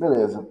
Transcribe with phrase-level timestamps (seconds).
[0.00, 0.48] Beleza.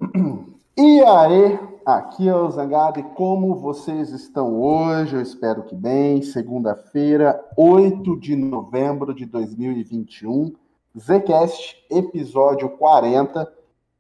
[0.78, 5.16] E aí, aqui é o Zangado, e como vocês estão hoje?
[5.16, 6.22] Eu espero que bem.
[6.22, 10.54] Segunda-feira, 8 de novembro de 2021,
[10.96, 13.52] Zcast, episódio 40.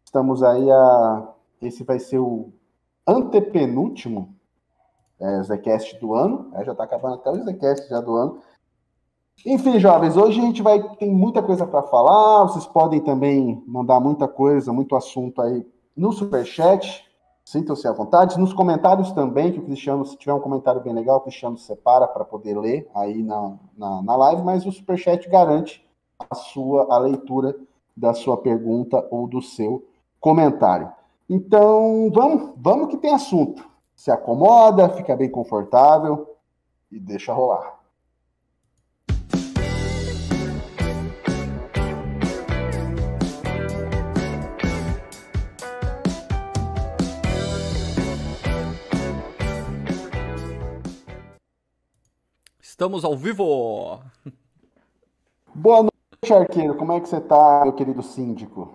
[0.06, 1.34] Estamos aí a.
[1.60, 2.54] Esse vai ser o
[3.08, 4.36] antepenúltimo
[5.20, 6.52] é, Zcast do ano.
[6.54, 8.40] É, já está acabando até o Zcast já do ano.
[9.46, 12.44] Enfim, jovens, hoje a gente vai tem muita coisa para falar.
[12.44, 15.66] Vocês podem também mandar muita coisa, muito assunto aí
[15.96, 17.06] no superchat.
[17.46, 18.38] Sintam-se à vontade.
[18.38, 22.08] Nos comentários também, que o Cristiano, se tiver um comentário bem legal, o Cristiano separa
[22.08, 25.84] para poder ler aí na, na, na live, mas o superchat garante
[26.30, 27.56] a sua a leitura
[27.96, 29.88] da sua pergunta ou do seu
[30.20, 30.92] comentário.
[31.30, 33.68] Então, vamos, vamos que tem assunto.
[33.96, 36.36] Se acomoda, fica bem confortável
[36.92, 37.79] e deixa rolar.
[52.80, 54.00] Estamos ao vivo!
[55.54, 56.76] Boa noite, arqueiro.
[56.76, 58.74] Como é que você tá, meu querido síndico?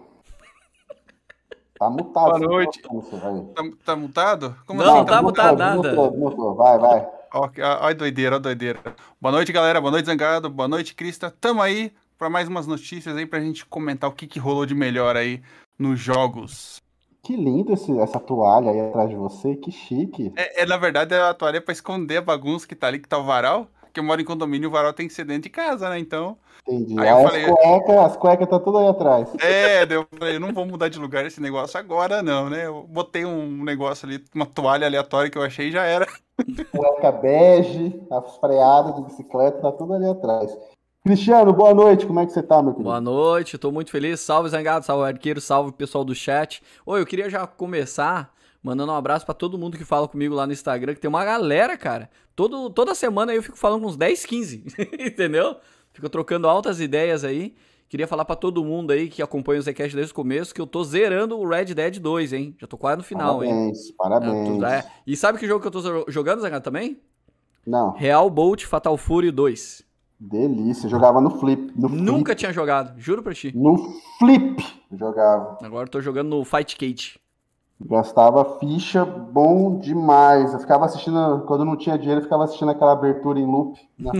[1.78, 2.32] Tá mutado.
[2.32, 2.82] Boa noite.
[2.82, 4.56] Tá, tá, mutado?
[4.66, 5.06] Como não, assim?
[5.06, 5.76] tá, tá mutado nada.
[5.76, 6.54] Mutou, mutou.
[6.54, 7.08] Vai, vai.
[7.32, 8.78] Olha doideira, olha doideira.
[9.18, 9.80] Boa noite, galera.
[9.80, 10.50] Boa noite, Zangado.
[10.50, 11.34] Boa noite, Crista.
[11.40, 14.74] Tamo aí para mais umas notícias aí pra gente comentar o que, que rolou de
[14.74, 15.40] melhor aí
[15.78, 16.76] nos jogos.
[17.22, 20.30] Que lindo esse, essa toalha aí atrás de você, que chique.
[20.36, 23.08] É, é na verdade, a toalha é pra esconder a bagunça que tá ali, que
[23.08, 25.50] tá o varal porque eu moro em condomínio, o varal tem que ser dentro de
[25.50, 26.00] casa, né?
[26.00, 26.36] Então.
[26.66, 26.98] Entendi.
[26.98, 29.28] Aí, aí falei, as cuecas, as cuecas tá tudo aí atrás.
[29.40, 32.66] É, eu falei, eu não vou mudar de lugar esse negócio agora, não, né?
[32.66, 36.08] Eu botei um negócio ali, uma toalha aleatória que eu achei e já era.
[36.72, 40.52] Cueca bege, as freadas de bicicleta, tá tudo ali atrás.
[41.04, 42.88] Cristiano, boa noite, como é que você tá, meu querido?
[42.88, 44.18] Boa noite, tô muito feliz.
[44.18, 46.60] Salve Zangado, salve Arqueiro, salve pessoal do chat.
[46.84, 48.34] Oi, eu queria já começar
[48.64, 51.24] mandando um abraço para todo mundo que fala comigo lá no Instagram, que tem uma
[51.24, 52.08] galera, cara.
[52.34, 54.64] Todo, toda semana eu fico falando com uns 10, 15,
[54.98, 55.56] entendeu?
[55.92, 57.54] Fico trocando altas ideias aí.
[57.88, 60.66] Queria falar para todo mundo aí que acompanha o Zcast desde o começo que eu
[60.66, 62.56] tô zerando o Red Dead 2, hein?
[62.58, 63.94] Já tô quase no final, parabéns, hein?
[63.96, 64.84] Parabéns, parabéns.
[64.84, 64.90] É.
[65.06, 67.00] E sabe que jogo que eu tô jogando, Zé, também?
[67.64, 67.92] Não.
[67.92, 69.84] Real Bolt Fatal Fury 2.
[70.18, 71.72] Delícia, jogava no flip.
[71.76, 72.38] No Nunca flip.
[72.38, 73.52] tinha jogado, juro pra ti.
[73.54, 73.76] No
[74.18, 75.58] flip jogava.
[75.62, 77.20] Agora eu tô jogando no Fight Cage.
[77.80, 80.52] Gastava ficha bom demais.
[80.52, 84.12] Eu ficava assistindo, quando não tinha dinheiro, eu ficava assistindo aquela abertura em loop né?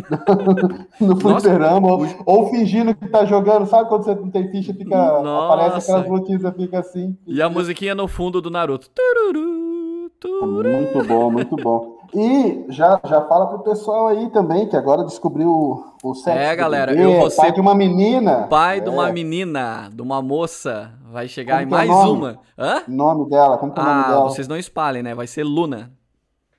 [1.00, 3.66] no fliperama, ou, ou, fingindo que tá jogando.
[3.66, 5.54] Sabe quando você não tem ficha, fica, Nossa.
[5.54, 7.16] aparece aquelas notícias, fica assim.
[7.26, 8.91] E a musiquinha no fundo do Naruto.
[8.91, 10.69] Tururu, tururu.
[10.69, 11.94] Muito bom, muito bom.
[12.14, 15.50] E já, já fala pro pessoal aí também, que agora descobriu
[16.03, 16.38] o, sexo.
[16.38, 18.47] É, galera, bebê, eu vou ser pai de uma menina.
[18.48, 18.81] Pai é.
[18.81, 20.93] de uma menina, de uma moça.
[21.14, 22.41] Vai chegar é mais uma.
[22.58, 22.82] Hã?
[22.88, 24.22] Nome dela, como que é o nome ah, dela?
[24.25, 25.14] vocês não espalhem, né?
[25.14, 25.92] Vai ser Luna.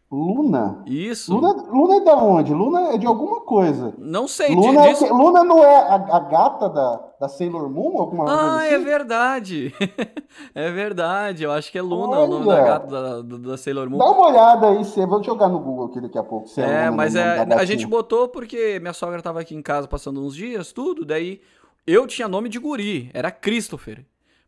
[0.10, 0.82] Luna?
[0.86, 1.36] Isso.
[1.36, 2.54] Luna, Luna é da onde?
[2.54, 3.94] Luna é de alguma coisa.
[3.98, 4.56] Não sei.
[4.56, 8.00] Luna, é, Luna não é a, a, gata da, da Sailor Moon?
[8.00, 8.76] Alguma ah, coisa assim?
[8.76, 9.74] é verdade.
[10.56, 11.44] é verdade.
[11.44, 12.24] Eu acho que é Luna Olha.
[12.24, 13.98] o nome da gata da, da, Sailor Moon.
[13.98, 14.86] Dá uma olhada aí.
[14.86, 15.06] Você...
[15.06, 16.50] Vou jogar no Google aqui daqui a pouco.
[16.62, 20.22] é, é mas é, a gente botou porque minha sogra tava aqui em casa passando
[20.22, 21.04] uns dias, tudo.
[21.04, 21.42] Daí
[21.86, 23.12] eu tinha nome de guri.
[23.14, 24.06] Era Christopher.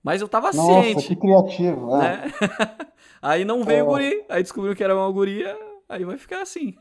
[0.08, 1.06] Mas eu tava Nossa, ciente.
[1.06, 2.28] que criativo, né?
[2.28, 2.32] né?
[3.22, 5.54] aí não veio o guri, aí descobriu que era uma guria,
[5.90, 6.74] aí vai ficar assim.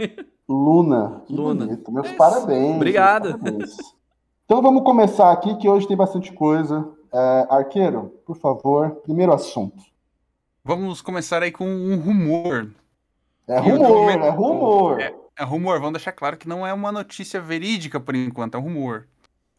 [0.48, 1.66] Luna, que Luna.
[1.66, 1.90] bonito.
[1.90, 2.76] Meus é parabéns.
[2.76, 3.30] Obrigado.
[3.30, 3.76] Meus parabéns.
[4.44, 6.88] Então vamos começar aqui, que hoje tem bastante coisa.
[7.12, 9.82] É, Arqueiro, por favor, primeiro assunto.
[10.64, 12.70] Vamos começar aí com um rumor.
[13.48, 15.00] É rumor, é rumor.
[15.00, 18.58] É, é rumor, vamos deixar claro que não é uma notícia verídica por enquanto, é
[18.58, 19.08] um rumor.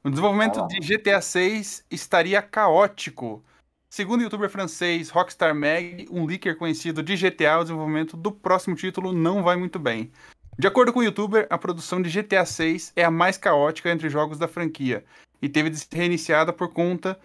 [0.05, 3.43] O desenvolvimento de GTA 6 estaria caótico.
[3.89, 8.75] Segundo o youtuber francês Rockstar Mag, um leaker conhecido de GTA, o desenvolvimento do próximo
[8.75, 10.11] título não vai muito bem.
[10.59, 14.09] De acordo com o youtuber, a produção de GTA 6 é a mais caótica entre
[14.09, 15.05] jogos da franquia
[15.41, 17.17] e teve de ser reiniciada por conta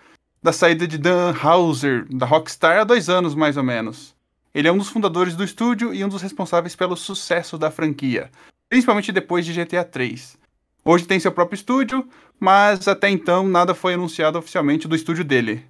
[0.43, 4.15] da saída de Dan Houser, da Rockstar, há dois anos mais ou menos.
[4.55, 8.31] Ele é um dos fundadores do estúdio e um dos responsáveis pelo sucesso da franquia,
[8.69, 10.39] principalmente depois de GTA 3.
[10.85, 12.07] Hoje tem seu próprio estúdio,
[12.39, 15.65] mas até então nada foi anunciado oficialmente do estúdio dele.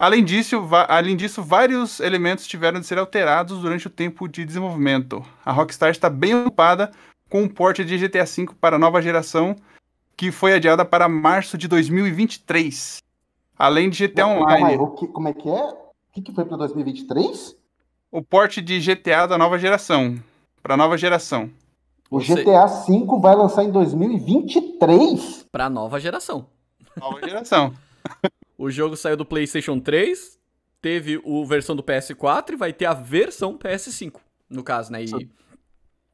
[0.00, 5.22] Além disso, além disso, vários elementos tiveram de ser alterados durante o tempo de desenvolvimento.
[5.44, 6.90] A Rockstar está bem ocupada
[7.28, 9.54] com o porte de GTA V para a nova geração,
[10.16, 12.96] que foi adiada para março de 2023.
[13.58, 14.78] Além de GTA Online.
[14.78, 15.64] o que, como é que é?
[15.64, 17.54] O que, que foi para 2023?
[18.10, 20.18] O porte de GTA da nova geração.
[20.62, 21.50] Para a nova geração.
[22.10, 25.44] O GTA V vai lançar em 2023?
[25.52, 26.46] Pra nova geração.
[26.96, 27.74] Nova geração.
[28.60, 30.38] o jogo saiu do PlayStation 3,
[30.82, 34.16] teve o versão do PS4 e vai ter a versão PS5,
[34.50, 35.02] no caso, né?
[35.02, 35.30] E...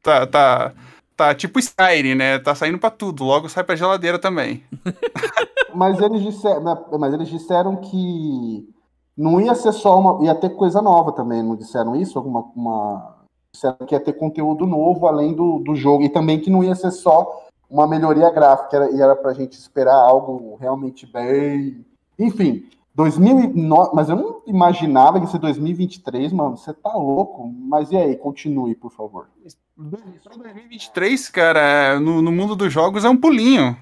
[0.00, 0.72] Tá, tá,
[1.16, 2.38] tá tipo Skyrim, né?
[2.38, 4.62] Tá saindo pra tudo, logo sai pra geladeira também.
[5.74, 8.72] mas, eles disseram, né, mas eles disseram que
[9.16, 10.24] não ia ser só uma.
[10.24, 12.16] ia ter coisa nova também, não disseram isso?
[12.16, 12.42] Alguma.
[12.54, 13.16] Uma,
[13.52, 16.76] disseram que ia ter conteúdo novo além do, do jogo, e também que não ia
[16.76, 21.84] ser só uma melhoria gráfica, era, e era pra gente esperar algo realmente bem.
[22.18, 26.56] Enfim, 2009, mas eu não imaginava que ia ser 2023, mano.
[26.56, 27.46] Você tá louco?
[27.46, 29.28] Mas e aí, continue, por favor.
[29.76, 33.76] 2023, cara, no, no mundo dos jogos é um pulinho.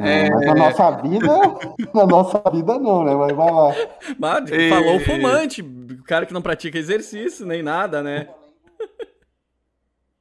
[0.00, 0.28] É...
[0.28, 1.40] Mas na nossa vida,
[1.94, 3.14] na nossa vida não, né?
[3.14, 3.74] Mas vai lá.
[4.18, 8.28] Mas, falou fumante, o cara que não pratica exercício nem nada, né?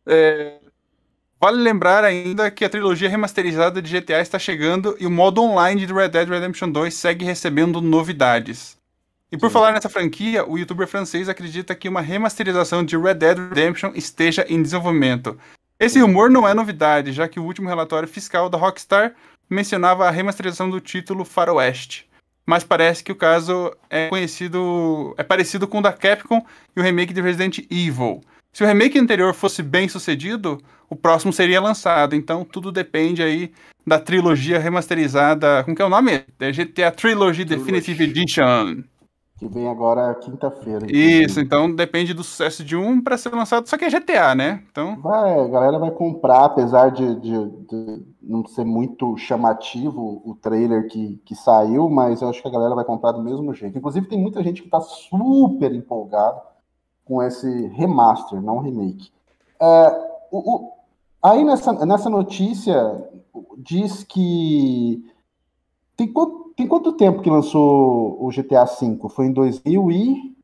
[0.08, 0.60] É,
[1.40, 5.86] Vale lembrar ainda que a trilogia remasterizada de GTA está chegando e o modo online
[5.86, 8.78] de Red Dead Redemption 2 segue recebendo novidades.
[9.32, 9.54] E por Sim.
[9.54, 14.46] falar nessa franquia, o youtuber francês acredita que uma remasterização de Red Dead Redemption esteja
[14.48, 15.38] em desenvolvimento.
[15.78, 19.14] Esse rumor não é novidade, já que o último relatório fiscal da Rockstar
[19.50, 22.10] mencionava a remasterização do título Faroeste.
[22.46, 26.46] Mas parece que o caso é conhecido, é parecido com o da Capcom
[26.76, 28.22] e o remake de Resident Evil.
[28.56, 30.58] Se o remake anterior fosse bem sucedido,
[30.90, 32.16] o próximo seria lançado.
[32.16, 33.52] Então tudo depende aí
[33.86, 35.62] da trilogia remasterizada.
[35.66, 36.24] Como que é o nome?
[36.40, 37.44] É GTA Trilogy.
[37.44, 38.84] Definitive Edition.
[39.38, 40.88] Que vem agora quinta-feira.
[40.90, 43.68] Isso, então depende do sucesso de um para ser lançado.
[43.68, 44.64] Só que é GTA, né?
[44.72, 45.02] Então.
[45.02, 50.88] Vai, a galera vai comprar, apesar de, de, de, não ser muito chamativo o trailer
[50.88, 53.78] que, que saiu, mas eu acho que a galera vai comprar do mesmo jeito.
[53.78, 56.55] Inclusive, tem muita gente que está super empolgado
[57.06, 59.12] com esse remaster, não remake.
[59.62, 59.88] É,
[60.32, 60.72] o, o,
[61.22, 62.76] aí nessa, nessa notícia
[63.58, 65.06] diz que
[65.96, 68.98] tem quanto, tem quanto tempo que lançou o GTA V?
[69.10, 70.36] Foi em 2000 e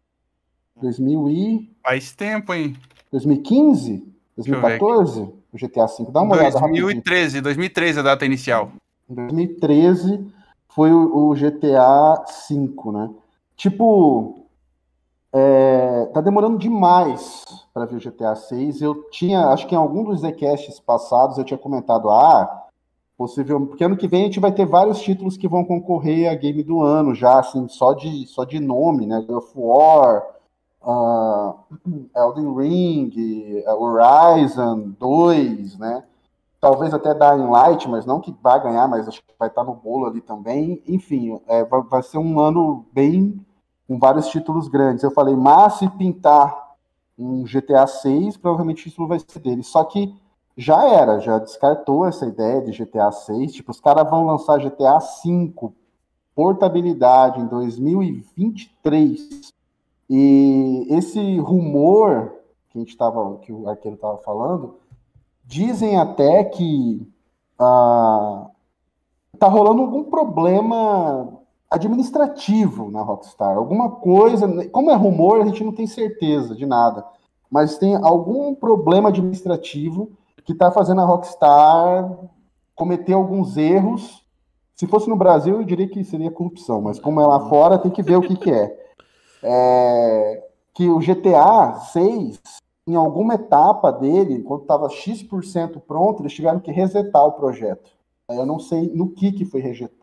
[0.82, 2.76] 2000 e faz tempo, hein?
[3.12, 4.04] 2015,
[4.38, 6.12] 2014, o GTA V.
[6.12, 8.72] Dá uma 2013, olhada 2013, 2013 a data inicial.
[9.10, 10.26] Em 2013
[10.70, 13.10] foi o, o GTA V, né?
[13.56, 14.41] Tipo,
[15.34, 18.82] é, tá demorando demais para ver o GTA 6.
[18.82, 22.68] Eu tinha, acho que em algum dos Zcasts passados eu tinha comentado, ah,
[23.18, 26.36] possível, porque ano que vem a gente vai ter vários títulos que vão concorrer a
[26.36, 29.22] game do ano já, assim, só de, só de nome, né?
[29.22, 30.24] God of War,
[30.84, 31.56] uh,
[32.16, 36.04] Elden Ring, Horizon 2, né?
[36.60, 39.74] Talvez até Dying Light, mas não que vai ganhar, mas acho que vai estar no
[39.74, 40.82] bolo ali também.
[40.88, 43.44] Enfim, é, vai, vai ser um ano bem
[43.92, 45.04] com vários títulos grandes.
[45.04, 46.78] Eu falei, mas se pintar
[47.20, 49.64] um GTA 6, provavelmente isso vai ser dele.
[49.64, 50.16] Só que
[50.56, 53.52] já era, já descartou essa ideia de GTA 6.
[53.52, 55.76] Tipo, os caras vão lançar GTA 5,
[56.34, 59.52] portabilidade em 2023.
[60.10, 62.34] E esse rumor
[62.70, 64.78] que a gente tava, que o arqueiro estava falando,
[65.44, 67.06] dizem até que
[67.60, 68.48] ah,
[69.38, 71.41] tá rolando algum problema
[71.72, 77.06] administrativo na Rockstar, alguma coisa, como é rumor, a gente não tem certeza de nada,
[77.50, 80.12] mas tem algum problema administrativo
[80.44, 82.12] que está fazendo a Rockstar
[82.76, 84.22] cometer alguns erros.
[84.76, 87.92] Se fosse no Brasil, eu diria que seria corrupção, mas como é lá fora, tem
[87.92, 88.92] que ver o que, que é.
[89.44, 90.48] é.
[90.74, 92.42] Que o GTA 6,
[92.88, 97.92] em alguma etapa dele, quando estava X% pronto, eles tiveram que resetar o projeto.
[98.30, 99.62] Eu não sei no que, que foi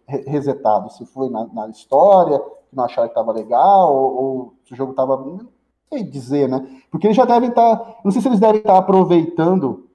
[0.08, 4.72] resetado, se foi na, na história, que não acharam que estava legal, ou, ou, se
[4.72, 5.16] o jogo estava.
[5.16, 5.48] Não
[5.92, 6.66] sei dizer, né?
[6.90, 7.76] Porque eles já devem estar.
[7.76, 9.86] Tá, não sei se eles devem estar tá aproveitando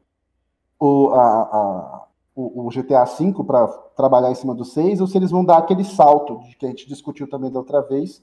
[0.80, 2.06] o, a, a,
[2.36, 5.58] o, o GTA V para trabalhar em cima do 6, ou se eles vão dar
[5.58, 8.22] aquele salto que a gente discutiu também da outra vez.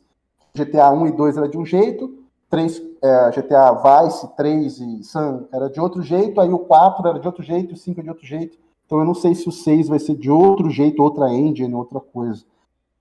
[0.55, 2.13] GTA 1 e 2 era de um jeito,
[2.49, 7.21] 3, é, GTA Vice, 3 e Sun era de outro jeito, aí o 4 era
[7.21, 8.59] de outro jeito, o 5 é de outro jeito.
[8.91, 12.01] Então eu não sei se o 6 vai ser de outro jeito, outra engine, outra
[12.01, 12.45] coisa.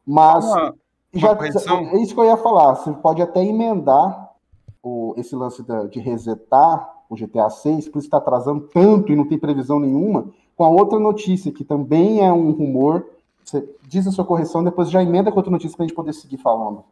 [0.05, 0.75] Mas uma,
[1.11, 1.47] já, uma
[1.97, 2.75] é isso que eu ia falar.
[2.75, 4.29] Você pode até emendar
[4.83, 9.15] o, esse lance da, de resetar o GTA 6, por isso está atrasando tanto e
[9.15, 13.07] não tem previsão nenhuma, com a outra notícia, que também é um rumor.
[13.43, 16.13] Você diz a sua correção, depois já emenda com outra notícia para a gente poder
[16.13, 16.83] seguir falando.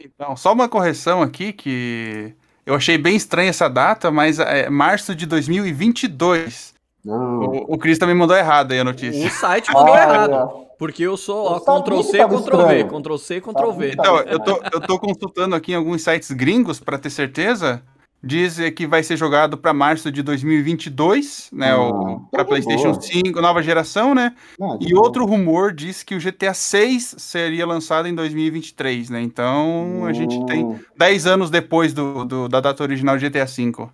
[0.00, 2.32] Então, só uma correção aqui que
[2.64, 6.74] eu achei bem estranha essa data, mas é março de 2022.
[7.06, 9.26] O, o Cris também mandou errado aí a notícia.
[9.26, 10.34] O site mandou ah, errado.
[10.62, 10.66] É.
[10.78, 13.90] Porque eu sou ó, Ctrl C, Ctrl V, Ctrl C, Ctrl V.
[13.92, 17.82] Então, eu tô, eu tô consultando aqui em alguns sites gringos para ter certeza.
[18.22, 21.70] diz que vai ser jogado para março de 2022, né?
[21.70, 23.00] Ah, para PlayStation boa.
[23.00, 24.34] 5, nova geração, né?
[24.60, 29.22] Ah, e outro rumor diz que o GTA 6 seria lançado em 2023, né?
[29.22, 33.90] Então a gente tem 10 anos depois do, do da data original do GTA 5.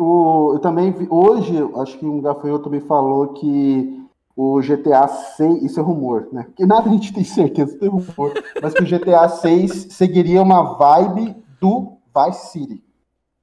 [0.00, 4.00] O, eu também vi, hoje, acho que um gafanhoto me falou que
[4.34, 6.46] o GTA 6, isso é rumor, né?
[6.56, 10.74] Que nada a gente tem certeza, é rumor, mas que o GTA 6 seguiria uma
[10.78, 12.82] vibe do Vice City.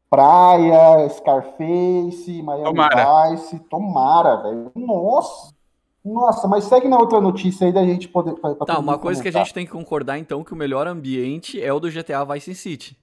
[0.09, 3.29] Praia, Scarface, Miami tomara.
[3.29, 4.71] Vice, tomara, velho.
[4.75, 5.55] Nossa!
[6.03, 8.33] Nossa, mas segue na outra notícia aí da gente poder.
[8.35, 9.21] tá, uma coisa comentar.
[9.21, 12.23] que a gente tem que concordar então que o melhor ambiente é o do GTA
[12.23, 12.97] Vice City.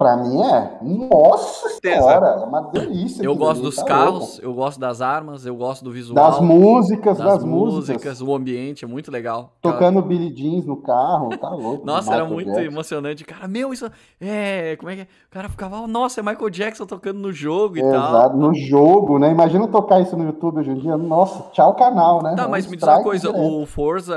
[0.00, 0.78] Pra mim é.
[0.80, 3.22] Nossa senhora, é uma delícia.
[3.22, 4.42] Eu gosto dos tá carros, louco.
[4.42, 6.14] eu gosto das armas, eu gosto do visual.
[6.14, 7.96] Das músicas, das, das músicas.
[7.96, 8.22] músicas.
[8.22, 9.52] O ambiente é muito legal.
[9.60, 11.84] Tocando Billy Jeans no carro, tá louco.
[11.84, 12.62] nossa, era muito Jackson.
[12.62, 13.24] emocionante.
[13.26, 14.74] Cara, meu, isso é.
[14.76, 15.04] Como é que é?
[15.04, 18.36] O cara ficava, nossa, é Michael Jackson tocando no jogo e Exato, tal.
[18.38, 19.30] no jogo, né?
[19.30, 20.96] Imagina tocar isso no YouTube hoje em dia.
[20.96, 22.36] Nossa, tchau canal, né?
[22.36, 23.60] Tá, mas me diz uma coisa, direto.
[23.62, 24.16] o Forza,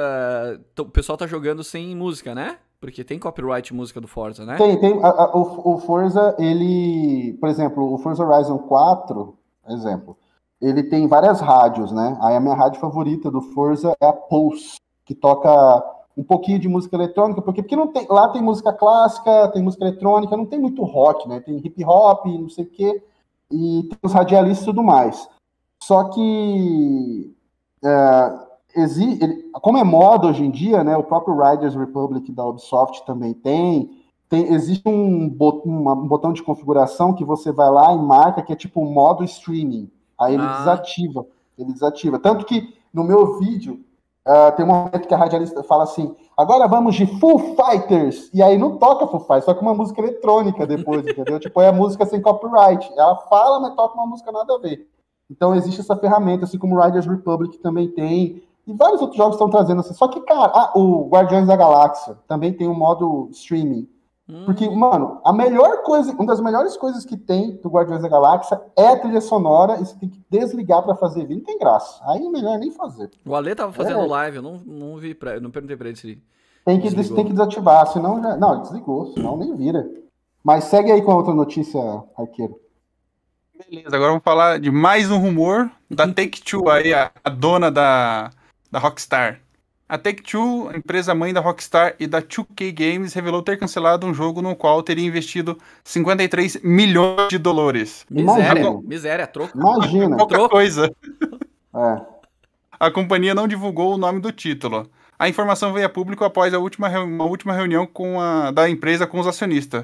[0.79, 2.55] o pessoal tá jogando sem música, né?
[2.83, 4.57] Porque tem copyright música do Forza, né?
[4.57, 5.01] Tem, tem.
[5.01, 7.31] A, a, o, o, Forza, ele.
[7.39, 9.37] Por exemplo, o Forza Horizon 4,
[9.69, 10.17] exemplo,
[10.61, 12.17] ele tem várias rádios, né?
[12.21, 15.49] Aí a minha rádio favorita do Forza é a Pulse, que toca
[16.17, 19.85] um pouquinho de música eletrônica, porque, porque não tem, lá tem música clássica, tem música
[19.85, 21.39] eletrônica, não tem muito rock, né?
[21.39, 23.01] Tem hip hop, não sei o quê,
[23.49, 25.25] e tem os radialistas e tudo mais.
[25.81, 27.33] Só que.
[27.81, 28.42] É,
[28.75, 33.33] ele, como é moda hoje em dia, né, o próprio Riders Republic da Ubisoft também
[33.33, 33.91] tem,
[34.27, 38.51] tem existe um, bot, um, botão de configuração que você vai lá e marca que
[38.51, 39.91] é tipo modo streaming.
[40.19, 40.57] Aí ele ah.
[40.59, 41.25] desativa,
[41.57, 42.17] ele desativa.
[42.17, 43.79] Tanto que no meu vídeo
[44.27, 48.29] uh, tem um momento que a radialista fala assim: agora vamos de Full Fighters.
[48.33, 51.39] E aí não toca Full Fighters, só que uma música eletrônica depois, entendeu?
[51.39, 52.91] Tipo, é a música sem copyright.
[52.97, 54.87] Ela fala, mas toca uma música nada a ver.
[55.29, 58.43] Então existe essa ferramenta, assim como o Riders Republic também tem.
[58.65, 59.93] E vários outros jogos estão trazendo assim.
[59.93, 63.87] Só que, cara, ah, o Guardiões da Galáxia também tem um modo streaming.
[64.27, 64.45] Hum.
[64.45, 68.61] Porque, mano, a melhor coisa, uma das melhores coisas que tem do Guardiões da Galáxia
[68.77, 71.37] é a trilha sonora e você tem que desligar para fazer vídeo.
[71.37, 72.01] Não tem graça.
[72.07, 73.11] Aí é melhor nem fazer.
[73.25, 74.07] O Ale tava fazendo é.
[74.07, 76.21] live, eu não, não vi, pra, não perguntei pra ele se
[76.65, 78.37] tem que, tem que desativar, senão já.
[78.37, 79.85] Não, desligou, senão nem vira.
[80.41, 81.79] Mas segue aí com a outra notícia,
[82.17, 82.57] arqueiro.
[83.69, 88.31] Beleza, agora vamos falar de mais um rumor da Take-Two aí, a, a dona da
[88.73, 89.39] da Rockstar.
[89.87, 94.41] A Take-Two, empresa mãe da Rockstar e da 2K Games, revelou ter cancelado um jogo
[94.41, 98.03] no qual teria investido 53 milhões de dólares.
[98.09, 99.55] Miséria, miséria, troco.
[99.55, 100.17] Imagina.
[100.17, 100.49] Pouca troco.
[100.49, 100.91] coisa.
[101.75, 101.99] É.
[102.79, 104.87] A companhia não divulgou o nome do título.
[105.17, 109.07] A informação veio a público após a última, uma última reunião com a, da empresa
[109.07, 109.83] com os acionistas.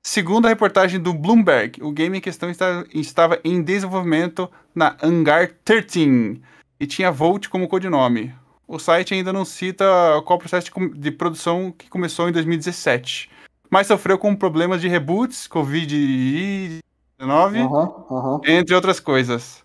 [0.00, 5.50] Segundo a reportagem do Bloomberg, o game em questão está, estava em desenvolvimento na Hangar
[5.64, 6.40] 13,
[6.84, 8.34] e tinha Volt como codinome.
[8.68, 9.84] O site ainda não cita
[10.24, 13.30] qual processo de, de produção que começou em 2017,
[13.70, 16.80] mas sofreu com problemas de reboots, Covid-19,
[17.20, 18.40] uhum, uhum.
[18.44, 19.64] entre outras coisas.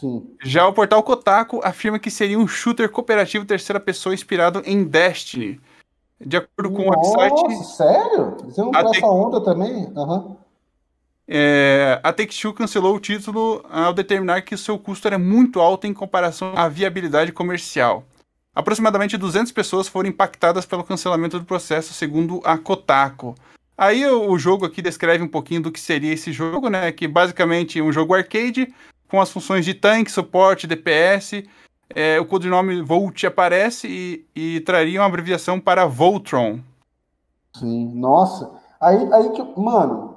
[0.00, 0.34] Sim.
[0.42, 5.60] Já o portal Kotaku afirma que seria um shooter cooperativo terceira pessoa inspirado em Destiny.
[6.18, 7.64] De acordo com Nossa, o website.
[7.76, 8.36] Sério?
[8.44, 9.86] Você não essa onda também?
[9.94, 10.36] Uhum.
[11.28, 15.94] É, a Take-Two cancelou o título ao determinar que seu custo era muito alto em
[15.94, 18.04] comparação à viabilidade comercial.
[18.54, 23.34] Aproximadamente 200 pessoas foram impactadas pelo cancelamento do processo, segundo a Kotaku.
[23.76, 26.90] Aí o jogo aqui descreve um pouquinho do que seria esse jogo, né?
[26.90, 28.72] Que basicamente é um jogo arcade
[29.08, 31.44] com as funções de tanque, suporte, DPS.
[31.90, 36.60] É, o codinome Volt aparece e, e traria uma abreviação para Voltron.
[37.54, 38.50] Sim, nossa.
[38.80, 40.15] Aí, aí que, mano,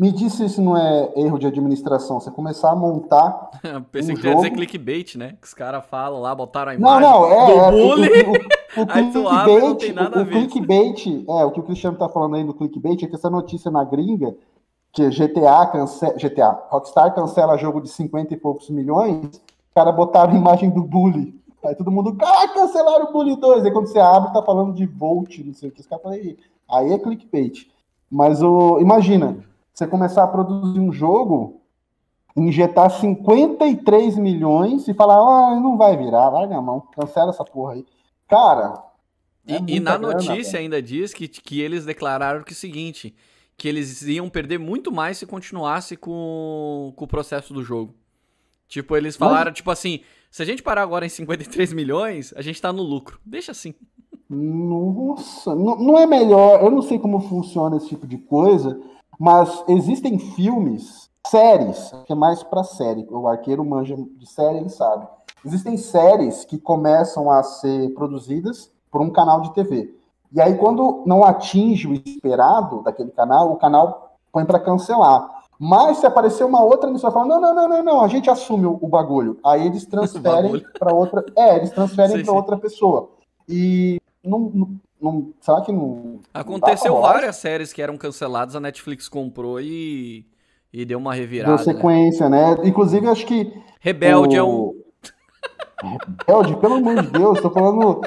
[0.00, 2.18] me diz se isso não é erro de administração.
[2.18, 3.50] Você começar a montar.
[3.92, 4.28] Pensei um que jogo...
[4.28, 5.36] ia dizer clickbait, né?
[5.38, 7.06] Que os caras falam lá, botaram a imagem.
[7.06, 7.46] Não, não, é.
[7.46, 8.08] Do é bully.
[8.08, 10.48] O, o, o, clickbait, não tem nada o, a ver.
[10.48, 13.70] clickbait, é, o que o Cristiano tá falando aí do clickbait é que essa notícia
[13.70, 14.34] na gringa,
[14.90, 16.14] que GTA cancela.
[16.14, 20.82] GTA, Rockstar cancela jogo de 50 e poucos milhões, os caras botaram a imagem do
[20.82, 21.38] bully.
[21.62, 23.66] Aí todo mundo, ah, cancelaram o Bully 2.
[23.66, 25.82] Aí quando você abre, tá falando de Volt, não sei o que.
[25.82, 26.18] Os caras falam,
[26.70, 27.68] aí é clickbait.
[28.10, 29.44] Mas o, imagina,
[29.80, 31.62] você começar a produzir um jogo,
[32.36, 37.74] injetar 53 milhões e falar, ah, não vai virar, larga a mão, cancela essa porra
[37.74, 37.86] aí.
[38.28, 38.84] Cara.
[39.46, 40.62] É e, e, na grana, notícia cara.
[40.62, 43.16] ainda diz que, que eles declararam que é o seguinte:
[43.56, 47.94] que eles iam perder muito mais se continuasse com, com o processo do jogo.
[48.68, 49.56] Tipo, eles falaram, Mas...
[49.56, 53.18] tipo assim, se a gente parar agora em 53 milhões, a gente tá no lucro.
[53.24, 53.74] Deixa assim.
[54.28, 58.80] Nossa, não, não é melhor, eu não sei como funciona esse tipo de coisa,
[59.20, 63.06] Mas existem filmes, séries, que é mais para série.
[63.10, 65.06] O arqueiro manja de série, ele sabe.
[65.44, 69.94] Existem séries que começam a ser produzidas por um canal de TV.
[70.32, 75.28] E aí, quando não atinge o esperado daquele canal, o canal põe para cancelar.
[75.58, 78.64] Mas se aparecer uma outra emissora falando, não, não, não, não, não, a gente assume
[78.64, 79.38] o, o bagulho.
[79.44, 81.22] Aí eles transferem para outra.
[81.36, 83.10] É, eles transferem para outra pessoa.
[83.46, 86.20] E não, não, não, será que não.
[86.32, 90.26] Aconteceu não várias séries que eram canceladas, a Netflix comprou e,
[90.72, 91.56] e deu uma revirada.
[91.56, 92.56] Deu sequência, né?
[92.56, 92.68] né?
[92.68, 93.52] Inclusive, acho que.
[93.80, 94.38] Rebelde o...
[94.38, 94.74] é um.
[96.26, 98.00] Rebelde, pelo amor de Deus, tô falando.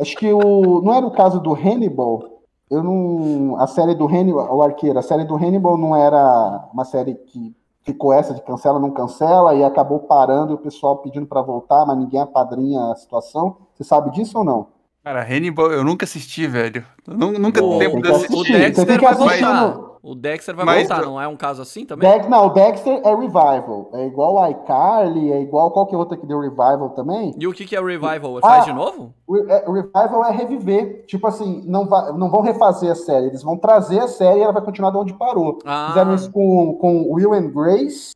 [0.00, 0.82] Acho que o.
[0.82, 2.36] Não era o caso do Hannibal
[2.70, 3.56] eu não.
[3.60, 7.54] A série do Hannibal, o Arqueiro, a série do Hannibal não era uma série que
[7.82, 11.86] ficou essa de cancela, não cancela, e acabou parando e o pessoal pedindo para voltar,
[11.86, 13.58] mas ninguém apadrinha a situação.
[13.74, 14.66] Você sabe disso ou não?
[15.06, 16.84] Cara, Hannibal eu nunca assisti, velho.
[17.06, 18.34] Eu nunca Pô, tempo de assistir.
[18.34, 19.78] O Dexter vai voltar.
[20.02, 22.10] O Dexter vai Mas, voltar, não é um caso assim também?
[22.10, 23.88] Dex, não, o Dexter é revival.
[23.94, 27.32] É igual o iCarly, é igual qualquer outra que deu revival também.
[27.38, 28.40] E o que, que é revival?
[28.40, 29.14] Faz ah, de novo?
[29.28, 31.06] O é, revival é reviver.
[31.06, 34.42] Tipo assim, não, vai, não vão refazer a série, eles vão trazer a série e
[34.42, 35.60] ela vai continuar de onde parou.
[35.64, 35.86] Ah.
[35.90, 38.10] Fizeram isso com, com Will and Grace,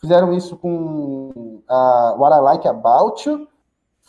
[0.00, 3.46] fizeram isso com uh, What I Like About You,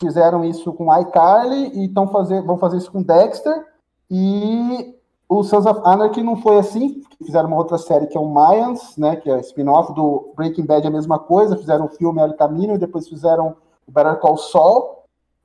[0.02, 3.64] fizeram isso com iCarly e tão fazer, vão fazer isso com Dexter.
[4.10, 4.94] E
[5.28, 8.96] o Sons of Anarchy não foi assim, fizeram uma outra série que é o Mayans,
[8.98, 12.74] né, que é spin-off do Breaking Bad, a mesma coisa, fizeram o filme El Camino
[12.74, 13.56] e depois fizeram
[13.86, 14.98] o Better Call Saul.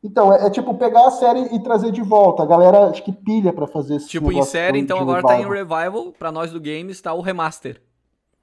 [0.04, 2.44] Então, é, é, tipo pegar a série e trazer de volta.
[2.44, 5.38] A galera acho que pilha para fazer esse Tipo, em série, então agora revival.
[5.38, 7.82] tá em revival, para nós do game está o remaster.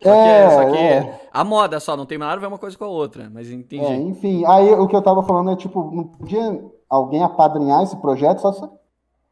[0.04, 1.20] Só é, que, é, só que é.
[1.32, 3.82] a moda só, não tem nada a ver uma coisa com a outra, mas entendi.
[3.82, 7.96] É, enfim, aí o que eu tava falando é, tipo, não podia alguém apadrinhar esse
[7.96, 8.52] projeto, só...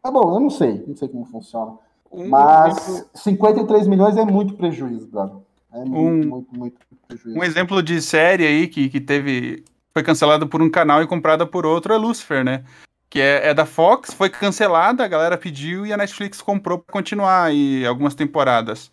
[0.03, 1.75] Tá bom, eu não sei, não sei como funciona.
[2.11, 3.11] Um Mas exemplo...
[3.15, 5.37] 53 milhões é muito prejuízo, brother.
[5.73, 6.77] É muito, um, muito, muito
[7.07, 7.39] prejuízo.
[7.39, 9.65] Um exemplo de série aí que, que teve.
[9.93, 12.65] Foi cancelada por um canal e comprada por outro é Lucifer, né?
[13.09, 16.93] Que é, é da Fox, foi cancelada, a galera pediu e a Netflix comprou para
[16.93, 18.91] continuar aí algumas temporadas.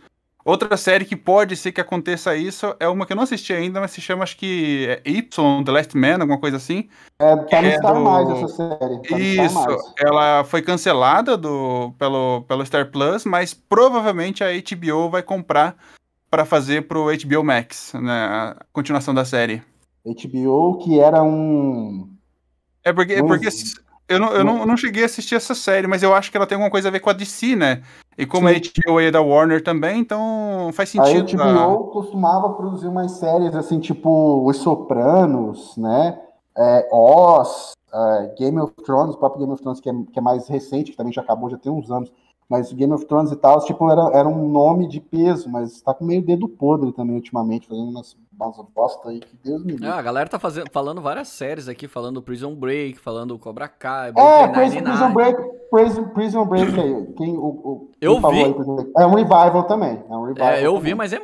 [0.49, 3.79] Outra série que pode ser que aconteça isso é uma que eu não assisti ainda,
[3.79, 6.89] mas se chama acho que é Y, The Last Man, alguma coisa assim.
[7.19, 7.99] É, tá no é Star do...
[7.99, 9.01] Mais essa série.
[9.07, 15.21] Tá isso, ela foi cancelada do, pelo, pelo Star Plus, mas provavelmente a HBO vai
[15.21, 15.77] comprar
[16.31, 19.61] para fazer pro HBO Max, né, a continuação da série.
[20.03, 22.09] HBO que era um...
[22.83, 23.27] É porque, um...
[23.27, 23.49] porque
[24.07, 26.47] eu, não, eu não, não cheguei a assistir essa série, mas eu acho que ela
[26.47, 27.83] tem alguma coisa a ver com a DC, né?
[28.19, 28.55] E como Sim.
[28.55, 31.41] a HBO é da Warner também, então faz sentido.
[31.41, 36.19] A HBO costumava produzir umas séries assim, tipo Os Sopranos, né?
[36.57, 40.21] É, Oz, é, Game of Thrones, o próprio Game of Thrones, que é, que é
[40.21, 42.11] mais recente, que também já acabou, já tem uns anos.
[42.49, 45.93] Mas Game of Thrones e tal, tipo, era, era um nome de peso, mas tá
[45.93, 49.85] com meio dedo podre também ultimamente, fazendo umas, umas bosta aí que Deus me livre.
[49.85, 54.11] Ah, a galera tá fazendo, falando várias séries aqui, falando Prison Break, falando Cobra Kai,
[54.17, 57.13] É, Prison, Prison Break, Prison, Prison Break aí.
[57.15, 58.43] Quem, o, o, eu vi.
[58.43, 58.55] Aí,
[58.97, 60.03] é um revival também.
[60.09, 60.89] É, um revival é eu também.
[60.89, 61.19] vi, mas é.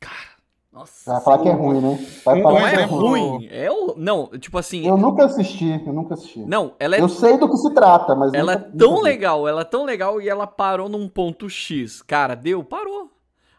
[0.00, 0.29] Cara,
[0.72, 1.12] nossa.
[1.12, 1.98] Vai falar que é ruim, né?
[2.24, 3.48] Vai não é ruim.
[3.50, 3.94] É o...
[3.96, 4.86] Não, tipo assim.
[4.86, 6.40] Eu nunca assisti, eu nunca assisti.
[6.40, 7.00] Não, ela é.
[7.00, 8.32] Eu sei do que se trata, mas.
[8.32, 12.02] Ela nunca, é tão legal, ela é tão legal e ela parou num ponto X.
[12.02, 13.10] Cara, deu, parou.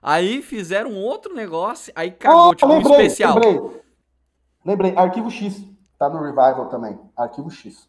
[0.01, 3.35] Aí fizeram outro negócio, aí cagou, ah, tipo lembrei, um especial.
[3.35, 3.81] Lembrei.
[4.65, 5.61] Lembrei, Arquivo X.
[5.99, 6.97] Tá no Revival também.
[7.15, 7.87] Arquivo X.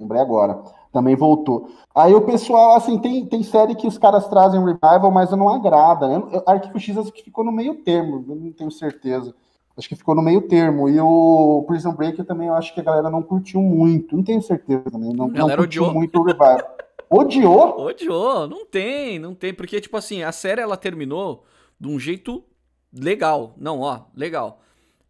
[0.00, 0.60] Lembrei agora.
[0.92, 1.70] Também voltou.
[1.94, 6.06] Aí o pessoal, assim, tem, tem série que os caras trazem revival, mas não agrada.
[6.06, 9.34] Eu, Arquivo X acho que ficou no meio termo, eu não tenho certeza.
[9.76, 10.88] Acho que ficou no meio termo.
[10.88, 14.14] E o Prison Break também eu acho que a galera não curtiu muito.
[14.14, 15.14] Não tenho certeza também.
[15.14, 15.94] Não, não curtiu odiou.
[15.94, 16.76] muito o revival.
[17.08, 17.80] Odiou?
[17.80, 19.52] Odiou, não tem, não tem.
[19.52, 21.44] Porque, tipo assim, a série ela terminou
[21.80, 22.44] de um jeito
[22.92, 23.54] legal.
[23.56, 24.60] Não, ó, legal.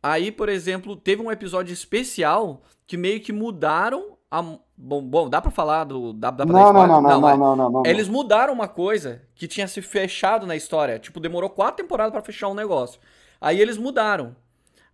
[0.03, 4.41] Aí, por exemplo, teve um episódio especial que meio que mudaram a,
[4.79, 6.15] bom, bom, dá pra falar do.
[6.15, 9.21] Dá, dá pra não, não, não, não, não, não, não, não, Eles mudaram uma coisa
[9.35, 10.99] que tinha se fechado na história.
[10.99, 12.99] Tipo, demorou quatro temporadas para fechar um negócio.
[13.39, 14.35] Aí eles mudaram.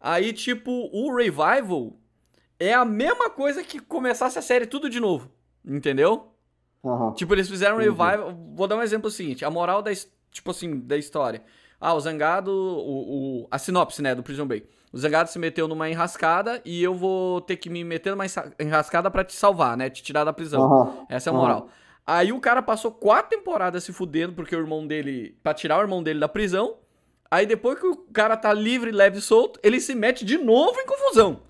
[0.00, 1.92] Aí, tipo, o Revival
[2.58, 5.30] é a mesma coisa que começasse a série tudo de novo.
[5.64, 6.32] Entendeu?
[6.82, 7.12] Uhum.
[7.12, 8.34] Tipo, eles fizeram um revival.
[8.56, 9.92] Vou dar um exemplo seguinte: a moral da,
[10.32, 11.44] tipo assim, da história.
[11.80, 14.66] Ah, o Zangado, o, o, a sinopse, né, do Prison Break.
[14.92, 18.24] O Zangado se meteu numa enrascada e eu vou ter que me meter numa
[18.58, 19.90] enrascada para te salvar, né?
[19.90, 20.62] Te tirar da prisão.
[20.62, 21.06] Uhum.
[21.08, 21.62] Essa é a moral.
[21.62, 21.68] Uhum.
[22.06, 25.36] Aí o cara passou quatro temporadas se fudendo porque o irmão dele.
[25.42, 26.76] pra tirar o irmão dele da prisão.
[27.30, 30.80] Aí depois que o cara tá livre, leve e solto, ele se mete de novo
[30.80, 31.40] em confusão.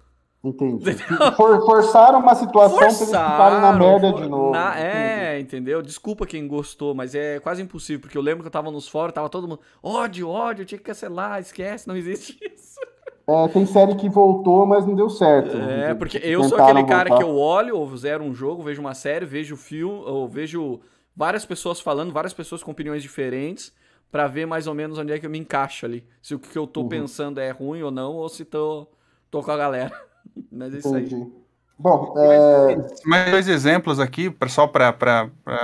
[0.43, 0.93] Entendi.
[1.37, 4.51] For, forçaram uma situação forçaram, pra eles ficarem na merda for, de novo.
[4.51, 5.83] Na, é, entendeu?
[5.83, 9.15] Desculpa quem gostou, mas é quase impossível, porque eu lembro que eu tava nos fóruns,
[9.15, 12.81] tava todo mundo, ódio, ódio, tinha que cancelar, esquece, não existe isso.
[13.29, 15.55] É, tem série que voltou, mas não deu certo.
[15.55, 17.23] É, porque eu sou aquele cara voltar.
[17.23, 20.81] que eu olho, ou zero um jogo, vejo uma série, vejo filme, ou vejo
[21.15, 23.71] várias pessoas falando, várias pessoas com opiniões diferentes,
[24.11, 26.07] para ver mais ou menos onde é que eu me encaixo ali.
[26.23, 26.89] Se o que eu tô uhum.
[26.89, 28.89] pensando é ruim ou não, ou se tô,
[29.31, 29.93] tô com a galera.
[30.51, 31.17] Mas é isso Entendi.
[31.17, 31.33] aí.
[31.79, 32.77] Bom, é...
[33.05, 34.91] mais dois exemplos aqui, só para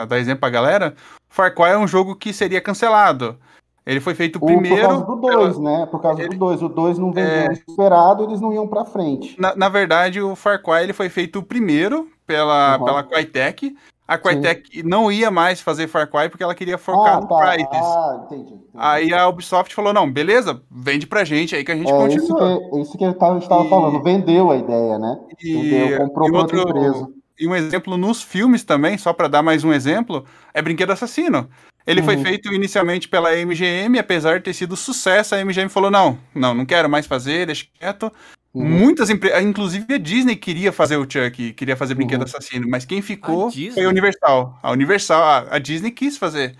[0.06, 0.94] dar exemplo pra galera.
[1.30, 3.38] Far Cry é um jogo que seria cancelado.
[3.86, 4.76] Ele foi feito o primeiro.
[4.76, 5.60] Por causa do 2, pela...
[5.60, 5.86] né?
[5.86, 6.30] Por causa ele...
[6.30, 6.62] do 2.
[6.62, 7.52] O 2 não vendeu é...
[7.52, 9.38] esperado, eles não iam para frente.
[9.38, 12.84] Na, na, verdade, o Far Cry ele foi feito primeiro pela, uhum.
[12.84, 13.76] pela Crytek.
[14.06, 14.82] A Crytek Sim.
[14.86, 17.36] não ia mais fazer Far Cry porque ela queria focar ah, no tá.
[17.36, 17.68] Prizes.
[17.72, 21.76] Ah, entendi, entendi, Aí a Ubisoft falou: não, beleza, vende pra gente aí que a
[21.76, 22.24] gente é, continua.
[22.24, 23.68] Isso que, isso que a gente estava e...
[23.68, 25.18] falando, vendeu a ideia, né?
[25.42, 25.54] E...
[25.54, 27.08] Vendeu, comprou e outro, outra empresa.
[27.38, 31.48] E um exemplo nos filmes também, só para dar mais um exemplo, é Brinquedo Assassino.
[31.86, 32.06] Ele uhum.
[32.06, 36.54] foi feito inicialmente pela MGM, apesar de ter sido sucesso, a MGM falou: não, não,
[36.54, 38.10] não quero mais fazer, deixa quieto.
[38.54, 38.68] Uhum.
[38.68, 42.26] Muitas empresas, inclusive a Disney queria fazer o Chuck, queria fazer Brinquedo uhum.
[42.26, 44.58] Assassino, mas quem ficou a foi a Universal.
[44.62, 46.56] A Universal, a, a, Disney quis fazer.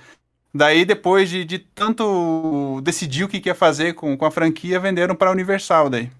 [0.53, 5.15] Daí, depois de, de tanto decidir o que ia fazer com, com a franquia, venderam
[5.15, 6.11] para a Universal daí.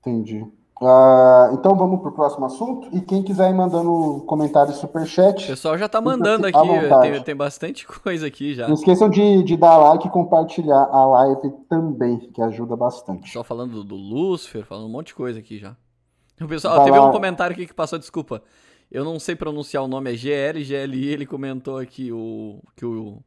[0.00, 0.44] Entendi.
[0.82, 2.88] Uh, então vamos para o próximo assunto.
[2.92, 5.44] E quem quiser ir mandando comentário superchat.
[5.44, 6.58] O pessoal já está mandando aqui,
[7.00, 8.66] tem, tem, bastante coisa aqui já.
[8.66, 13.32] Não esqueçam de, de, dar like e compartilhar a live também, que ajuda bastante.
[13.32, 15.76] Só falando do, do Lucifer, falando um monte de coisa aqui já.
[16.40, 17.06] O pessoal, ó, teve lá.
[17.06, 18.42] um comentário aqui que passou, desculpa.
[18.90, 23.22] Eu não sei pronunciar o nome, é GL, GLI, ele comentou aqui o, que o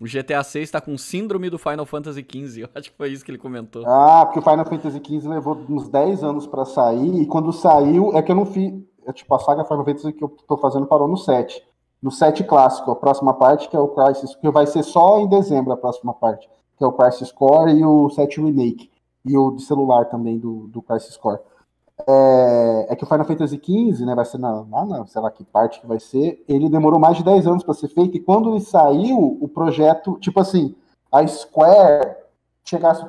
[0.00, 2.62] o GTA 6 está com síndrome do Final Fantasy XV.
[2.62, 3.84] Eu acho que foi isso que ele comentou.
[3.86, 8.16] Ah, porque o Final Fantasy XV levou uns 10 anos para sair, e quando saiu,
[8.16, 8.72] é que eu não fiz.
[9.06, 11.62] É, tipo, a saga Final Fantasy que eu tô fazendo parou no 7.
[12.00, 15.28] No 7 clássico, a próxima parte, que é o Crisis, que vai ser só em
[15.28, 18.90] dezembro a próxima parte, que é o Crisis Core e o 7 Remake.
[19.24, 21.40] E o de celular também do, do Crisis Core
[22.06, 25.30] é, é, que o Final Fantasy XV, né, vai ser na, lá na, sei lá
[25.30, 28.20] que parte que vai ser, ele demorou mais de 10 anos para ser feito, e
[28.20, 30.74] quando ele saiu, o projeto, tipo assim,
[31.10, 32.16] a Square
[32.64, 33.04] chegasse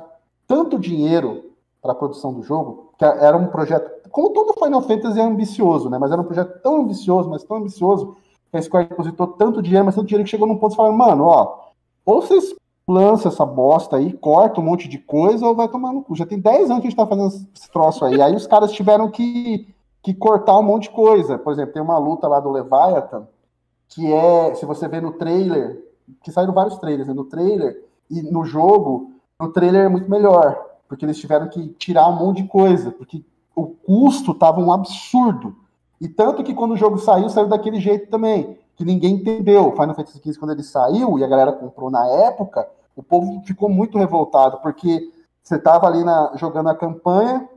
[0.48, 5.20] tanto dinheiro para a produção do jogo, que era um projeto, como todo Final Fantasy
[5.20, 8.16] é ambicioso, né, mas era um projeto tão ambicioso, mas tão ambicioso,
[8.52, 10.92] que a Square depositou tanto dinheiro, mas tanto dinheiro que chegou num ponto e falou,
[10.92, 11.60] mano, ó,
[12.06, 12.56] ou vocês
[12.90, 16.16] lança essa bosta aí, corta um monte de coisa ou vai tomar no cu.
[16.16, 18.20] Já tem 10 anos que a gente tá fazendo esse troço aí.
[18.20, 19.68] Aí os caras tiveram que,
[20.02, 21.38] que cortar um monte de coisa.
[21.38, 23.28] Por exemplo, tem uma luta lá do Leviathan,
[23.88, 25.84] que é, se você vê no trailer,
[26.24, 27.14] que saíram vários trailers, né?
[27.14, 32.10] no trailer e no jogo, no trailer é muito melhor, porque eles tiveram que tirar
[32.10, 33.24] um monte de coisa, porque
[33.56, 35.56] o custo tava um absurdo.
[36.02, 39.72] E tanto que quando o jogo saiu, saiu daquele jeito também, que ninguém entendeu.
[39.74, 42.68] Final Fantasy XV, quando ele saiu e a galera comprou na época,
[43.00, 45.10] o povo ficou muito revoltado, porque
[45.42, 47.48] você estava ali na, jogando a campanha,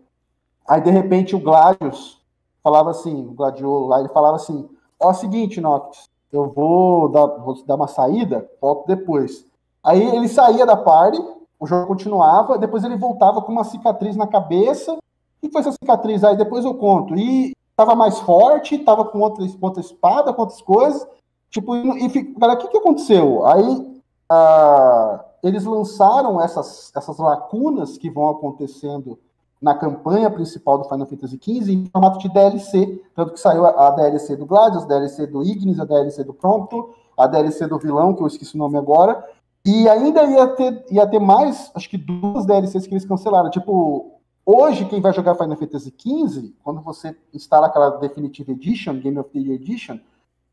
[0.68, 2.22] aí de repente o Gladius
[2.62, 4.68] falava assim, o Gladiolo lá, ele falava assim,
[5.00, 9.44] ó, é seguinte, Nox, eu vou dar, vou dar uma saída, volto depois.
[9.83, 11.18] Aí ele saía da party,
[11.59, 14.96] o jogo continuava, depois ele voltava com uma cicatriz na cabeça,
[15.42, 17.16] e foi essa cicatriz aí, depois eu conto.
[17.16, 21.05] E tava mais forte, tava com outra, outra espada, com outras coisas,
[21.50, 23.44] tipo, e, e galera, o que que aconteceu?
[23.44, 24.00] Aí,
[24.31, 29.18] a, eles lançaram essas, essas lacunas que vão acontecendo
[29.61, 33.88] na campanha principal do Final Fantasy XV em formato de DLC, tanto que saiu a,
[33.88, 37.78] a DLC do Gladius, a DLC do Ignis, a DLC do Prompto, a DLC do
[37.78, 39.24] vilão, que eu esqueci o nome agora,
[39.64, 43.50] e ainda ia ter, ia ter mais, acho que duas DLCs que eles cancelaram.
[43.50, 49.18] Tipo, hoje, quem vai jogar Final Fantasy XV, quando você instala aquela Definitive Edition, Game
[49.18, 50.00] of the Year Edition,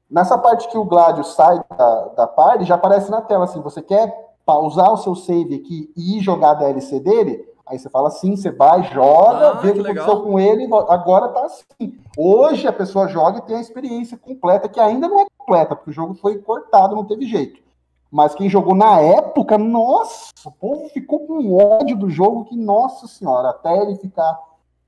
[0.09, 3.81] nessa parte que o Gladius sai da, da party, já aparece na tela assim, você
[3.81, 8.07] quer pausar o seu save aqui e ir jogar a DLC dele, aí você fala
[8.07, 11.99] assim, você vai, joga, ah, vê o que, que aconteceu com ele, agora tá assim.
[12.17, 15.91] Hoje a pessoa joga e tem a experiência completa, que ainda não é completa, porque
[15.91, 17.61] o jogo foi cortado, não teve jeito.
[18.09, 23.05] Mas quem jogou na época, nossa, o povo ficou com ódio do jogo que, nossa
[23.05, 24.35] senhora, até ele ficar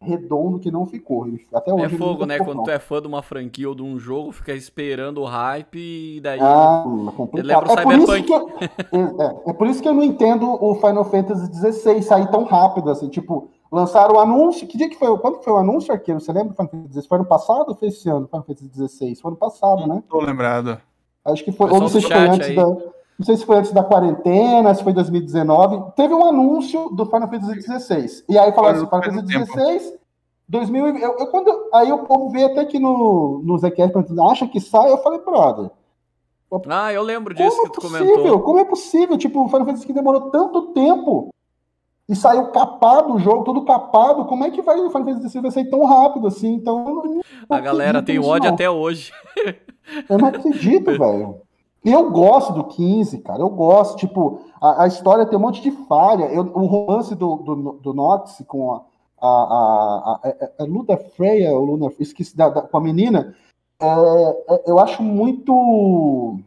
[0.01, 1.27] redondo que não ficou.
[1.53, 2.39] Até hoje é fogo, né?
[2.39, 5.77] Quando tu é fã de uma franquia ou de um jogo, fica esperando o hype
[6.17, 6.39] e daí.
[6.41, 6.83] Ah,
[7.37, 8.27] é lembra o é Cyberpunk.
[8.27, 12.29] Por eu, é, é, por isso que eu não entendo o Final Fantasy XVI sair
[12.31, 13.49] tão rápido, assim, tipo.
[13.71, 14.67] Lançaram o anúncio.
[14.67, 15.17] Que dia que foi?
[15.19, 16.19] Quando foi o anúncio, Arqueiro?
[16.19, 17.07] Você lembra do Final Fantasy XVI?
[17.07, 18.27] Foi ano passado ou foi esse ano?
[18.27, 19.15] Final Fantasy XVI?
[19.15, 20.03] Foi ano passado, né?
[20.09, 20.77] Tô lembrado.
[21.23, 21.71] Acho que foi.
[21.71, 22.55] Ou não sei se foi antes aí.
[22.55, 22.65] da.
[23.21, 25.91] Não sei se foi antes da quarentena, se foi 2019.
[25.95, 28.23] Teve um anúncio do Final Fantasy XVI.
[28.27, 29.93] E aí falaram assim: Final Fantasy XVI
[30.49, 33.93] 2000, eu, eu, quando, aí o povo vê até que no, no Zcast
[34.31, 35.69] acha que sai, eu falei, brother.
[36.67, 38.15] Ah, eu lembro disso como que tu é possível?
[38.15, 38.41] comentou.
[38.41, 39.17] Como é possível?
[39.19, 41.29] Tipo, o Final Fantasy que demorou tanto tempo
[42.09, 44.25] e saiu capado o jogo, todo capado.
[44.25, 46.55] Como é que vai, o Final Fantasy vai sair tão rápido assim?
[46.55, 48.55] Então, eu não, A galera tem ódio não.
[48.55, 49.13] até hoje.
[50.09, 51.39] Eu não acredito, velho.
[51.83, 53.41] Eu gosto do 15, cara.
[53.41, 53.97] Eu gosto.
[53.97, 56.25] Tipo, a, a história tem um monte de falha.
[56.25, 58.81] Eu, o romance do, do, do Nox com a,
[59.19, 63.35] a, a, a, a Luda Freya, ou Luna, esqueci, da, da, com a menina,
[63.79, 63.85] é,
[64.49, 66.39] é, eu acho muito,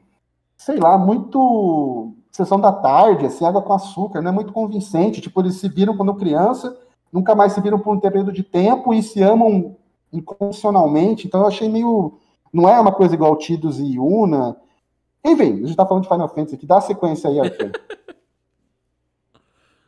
[0.56, 5.20] sei lá, muito sessão da tarde, assim, água com açúcar, não é muito convincente.
[5.20, 6.76] Tipo, eles se viram quando criança,
[7.12, 9.76] nunca mais se viram por um período de tempo e se amam
[10.12, 11.26] incondicionalmente.
[11.26, 12.14] Então eu achei meio.
[12.52, 14.56] Não é uma coisa igual Tidus e Yuna.
[15.24, 16.66] Enfim, a gente tá falando de Final Fantasy aqui.
[16.66, 17.72] Dá a sequência aí, Arthur.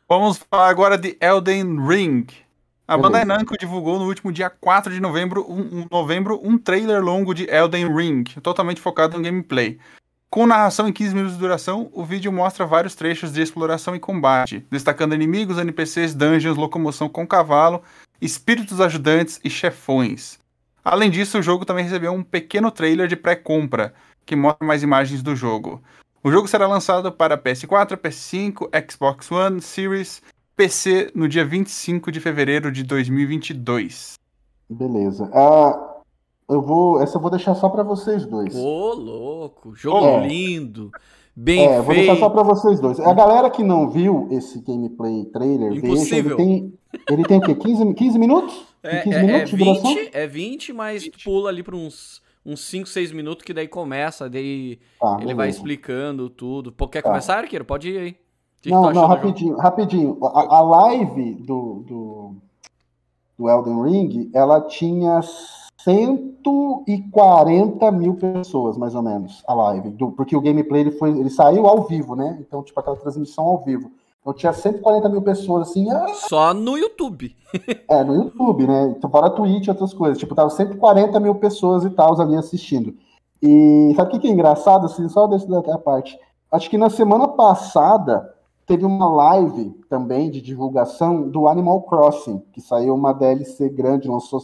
[0.09, 2.25] Vamos falar agora de Elden Ring.
[2.87, 7.03] A Bandai Namco divulgou no último dia 4 de novembro um, um, novembro um trailer
[7.03, 9.77] longo de Elden Ring, totalmente focado em gameplay.
[10.29, 13.99] Com narração em 15 minutos de duração, o vídeo mostra vários trechos de exploração e
[13.99, 17.83] combate, destacando inimigos, NPCs, dungeons, locomoção com cavalo,
[18.21, 20.39] espíritos ajudantes e chefões.
[20.83, 23.93] Além disso, o jogo também recebeu um pequeno trailer de pré-compra,
[24.27, 25.81] que mostra mais imagens do jogo.
[26.23, 30.21] O jogo será lançado para PS4, PS5, Xbox One, Series,
[30.55, 34.15] PC no dia 25 de fevereiro de 2022.
[34.69, 35.23] Beleza.
[35.25, 38.53] Uh, eu vou, essa eu vou deixar só para vocês dois.
[38.53, 40.27] Ô, louco, jogo é.
[40.27, 40.91] lindo,
[41.33, 41.83] bem é, feito.
[41.83, 42.99] vou deixar só para vocês dois.
[42.99, 46.35] A galera que não viu esse gameplay trailer, Impossível.
[46.35, 46.73] veja, ele tem,
[47.09, 47.55] ele tem o quê?
[47.55, 48.65] 15, 15 minutos?
[48.83, 49.95] É, 15 é, minutos é, de duração?
[49.95, 51.23] 20, é 20, mas 20.
[51.23, 55.49] pula ali para uns uns 5, 6 minutos que daí começa, daí Tá, ele vai
[55.49, 56.71] explicando tudo.
[56.71, 57.09] Pô, quer Tá.
[57.09, 57.65] começar, Arqueiro?
[57.65, 58.11] Pode ir aí.
[58.61, 59.13] Que que Não, tu não, do jogo?
[59.13, 60.17] rapidinho, rapidinho.
[60.23, 62.35] A, a live do, do,
[63.37, 65.19] do Elden Ring, ela tinha
[65.77, 69.89] 140 mil pessoas, mais ou menos, a live.
[69.91, 72.37] Do, porque o gameplay ele foi, ele saiu ao vivo, né?
[72.39, 73.91] Então, tipo, aquela transmissão ao vivo.
[74.27, 77.33] Então tinha 140 mil pessoas, assim, ah, Só no YouTube.
[77.89, 78.93] é, no YouTube, né?
[78.97, 80.17] Então, fora Twitch e outras coisas.
[80.17, 82.93] Tipo, tava 140 mil pessoas e tal ali assistindo.
[83.41, 86.19] E sabe o que, que é engraçado, assim, só dessa da parte?
[86.51, 88.35] Acho que na semana passada
[88.65, 94.41] teve uma live também de divulgação do Animal Crossing, que saiu uma DLC grande, lançou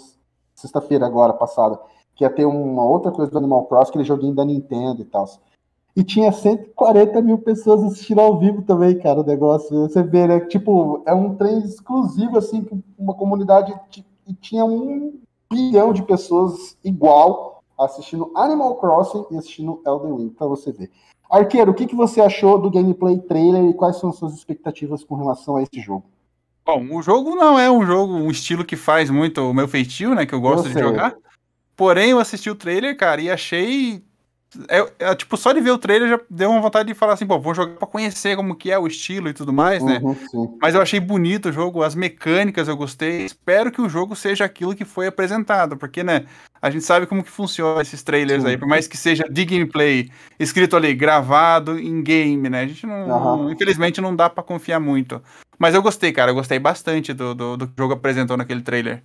[0.56, 1.78] sexta-feira agora, passada,
[2.16, 5.28] que ia ter uma outra coisa do Animal Crossing, aquele joguinho da Nintendo e tal.
[5.96, 9.88] E tinha 140 mil pessoas assistindo ao vivo também, cara, o negócio.
[9.88, 10.40] Você vê, né?
[10.40, 13.74] Tipo, é um trem exclusivo, assim, com uma comunidade.
[14.28, 15.20] E tinha um
[15.52, 20.90] bilhão de pessoas igual assistindo Animal Crossing e assistindo Elden Ring, pra você ver.
[21.30, 25.04] Arqueiro, o que, que você achou do gameplay trailer e quais são as suas expectativas
[25.04, 26.06] com relação a esse jogo?
[26.66, 30.16] Bom, o jogo não é um jogo, um estilo que faz muito o meu feitio,
[30.16, 30.26] né?
[30.26, 31.16] Que eu gosto Eu de jogar.
[31.76, 34.04] Porém, eu assisti o trailer, cara, e achei.
[34.70, 37.26] É, é, tipo, só de ver o trailer já deu uma vontade de falar assim,
[37.26, 40.00] pô, vou jogar pra conhecer como que é o estilo e tudo mais, né?
[40.04, 40.58] Uhum, sim.
[40.62, 43.26] Mas eu achei bonito o jogo, as mecânicas eu gostei.
[43.26, 46.26] Espero que o jogo seja aquilo que foi apresentado, porque, né,
[46.62, 48.50] a gente sabe como que funciona esses trailers Sim.
[48.50, 52.62] aí, por mais que seja de gameplay, escrito ali, gravado em game, né?
[52.62, 53.52] A gente não, Aham.
[53.52, 55.22] infelizmente não dá pra confiar muito.
[55.60, 58.62] Mas eu gostei, cara, eu gostei bastante do, do, do que o jogo apresentou naquele
[58.62, 59.04] trailer.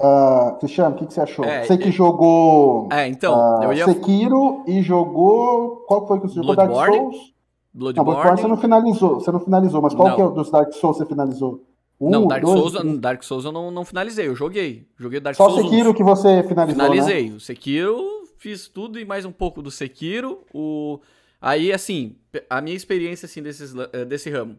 [0.00, 1.44] Ah, Cristiano, o que, que você achou?
[1.44, 3.84] É, você que jogou É, então, ah, eu ia.
[3.84, 5.84] Sekiro e jogou.
[5.86, 6.56] Qual foi que você jogou?
[6.56, 6.96] Dark Bloodborne?
[6.96, 7.16] Souls?
[7.16, 8.10] Não, Bloodborne.
[8.10, 9.14] Bloodborne você não finalizou.
[9.20, 10.16] Você não finalizou, mas qual Não.
[10.16, 11.64] que é o dos Dark Souls você finalizou?
[12.00, 12.98] Um, Não, Dark dois, Souls?
[12.98, 14.86] Dark Souls eu não, não finalizei, eu joguei.
[14.98, 15.68] Joguei Dark Só Souls 1.
[15.68, 16.90] Sekiro que você finalizou, né?
[16.90, 17.30] Finalizei.
[17.30, 20.44] O Sekiro, fiz tudo e mais um pouco do Sekiro.
[20.52, 21.00] O...
[21.40, 22.16] Aí, assim,
[22.50, 24.56] a minha experiência assim, desses, eh, desse ramo.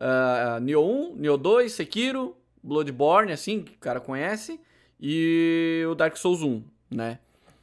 [0.00, 4.58] Uh, Nioh 1, Nioh 2, Sekiro, Bloodborne, assim, que o cara conhece.
[5.00, 7.18] E o Dark Souls 1, né?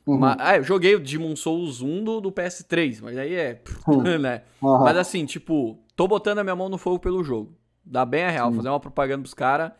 [0.05, 0.19] Uhum.
[0.19, 3.61] Ma- ah, eu joguei o Demon Souls 1 do, do PS3, mas aí é.
[3.87, 4.03] Hum.
[4.19, 4.43] né?
[4.63, 4.83] Aham.
[4.83, 7.55] Mas assim, tipo, tô botando a minha mão no fogo pelo jogo.
[7.83, 8.57] Dá bem a real, Sim.
[8.57, 9.71] fazer uma propaganda pros caras.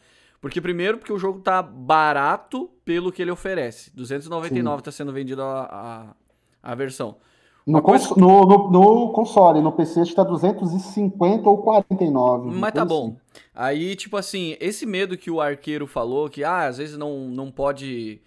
[0.42, 3.92] Porque, primeiro, porque o jogo tá barato pelo que ele oferece.
[3.96, 6.16] 299 tá sendo vendido a,
[6.62, 7.18] a, a versão.
[7.66, 12.52] No, Uma coisa- cons- no, no- no console, no PC está 250 ou 49.
[12.52, 13.18] Mas tá bom.
[13.54, 17.50] Aí, tipo assim, esse medo que o arqueiro falou, que ah, às vezes não, não
[17.52, 18.22] pode.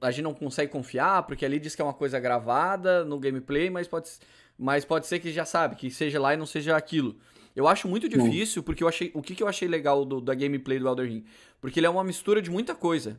[0.00, 3.70] A gente não consegue confiar, porque ali diz que é uma coisa gravada no gameplay,
[3.70, 4.10] mas pode,
[4.58, 7.16] mas pode ser que já sabe, que seja lá e não seja aquilo.
[7.56, 9.10] Eu acho muito difícil, porque eu achei.
[9.14, 11.24] O que, que eu achei legal do, da gameplay do Elder Ring?
[11.60, 13.18] Porque ele é uma mistura de muita coisa.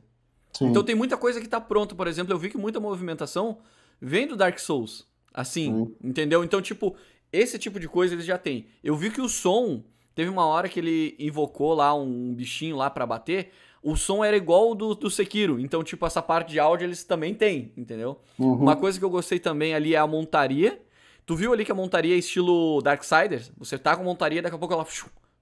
[0.53, 0.67] Sim.
[0.67, 1.95] Então tem muita coisa que tá pronta.
[1.95, 3.57] Por exemplo, eu vi que muita movimentação
[3.99, 5.11] vem do Dark Souls.
[5.33, 5.95] Assim, Sim.
[6.03, 6.43] entendeu?
[6.43, 6.95] Então, tipo,
[7.31, 8.67] esse tipo de coisa eles já têm.
[8.83, 12.89] Eu vi que o som, teve uma hora que ele invocou lá um bichinho lá
[12.89, 13.51] pra bater.
[13.81, 15.59] o som era igual o do, do Sekiro.
[15.59, 18.19] Então, tipo, essa parte de áudio eles também têm, entendeu?
[18.37, 18.53] Uhum.
[18.53, 20.79] Uma coisa que eu gostei também ali é a montaria.
[21.25, 23.51] Tu viu ali que a montaria é estilo Darksiders?
[23.57, 24.85] Você tá com montaria, daqui a pouco ela.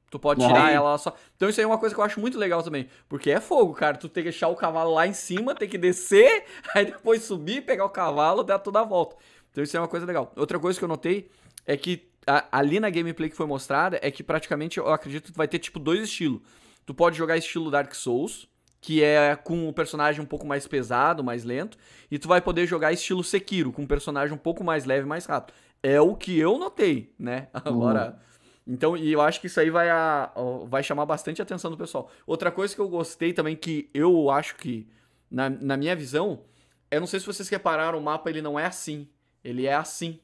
[0.09, 0.71] Tu pode tirar Aham.
[0.71, 1.15] ela só.
[1.37, 2.87] Então isso aí é uma coisa que eu acho muito legal também.
[3.07, 3.95] Porque é fogo, cara.
[3.97, 6.43] Tu tem que deixar o cavalo lá em cima, tem que descer,
[6.75, 9.15] aí depois subir, pegar o cavalo, dar toda a volta.
[9.51, 10.31] Então isso é uma coisa legal.
[10.35, 11.29] Outra coisa que eu notei
[11.65, 15.37] é que a- ali na gameplay que foi mostrada é que praticamente eu acredito que
[15.37, 16.41] vai ter tipo dois estilos.
[16.85, 18.47] Tu pode jogar estilo Dark Souls,
[18.79, 21.77] que é com o personagem um pouco mais pesado, mais lento,
[22.09, 25.25] e tu vai poder jogar estilo Sekiro, com um personagem um pouco mais leve, mais
[25.25, 25.53] rápido.
[25.83, 27.47] É o que eu notei, né?
[27.53, 28.19] Agora,
[28.65, 30.31] então, e eu acho que isso aí vai, a-
[30.67, 32.09] vai chamar bastante a atenção do pessoal.
[32.25, 34.87] Outra coisa que eu gostei também, que eu acho que,
[35.29, 36.41] na, na minha visão,
[36.89, 39.07] eu não sei se vocês repararam, o mapa ele não é assim.
[39.43, 40.19] Ele é assim.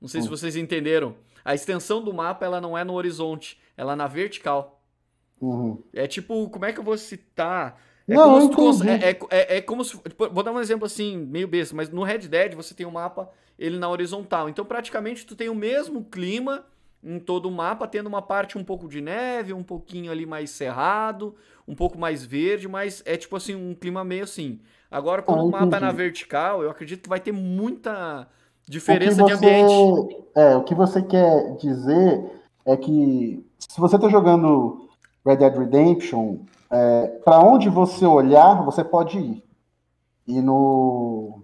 [0.00, 0.30] Não sei se Hum.
[0.30, 1.14] vocês entenderam.
[1.44, 4.80] A extensão do mapa, ela não é no horizonte, ela é na vertical.
[5.40, 5.82] Uhum.
[5.92, 7.80] É tipo, como é que eu vou citar?
[8.06, 9.96] É Não, como se cons- é, é, é- é como se.
[9.98, 12.90] tipo, Vou dar um exemplo assim, meio besta, mas no Red Dead você tem um
[12.92, 14.48] mapa ele na horizontal.
[14.48, 16.64] Então, praticamente, tu tem o mesmo clima
[17.02, 20.50] em todo o mapa, tendo uma parte um pouco de neve, um pouquinho ali mais
[20.50, 21.34] cerrado,
[21.66, 24.60] um pouco mais verde, mas é tipo assim, um clima meio assim.
[24.90, 28.28] Agora, quando Ah, o mapa é na vertical, eu acredito que vai ter muita
[28.68, 30.16] diferença de você- ambiente.
[30.34, 32.30] É, o que você quer dizer
[32.64, 34.88] é que se você está jogando
[35.26, 36.38] Red Dead Redemption,
[37.24, 39.44] para onde você olhar, você pode ir.
[40.26, 41.42] E no.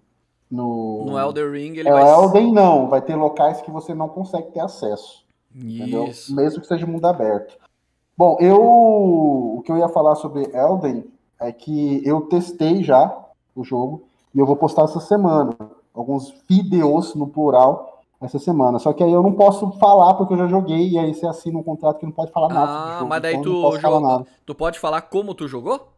[0.51, 2.03] No, No Elder Ring, ele é, vai.
[2.11, 5.27] Elden não, vai ter locais que você não consegue ter acesso.
[5.54, 7.56] Mesmo que seja mundo aberto.
[8.16, 11.04] Bom, eu o que eu ia falar sobre Elden
[11.40, 13.16] é que eu testei já
[13.54, 14.02] o jogo
[14.34, 15.56] e eu vou postar essa semana
[15.94, 18.78] alguns vídeos no plural essa semana.
[18.78, 21.58] Só que aí eu não posso falar porque eu já joguei e aí você assina
[21.58, 23.08] um contrato que não pode falar nada Ah, jogo.
[23.08, 24.26] mas daí então não tu nada.
[24.44, 25.88] Tu pode falar como tu jogou?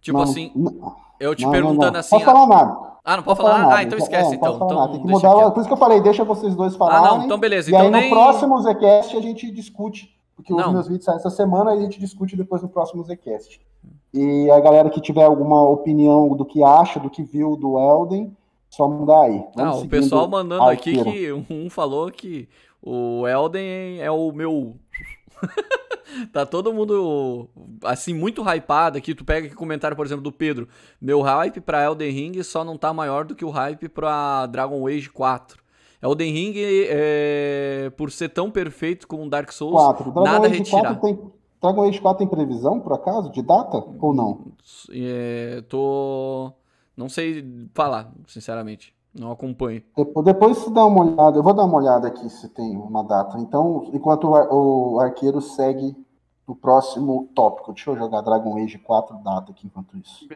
[0.00, 2.00] Tipo Não, assim, não, eu te não, não, perguntando não.
[2.00, 2.10] assim.
[2.10, 2.93] Posso falar nada.
[3.04, 3.58] Ah, não pode falar?
[3.58, 3.74] nada.
[3.76, 4.54] Ah, então esquece, É, então.
[4.56, 4.88] então.
[4.92, 5.34] Tem que mudar.
[5.34, 5.52] quieto.
[5.52, 7.04] Por isso que eu falei, deixa vocês dois Ah, falarem.
[7.18, 7.70] não, então beleza.
[7.70, 8.04] E Então aí nem.
[8.10, 10.72] no próximo Zcast a gente discute, porque os Não.
[10.72, 13.60] meus vídeos saem essa semana e a gente discute depois no próximo Zcast.
[14.14, 18.34] E a galera que tiver alguma opinião do que acha, do que viu do Elden,
[18.70, 19.44] só mandar aí.
[19.56, 22.48] Ah, Vamos o pessoal mandando aqui que um falou que
[22.82, 24.74] o Elden é o meu.
[26.32, 27.48] tá todo mundo
[27.84, 29.14] assim muito hypado aqui.
[29.14, 30.68] Tu pega aqui o comentário, por exemplo, do Pedro.
[31.00, 34.86] Meu hype pra Elden Ring só não tá maior do que o hype pra Dragon
[34.86, 35.62] Age 4.
[36.02, 40.04] Elden Ring, é, por ser tão perfeito como Dark Souls, 4.
[40.04, 40.94] Dragon nada Age retirar.
[40.96, 41.32] 4 tem.
[41.62, 43.82] Dragon Age 4 tem previsão, por acaso, de data?
[43.98, 44.52] Ou não?
[44.90, 46.52] É, tô.
[46.94, 48.94] Não sei falar, sinceramente.
[49.14, 49.82] Não acompanho.
[49.96, 51.38] Depois, depois você dá uma olhada.
[51.38, 53.38] Eu vou dar uma olhada aqui se tem uma data.
[53.38, 55.94] Então, enquanto o, ar- o arqueiro segue
[56.46, 57.72] o próximo tópico.
[57.72, 60.26] Deixa eu jogar Dragon Age 4 data aqui enquanto isso.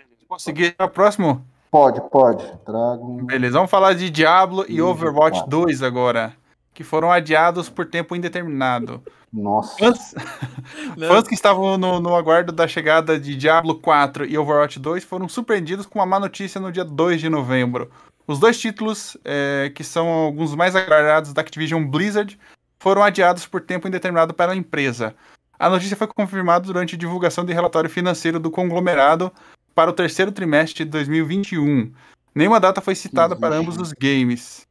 [0.77, 1.43] Para o próximo?
[1.71, 2.45] Pode, pode.
[2.65, 3.25] Dragon.
[3.25, 5.51] Beleza, vamos falar de Diablo e Overwatch cara.
[5.51, 6.33] 2 agora.
[6.73, 9.03] Que foram adiados por tempo indeterminado.
[9.33, 9.77] Nossa.
[9.77, 10.15] Fãs,
[11.09, 15.29] fãs que estavam no, no aguardo da chegada de Diablo 4 e Overwatch 2 foram
[15.29, 17.91] surpreendidos com uma má notícia no dia 2 de novembro.
[18.29, 22.39] Os dois títulos, é, que são alguns mais aguardados da Activision Blizzard,
[22.79, 25.15] foram adiados por tempo indeterminado para a empresa.
[25.59, 29.33] A notícia foi confirmada durante a divulgação do relatório financeiro do conglomerado
[29.75, 31.91] para o terceiro trimestre de 2021.
[32.35, 34.67] Nenhuma data foi citada para ambos os games.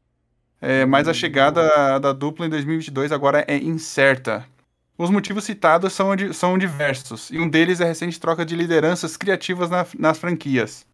[0.61, 4.45] É, mas a chegada da dupla em 2022 agora é incerta.
[4.97, 9.17] Os motivos citados são, são diversos, e um deles é a recente troca de lideranças
[9.17, 10.86] criativas na- nas franquias.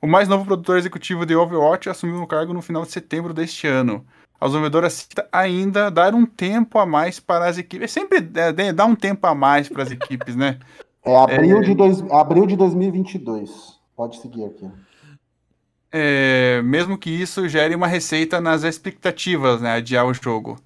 [0.00, 3.66] O mais novo produtor executivo de Overwatch assumiu o cargo no final de setembro deste
[3.66, 4.06] ano.
[4.40, 7.90] A desenvolvedora cita ainda dar um tempo a mais para as equipes.
[7.90, 10.58] Sempre é, dá um tempo a mais para as equipes, né?
[11.04, 13.78] É abril, De dois, abril de 2022.
[13.96, 14.70] Pode seguir aqui.
[15.90, 20.60] É, mesmo que isso gere uma receita nas expectativas, né, adiar o jogo.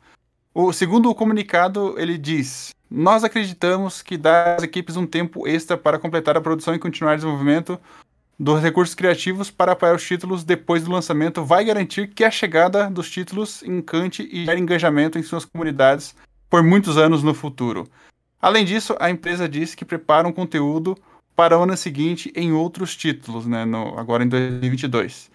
[0.52, 5.78] O segundo o comunicado, ele diz: Nós acreditamos que dar às equipes um tempo extra
[5.78, 7.80] para completar a produção e continuar o desenvolvimento
[8.38, 12.90] dos recursos criativos para apoiar os títulos depois do lançamento vai garantir que a chegada
[12.90, 16.14] dos títulos encante e gere engajamento em suas comunidades
[16.50, 17.88] por muitos anos no futuro.
[18.40, 20.96] Além disso, a empresa disse que prepara um conteúdo
[21.36, 23.64] para o ano seguinte em outros títulos, né?
[23.64, 25.30] no- agora em 2022.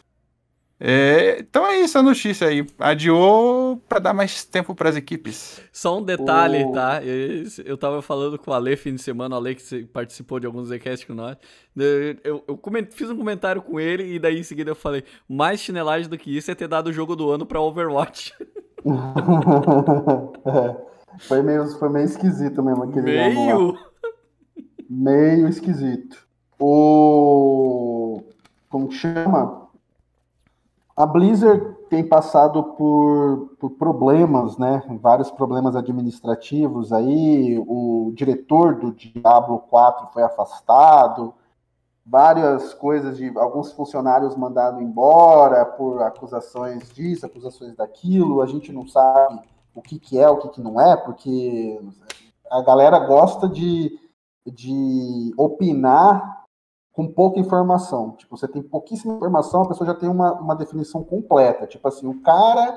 [0.80, 2.64] É, então é isso a notícia aí.
[2.78, 5.60] Adiou para dar mais tempo para as equipes.
[5.72, 7.02] Só um detalhe, O- tá?
[7.04, 10.46] Esse- Eu tava falando com o Ale fim de semana, o Ale que participou de
[10.46, 11.36] alguns Zcast com nós.
[11.76, 15.04] Eu, eu- eu coment- fiz um comentário com ele e daí em seguida eu falei:
[15.28, 18.34] mais chinelagem do que isso é ter dado o jogo do ano pra Overwatch.
[20.46, 20.76] É,
[21.20, 23.02] foi, meio, foi meio esquisito mesmo aquele.
[23.02, 23.78] Meio.
[24.90, 26.26] Meio esquisito.
[26.60, 28.22] o.
[28.70, 29.67] Como que chama?
[30.98, 34.82] A Blizzard tem passado por, por problemas, né?
[35.00, 37.64] Vários problemas administrativos aí.
[37.68, 41.36] O diretor do Diablo 4 foi afastado
[42.04, 48.42] várias coisas de alguns funcionários mandados embora por acusações disso, acusações daquilo.
[48.42, 49.40] A gente não sabe
[49.76, 51.80] o que, que é, o que, que não é, porque
[52.50, 54.00] a galera gosta de,
[54.48, 56.37] de opinar
[56.98, 58.16] com pouca informação.
[58.18, 61.68] Tipo, você tem pouquíssima informação, a pessoa já tem uma, uma definição completa.
[61.68, 62.76] Tipo assim, o cara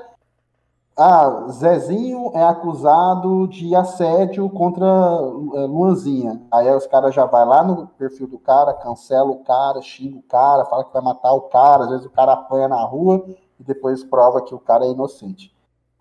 [0.95, 6.39] ah, Zezinho é acusado de assédio contra é, Luanzinha.
[6.51, 10.23] Aí os caras já vai lá no perfil do cara, cancela o cara, xinga o
[10.23, 13.25] cara, fala que vai matar o cara, às vezes o cara apanha na rua
[13.59, 15.51] e depois prova que o cara é inocente.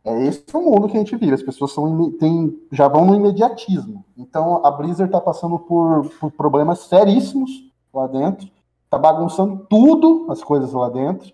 [0.05, 1.33] É esse o mundo que a gente vive.
[1.33, 4.05] As pessoas são, tem, já vão no imediatismo.
[4.15, 8.49] Então a Blizzard está passando por, por problemas seríssimos lá dentro,
[8.85, 11.33] está bagunçando tudo as coisas lá dentro.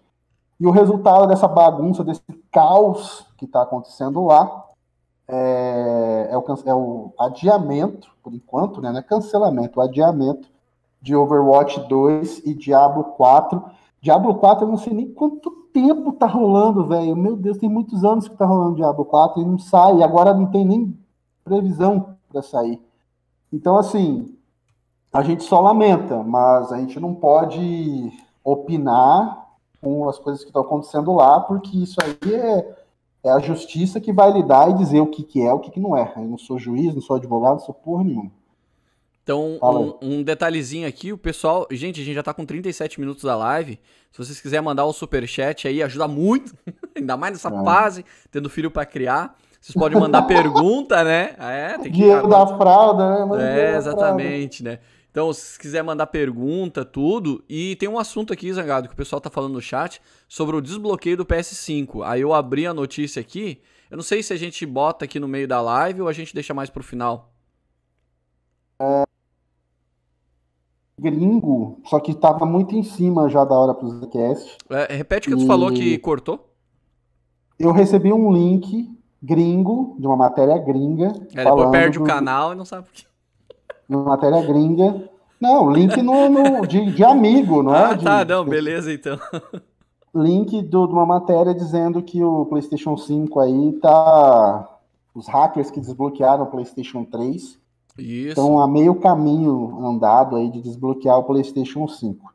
[0.58, 4.64] E o resultado dessa bagunça, desse caos que está acontecendo lá,
[5.28, 10.48] é, é, o, é, o, adiamento, por enquanto, né, não é cancelamento, o adiamento
[11.02, 13.62] de Overwatch 2 e Diablo 4.
[14.00, 17.14] Diablo 4, eu não sei nem quanto tempo tá rolando, velho.
[17.16, 20.46] Meu Deus, tem muitos anos que tá rolando Diablo 4 e não sai, agora não
[20.46, 20.98] tem nem
[21.44, 22.80] previsão para sair.
[23.52, 24.34] Então, assim,
[25.16, 28.12] a gente só lamenta, mas a gente não pode
[28.44, 29.46] opinar
[29.80, 32.76] com as coisas que estão acontecendo lá, porque isso aí é,
[33.24, 35.80] é, a justiça que vai lidar e dizer o que, que é, o que, que
[35.80, 36.12] não é.
[36.16, 38.30] Eu não sou juiz, não sou advogado, não sou porra nenhuma.
[39.22, 41.66] Então, um, um, detalhezinho aqui, o pessoal.
[41.70, 43.80] Gente, a gente já tá com 37 minutos da live.
[44.12, 46.54] Se vocês quiserem mandar o super chat aí, ajuda muito.
[46.94, 47.64] Ainda mais nessa é.
[47.64, 49.34] fase, tendo filho para criar.
[49.60, 51.34] Vocês podem mandar pergunta, né?
[51.40, 51.98] É, tem que.
[51.98, 53.72] Dinheiro da fralda, né?
[53.72, 54.80] é, exatamente, fralda.
[54.80, 54.95] né?
[55.16, 57.42] Então, se quiser mandar pergunta, tudo.
[57.48, 59.98] E tem um assunto aqui, Zangado, que o pessoal tá falando no chat
[60.28, 62.02] sobre o desbloqueio do PS5.
[62.04, 63.62] Aí eu abri a notícia aqui.
[63.90, 66.34] Eu não sei se a gente bota aqui no meio da live ou a gente
[66.34, 67.32] deixa mais pro final.
[68.78, 69.04] É...
[71.00, 74.58] Gringo, só que tava muito em cima já da hora pro Zcast.
[74.68, 75.42] É, repete o que e...
[75.42, 76.52] tu falou que cortou.
[77.58, 81.06] Eu recebi um link gringo, de uma matéria gringa.
[81.34, 82.04] É, depois perde do...
[82.04, 83.06] o canal e não sabe por quê
[83.88, 85.08] matéria gringa.
[85.40, 87.92] Não, link no, no de, de, amigo, não é?
[87.92, 89.18] Ah, tá, não, beleza então.
[90.14, 94.68] Link do, de uma matéria dizendo que o PlayStation 5 aí tá.
[95.14, 97.58] Os hackers que desbloquearam o PlayStation 3
[97.98, 98.28] Isso.
[98.28, 102.34] estão a meio caminho andado aí de desbloquear o PlayStation 5.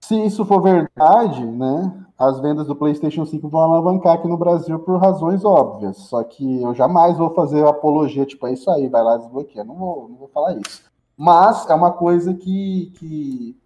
[0.00, 4.78] Se isso for verdade, né, as vendas do PlayStation 5 vão alavancar aqui no Brasil
[4.78, 5.96] por razões óbvias.
[5.96, 9.64] Só que eu jamais vou fazer apologia, tipo, é isso aí, vai lá desbloqueia.
[9.64, 10.82] Não vou, não vou falar isso.
[11.16, 13.56] Mas é uma coisa que, que,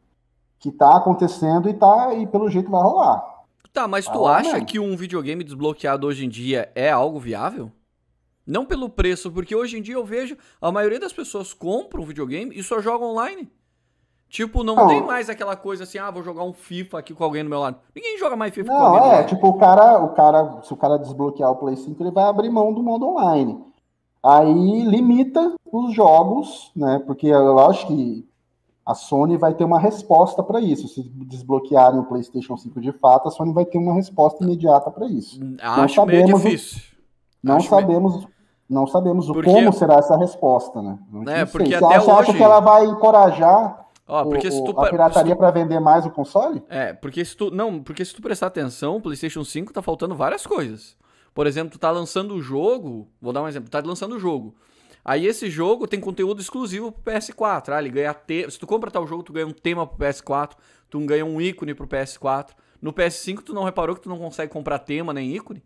[0.59, 3.25] que tá acontecendo e, tá, e pelo jeito vai rolar.
[3.73, 4.67] Tá, mas tu acha mesmo.
[4.67, 7.71] que um videogame desbloqueado hoje em dia é algo viável?
[8.45, 12.07] Não pelo preço, porque hoje em dia eu vejo a maioria das pessoas compram um
[12.07, 13.49] videogame e só joga online.
[14.31, 17.25] Tipo, não, não, tem mais aquela coisa assim, ah, vou jogar um FIFA aqui com
[17.25, 17.79] alguém no meu lado.
[17.93, 19.01] Ninguém joga mais FIFA não, com alguém.
[19.01, 22.13] Não, é, tipo, o cara, o cara, se o cara desbloquear o Play 5, ele
[22.13, 23.59] vai abrir mão do modo online.
[24.23, 27.03] Aí limita os jogos, né?
[27.05, 28.25] Porque eu acho que
[28.87, 30.87] a Sony vai ter uma resposta para isso.
[30.87, 35.07] Se desbloquearem o PlayStation 5 de fato, a Sony vai ter uma resposta imediata para
[35.07, 35.43] isso.
[35.43, 36.81] Hum, acho meio difícil.
[37.43, 38.29] Não acho sabemos, meio...
[38.69, 39.51] não sabemos o porque...
[39.51, 41.01] como será essa resposta, né?
[41.11, 41.85] Não é, porque sei.
[41.85, 42.21] até Você hoje...
[42.21, 45.39] acha que ela vai encorajar Ó, porque o, se tu, a pirataria tu...
[45.39, 46.61] para vender mais o console?
[46.69, 50.17] É, porque se tu não, porque se tu prestar atenção, o PlayStation 5 tá faltando
[50.17, 50.97] várias coisas.
[51.33, 54.19] Por exemplo, tu tá lançando o jogo, vou dar um exemplo, tu tá lançando o
[54.19, 54.57] jogo.
[55.05, 58.51] Aí esse jogo tem conteúdo exclusivo pro PS4, ah, ele ganha te...
[58.51, 60.57] se tu compra tal jogo, tu ganha um tema pro PS4,
[60.91, 62.49] tu ganha um ícone pro PS4.
[62.83, 65.63] No PS5 tu não reparou que tu não consegue comprar tema nem ícone?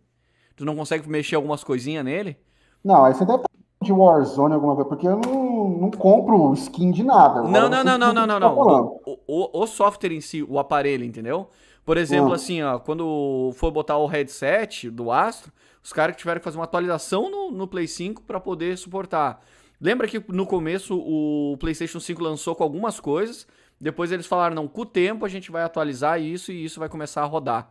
[0.55, 2.37] Tu não consegue mexer algumas coisinhas nele?
[2.85, 3.43] Não, aí você deve
[3.85, 7.43] de Warzone, alguma coisa, porque eu não, não compro skin de nada.
[7.43, 8.59] Não, não, não, não, não, não, não.
[8.59, 11.49] O, o, o, software em si, o aparelho, entendeu?
[11.85, 12.37] Por exemplo, ah.
[12.37, 15.53] assim, ó, quando for botar o headset do Astro,
[15.83, 19.43] os caras tiveram que fazer uma atualização no, no Play 5 para poder suportar.
[19.81, 23.47] Lembra que no começo o PlayStation 5 lançou com algumas coisas,
[23.79, 26.89] depois eles falaram, não, com o tempo a gente vai atualizar isso e isso vai
[26.89, 27.71] começar a rodar.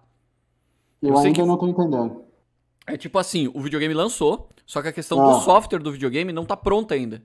[1.02, 1.42] Eu, eu ainda que...
[1.44, 2.24] não tô entendendo.
[2.86, 5.34] É tipo assim, o videogame lançou, só que a questão ah.
[5.34, 7.24] do software do videogame não tá pronta ainda.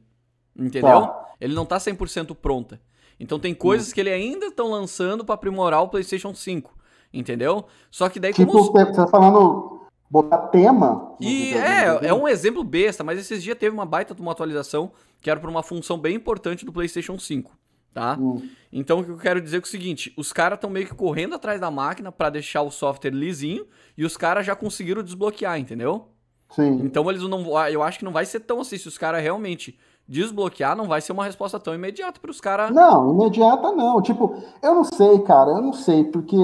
[0.59, 1.11] Entendeu?
[1.41, 2.81] Ele não tá 100% pronta.
[3.21, 3.95] Então tem coisas hum.
[3.95, 6.77] que ele ainda estão lançando para aprimorar o PlayStation 5.
[7.13, 7.65] Entendeu?
[7.91, 8.73] Só que daí tipo, como...
[8.73, 9.81] você tá falando
[10.11, 11.15] botar tema?
[11.21, 14.91] E é, é um exemplo besta, mas esses dias teve uma baita de uma atualização
[15.21, 17.51] que era para uma função bem importante do PlayStation 5.
[17.93, 18.17] tá?
[18.19, 18.43] Hum.
[18.73, 21.35] Então o que eu quero dizer é, o seguinte, os caras estão meio que correndo
[21.35, 26.09] atrás da máquina pra deixar o software lisinho e os caras já conseguiram desbloquear, entendeu?
[26.51, 26.81] Sim.
[26.83, 29.79] Então eles não, eu acho que não vai ser tão assim se os caras realmente
[30.09, 32.71] desbloquear, não vai ser uma resposta tão imediata para os caras.
[32.71, 34.01] Não, imediata não.
[34.01, 36.37] Tipo, eu não sei, cara, eu não sei, porque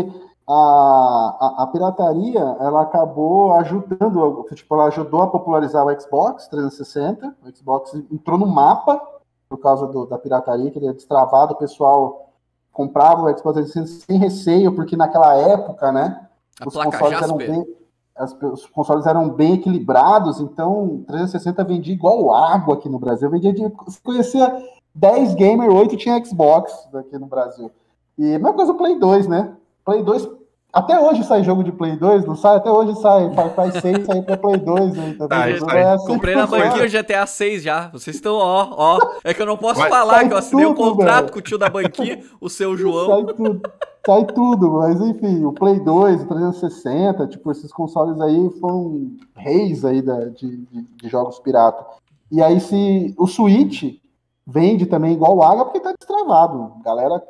[0.47, 7.35] a, a, a, pirataria ela acabou ajudando, tipo, ela ajudou a popularizar o Xbox 360.
[7.43, 9.01] O Xbox entrou no mapa
[9.49, 12.33] por causa do, da pirataria, que ele é destravado, o pessoal
[12.71, 16.27] comprava o Xbox 360 sem receio, porque naquela época, né,
[16.61, 17.51] A os placa consoles eram Jasper.
[17.51, 17.84] bem
[18.17, 23.29] as- os consoles eram bem equilibrados, então 360 vendia igual água aqui no Brasil.
[23.31, 24.55] Vendia de, você conhecia
[24.95, 27.71] 10 gamer, 8 tinha Xbox aqui no Brasil.
[28.17, 29.53] E a mesma coisa o Play 2, né?
[29.85, 30.29] Play 2,
[30.73, 32.57] até hoje sai jogo de Play 2, não sai?
[32.57, 33.33] Até hoje sai.
[33.35, 35.39] Far Cry 6 saiu pra Play 2 aí também.
[35.39, 35.79] Sai, Então sai.
[35.81, 37.89] é assim Comprei na banquinha o GTA 6 já.
[37.93, 38.99] Vocês estão, ó, ó.
[39.25, 41.33] É que eu não posso Vai- falar que eu assinei um tudo, contrato velho.
[41.33, 43.25] com o tio da banquinha, o seu João.
[43.25, 43.61] Sai tudo,
[44.07, 49.85] sai tudo, mas enfim, o Play 2, o 360, tipo, esses consoles aí foram reis
[49.85, 51.85] aí da- de, de- de jogos pirata.
[52.31, 53.99] E aí se o Switch
[54.47, 56.73] vende também igual água porque tá destravado.
[56.81, 57.23] A galera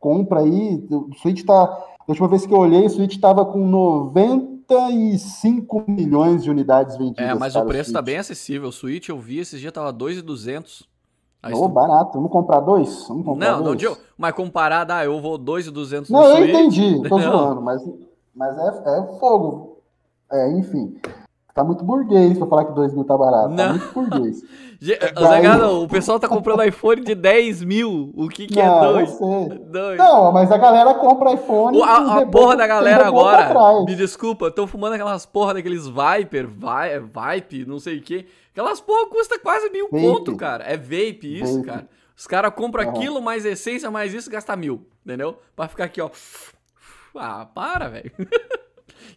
[0.00, 3.58] compra aí, o Switch tá, a última vez que eu olhei, o Switch tava com
[3.66, 7.28] 95 milhões de unidades vendidas.
[7.28, 8.06] É, mas o preço tá Switch.
[8.06, 8.68] bem acessível.
[8.68, 10.88] O Switch eu vi esses dias tava 2,200.
[11.46, 13.06] Aí tu- barato, vamos comprar dois?
[13.08, 13.78] Vamos comprar Não, não, dois?
[13.78, 13.98] Diogo.
[14.18, 17.30] Mas comparado, ah, eu vou 2,200 no Não, eu entendi, tô Não.
[17.30, 17.82] zoando, mas,
[18.34, 19.78] mas é, é fogo.
[20.32, 20.96] É, enfim.
[21.56, 23.48] Tá muito burguês pra falar que 2 mil tá barato.
[23.48, 23.56] Não.
[23.56, 24.42] Tá muito burguês.
[25.82, 28.12] O pessoal tá comprando iPhone de 10 mil.
[28.14, 29.58] O que que é não, sei.
[29.60, 29.96] Dois.
[29.96, 31.78] Não, mas a galera compra iPhone.
[31.78, 33.54] O- a, a porra da galera agora,
[33.86, 38.26] me desculpa, estão fumando aquelas porra daqueles Viper, Vi- Vipe, não sei o que.
[38.52, 40.02] Aquelas porra custa quase mil Vape.
[40.02, 40.62] conto, cara.
[40.64, 41.66] É vape isso, Vape.
[41.66, 41.88] cara.
[42.14, 45.38] Os caras compram aquilo, mais essência, mais isso, gasta mil, entendeu?
[45.56, 46.10] Pra ficar aqui, ó.
[47.16, 48.12] Ah, para, velho.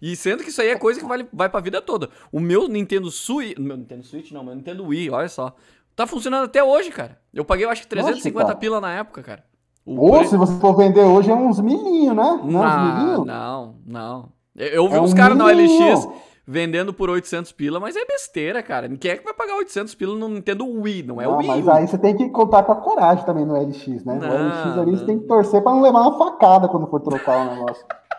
[0.01, 2.09] E sendo que isso aí é coisa que vale, vai pra vida toda.
[2.31, 3.57] O meu Nintendo Switch.
[3.57, 5.53] Meu Nintendo Switch não, meu Nintendo Wii, olha só.
[5.95, 7.19] Tá funcionando até hoje, cara.
[7.33, 8.57] Eu paguei, eu acho que 350 cara.
[8.57, 9.43] pila na época, cara.
[9.85, 12.39] O Ou pre- se você for vender hoje é uns milhinho, né?
[12.43, 13.25] Não, é uns não, milhinho?
[13.25, 14.29] não, não.
[14.55, 15.93] Eu, eu vi É uns um caras no milhinho.
[15.93, 16.07] LX
[16.51, 18.89] vendendo por 800 pila, mas é besteira, cara.
[18.97, 21.03] Quem é que vai pagar 800 pila no Nintendo Wii?
[21.03, 23.45] Não é o Ah, Wii mas aí você tem que contar com a coragem também
[23.45, 24.15] no LX, né?
[24.15, 24.97] Não, o LX ali não.
[24.97, 27.85] você tem que torcer pra não levar uma facada quando for trocar o negócio.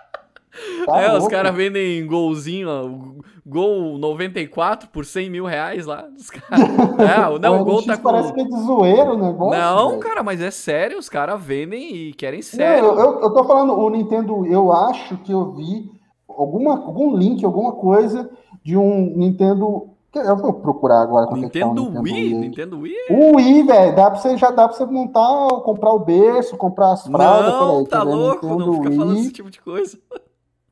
[0.87, 1.31] Tá é, os louco.
[1.31, 6.05] caras vendem golzinho, ó, gol 94 por 100 mil reais lá.
[6.17, 6.61] Os caras.
[6.99, 8.03] É, o- não, o gol tá com.
[8.03, 9.61] parece que é de zoeiro o negócio.
[9.61, 10.01] Não, velho.
[10.01, 12.85] cara, mas é sério, os caras vendem e querem Não, sério.
[12.87, 15.91] eu, eu, eu tô falando, o Nintendo, eu acho que eu vi
[16.29, 18.29] alguma, algum link, alguma coisa
[18.65, 19.87] de um Nintendo.
[20.13, 21.27] Eu vou procurar agora.
[21.27, 22.13] é tá Nintendo Wii?
[22.15, 22.35] aí.
[22.35, 22.95] Nintendo Wii?
[23.09, 26.57] é- O Wii, velho, dá pra você, já dá pra você montar, comprar o berço,
[26.57, 27.53] comprar as fraldas.
[27.53, 28.11] Não, peraí, tá ver?
[28.17, 29.99] louco, não Nintendo fica falando esse Wii, tipo de coisa.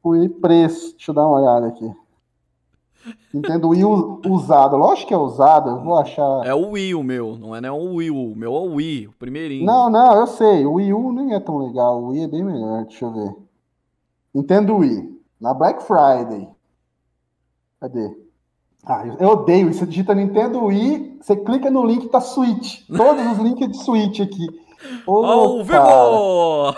[0.05, 0.93] Wii preço.
[0.97, 1.91] Deixa eu dar uma olhada aqui.
[3.33, 3.85] Nintendo Wii
[4.29, 4.77] usado.
[4.77, 6.47] Lógico que é usado, eu vou achar.
[6.47, 8.33] É o Wii o meu, não é nem o Wii U.
[8.33, 9.65] O meu é o Wii, o primeirinho.
[9.65, 10.67] Não, não, eu sei.
[10.67, 12.03] O Wii U nem é tão legal.
[12.03, 12.85] O Wii é bem melhor.
[12.85, 13.35] Deixa eu ver.
[14.35, 15.19] Nintendo Wii.
[15.41, 16.49] Na Black Friday.
[17.81, 18.11] Cadê?
[18.85, 19.81] Ah, eu- odeio isso.
[19.81, 22.87] Você digita Nintendo Wii, você clica no link, tá Switch.
[22.89, 24.47] Todos os links de Switch aqui.
[25.07, 26.75] Ô, vivo!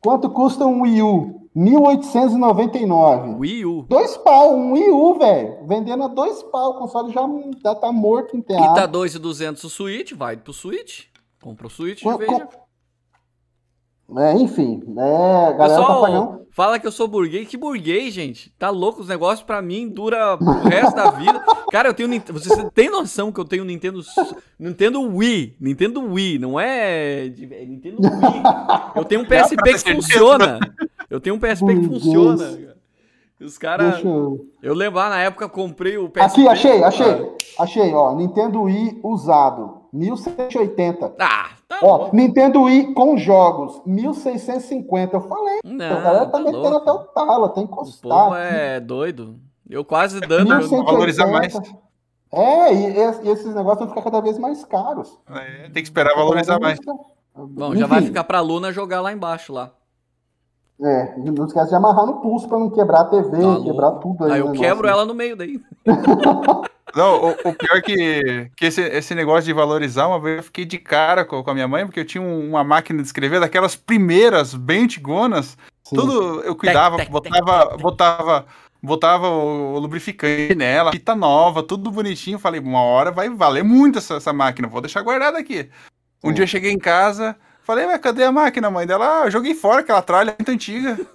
[0.00, 1.37] Quanto custa um Wii U?
[1.58, 3.36] 1.899.
[3.38, 3.82] Wii U.
[3.88, 5.66] Dois pau, um Wii U, velho.
[5.66, 6.70] Vendendo a dois pau.
[6.70, 7.22] O console já,
[7.62, 8.74] já tá morto, E enterrado.
[8.74, 11.06] tá 2,200 o Switch, vai pro Switch.
[11.42, 12.48] Compra o Switch e Com- veja.
[14.16, 16.26] É, enfim, é, galera tá pagando.
[16.28, 17.46] Pessoal, fala que eu sou burguês.
[17.46, 18.50] Que burguês, gente?
[18.58, 19.02] Tá louco?
[19.02, 21.44] Os negócios pra mim dura o resto da vida.
[21.70, 22.08] Cara, eu tenho.
[22.32, 24.00] Você tem noção que eu tenho Nintendo.
[24.58, 25.56] Nintendo Wii.
[25.60, 27.26] Nintendo Wii, não é.
[27.26, 28.42] é Nintendo Wii.
[28.96, 29.94] Eu tenho um PSP que certeza.
[29.96, 30.58] funciona.
[31.18, 32.44] Eu tenho um PSP que funciona.
[32.44, 32.76] cara.
[33.40, 34.04] Os caras.
[34.04, 34.46] Eu.
[34.62, 36.20] Eu lembro lá na época, comprei o PSP.
[36.20, 37.32] Aqui, achei, achei.
[37.58, 38.14] Achei, ó.
[38.14, 39.78] Nintendo Wii usado.
[39.92, 41.14] 1180.
[41.18, 42.16] Ah, tá Ó, louco.
[42.16, 43.80] Nintendo Wii com jogos.
[43.84, 45.16] 1650.
[45.16, 46.76] Eu falei, Não, a galera tá tá metendo louco.
[46.76, 48.10] até o talo, tem que O encostar.
[48.10, 49.36] povo é doido.
[49.68, 50.48] Eu quase dando.
[50.54, 50.84] 1180.
[50.92, 51.54] valorizar mais.
[52.30, 52.96] É, e,
[53.26, 55.18] e esses negócios vão ficar cada vez mais caros.
[55.30, 56.78] É, tem que esperar valorizar mais.
[57.34, 59.72] Bom, já vai ficar pra Luna jogar lá embaixo lá.
[60.80, 64.24] É, não esquece de amarrar no pulso pra não quebrar a TV, Tá quebrar tudo
[64.24, 64.32] aí.
[64.32, 65.60] Aí eu quebro ela no meio daí.
[66.96, 70.64] Não, o, o pior que, que esse, esse negócio de valorizar, uma vez eu fiquei
[70.64, 73.40] de cara com, com a minha mãe, porque eu tinha um- uma máquina de escrever
[73.40, 75.56] daquelas primeiras, bem antigonas.
[75.84, 75.96] Sim.
[75.96, 77.82] Tudo eu cuidava, tec, tec, botava, tec, tec.
[77.82, 78.46] botava,
[78.82, 82.38] botava o, o lubrificante nela, fita nova, tudo bonitinho.
[82.38, 85.68] Falei, uma hora vai valer muito essa, essa máquina, vou deixar guardada aqui.
[86.24, 87.36] Um dia eu cheguei em casa,
[87.68, 89.20] falei, mas cadê a máquina, mãe dela?
[89.20, 90.98] Ah, eu joguei fora aquela tralha, é muito antiga.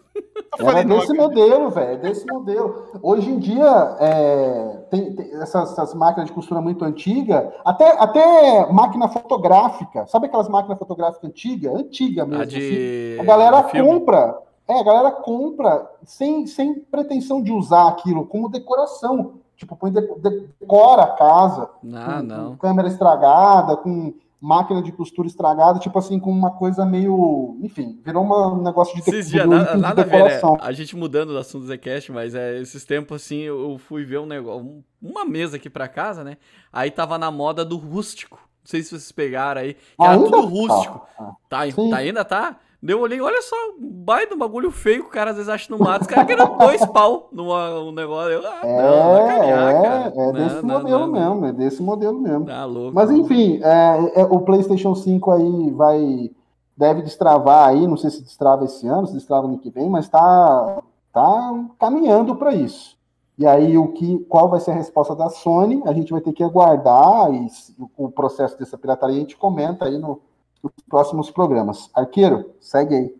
[0.59, 2.83] Eu Era desse modelo, velho, desse modelo.
[3.01, 8.71] Hoje em dia, é, tem, tem essas, essas, máquinas de costura muito antigas, até, até
[8.71, 11.73] máquina fotográfica, sabe aquelas máquinas fotográficas antigas?
[11.73, 12.43] Antiga mesmo.
[12.43, 12.57] A, de...
[12.57, 13.19] assim?
[13.19, 14.37] a galera compra,
[14.67, 19.39] é, a galera compra sem, sem pretensão de usar aquilo como decoração.
[19.57, 21.69] Tipo, põe decora a casa.
[21.81, 22.49] Não, com, não.
[22.51, 24.13] com câmera estragada, com
[24.43, 27.57] máquina de costura estragada, tipo assim, com uma coisa meio.
[27.61, 30.41] Enfim, virou uma, um negócio de, dias, nada, nada a ver, né?
[30.59, 34.19] A gente mudando do assunto do Zcast, mas é, esses tempos assim, eu fui ver
[34.19, 36.35] um negócio, uma mesa aqui pra casa, né?
[36.73, 38.37] Aí tava na moda do rústico.
[38.37, 39.77] Não sei se vocês pegaram aí.
[39.99, 40.25] Era ainda?
[40.25, 41.07] tudo rústico.
[41.17, 42.59] Ah, tá, tá, ainda tá?
[42.85, 46.01] Eu olhei, olha só, baita bagulho feio que o cara às vezes acha no mato.
[46.01, 48.33] Os caras querem dois pau numa, um negócio.
[48.33, 52.45] Eu, ah, é, não, é, é, desse não, modelo não, mesmo, é desse modelo mesmo.
[52.45, 52.93] Tá louco.
[52.93, 56.31] Mas enfim, é, é, o PlayStation 5 aí vai.
[56.75, 60.09] Deve destravar aí, não sei se destrava esse ano, se destrava no que vem, mas
[60.09, 60.81] tá,
[61.13, 62.97] tá caminhando para isso.
[63.37, 65.81] E aí, o que, qual vai ser a resposta da Sony?
[65.85, 67.47] A gente vai ter que aguardar e
[67.95, 70.19] o processo dessa pirataria a gente comenta aí no,
[70.63, 71.89] nos próximos programas.
[71.93, 73.15] Arqueiro, segue aí.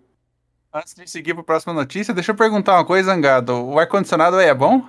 [0.74, 3.54] Antes de seguir para a próxima notícia, deixa eu perguntar uma coisa, Angado.
[3.54, 4.82] O ar-condicionado aí é bom?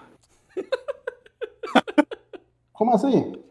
[2.72, 3.44] Como assim?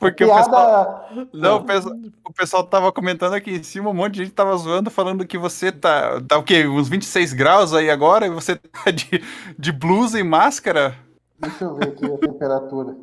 [0.00, 0.40] Porque piada...
[0.40, 1.08] o pessoal.
[1.32, 4.56] Não, o pessoal, o pessoal tava comentando aqui em cima, um monte de gente tava
[4.56, 6.20] zoando, falando que você tá.
[6.22, 6.66] Tá o quê?
[6.66, 9.22] Uns 26 graus aí agora e você tá de,
[9.58, 10.96] de blusa e máscara?
[11.38, 12.96] Deixa eu ver aqui a temperatura.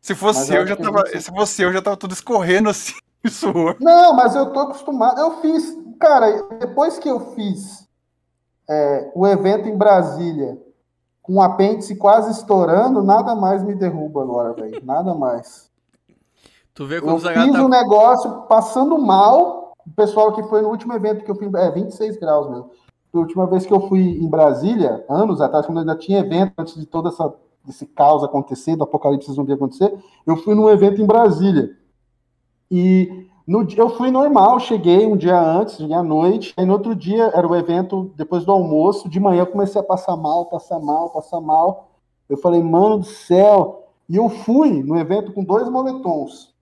[0.00, 1.06] Se fosse eu, já tava.
[1.06, 2.94] Se fosse eu, já tava tudo escorrendo assim.
[3.28, 3.76] Suor.
[3.80, 5.18] Não, mas eu tô acostumado.
[5.20, 7.88] Eu fiz, cara, depois que eu fiz
[8.68, 10.58] é, o evento em Brasília,
[11.22, 14.84] com o apêndice quase estourando, nada mais me derruba agora, velho.
[14.84, 15.70] Nada mais.
[16.74, 17.62] Tu vê como eu fiz tá...
[17.62, 19.74] um negócio passando mal.
[19.86, 22.70] O pessoal que foi no último evento que eu fui, é 26 graus mesmo.
[23.12, 26.74] A última vez que eu fui em Brasília, anos atrás, quando ainda tinha evento, antes
[26.74, 27.32] de todo essa,
[27.68, 29.94] esse caos acontecer, do apocalipse zumbi acontecer,
[30.26, 31.70] eu fui num evento em Brasília.
[32.76, 36.92] E no, eu fui normal, cheguei um dia antes, cheguei à noite, aí no outro
[36.92, 40.80] dia era o evento depois do almoço, de manhã eu comecei a passar mal, passar
[40.80, 41.92] mal, passar mal.
[42.28, 43.86] Eu falei, mano do céu.
[44.08, 46.52] E eu fui no evento com dois moletons.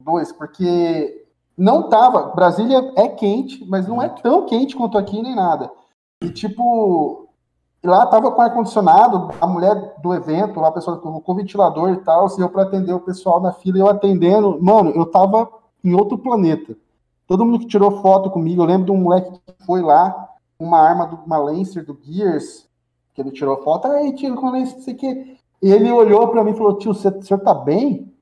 [0.00, 2.34] Dois, porque não tava.
[2.34, 5.70] Brasília é quente, mas não é tão quente quanto aqui nem nada.
[6.22, 7.21] E tipo,
[7.86, 12.28] lá tava com ar-condicionado, a mulher do evento, lá, a pessoa com ventilador e tal,
[12.28, 15.50] se eu para atender o pessoal na fila, eu atendendo, mano, eu tava
[15.82, 16.76] em outro planeta.
[17.26, 20.28] Todo mundo que tirou foto comigo, eu lembro de um moleque que foi lá,
[20.58, 22.68] uma arma, do, uma Lancer do Gears,
[23.14, 25.36] que ele tirou foto, aí tiro com a Lancer, não sei o quê.
[25.62, 28.12] E ele olhou para mim e falou, tio, o senhor tá bem?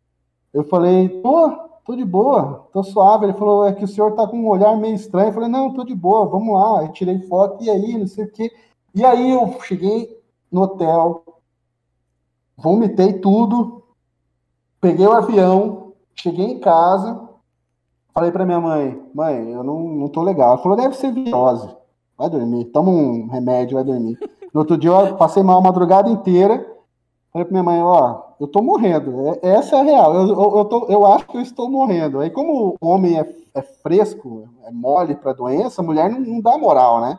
[0.53, 1.51] Eu falei, tô,
[1.87, 3.25] tô de boa, tô suave.
[3.25, 5.29] Ele falou, é que o senhor tá com um olhar meio estranho.
[5.29, 6.83] Eu falei, não, tô de boa, vamos lá.
[6.83, 8.53] Eu tirei foto, e aí, não sei o quê.
[8.95, 10.20] E aí eu cheguei
[10.51, 11.22] no hotel,
[12.57, 13.84] vomitei tudo,
[14.80, 17.28] peguei o avião, cheguei em casa,
[18.12, 20.53] falei para minha mãe, mãe, eu não, não tô legal.
[20.53, 21.68] Ela falou, deve ser virose.
[22.18, 24.18] Vai dormir, toma um remédio, vai dormir.
[24.53, 26.66] No outro dia eu passei mal a madrugada inteira.
[27.32, 29.28] Falei pra minha mãe, ó, eu tô morrendo.
[29.43, 30.14] É, essa é a real.
[30.14, 32.18] Eu, eu, eu, tô, eu acho que eu estou morrendo.
[32.18, 36.41] Aí, como o homem é, é fresco, é mole pra doença, a mulher não, não
[36.41, 37.18] dá moral, né?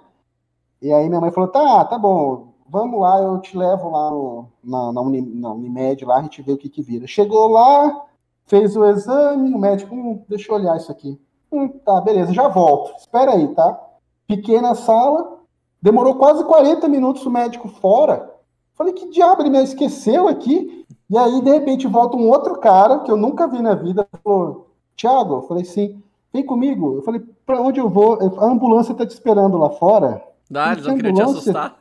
[0.82, 4.48] E aí minha mãe falou, tá, tá bom, vamos lá, eu te levo lá no,
[4.64, 7.06] na, na, na Unimed, lá a gente vê o que que vira.
[7.06, 8.06] Chegou lá,
[8.46, 11.20] fez o exame, o médico, hum, deixa eu olhar isso aqui.
[11.52, 12.98] Hum, tá, beleza, já volto.
[12.98, 13.80] Espera aí, tá?
[14.28, 15.40] Fiquei na sala,
[15.82, 18.32] demorou quase 40 minutos o médico fora.
[18.74, 20.86] Falei, que diabo, ele me esqueceu aqui?
[21.10, 24.70] E aí, de repente, volta um outro cara que eu nunca vi na vida, falou,
[24.96, 26.02] Tiago, eu falei, sim,
[26.34, 26.96] vem comigo.
[26.96, 28.18] Eu falei, para onde eu vou?
[28.40, 30.31] A ambulância tá te esperando lá fora.
[30.52, 31.78] Dá, eles não queriam te assustar.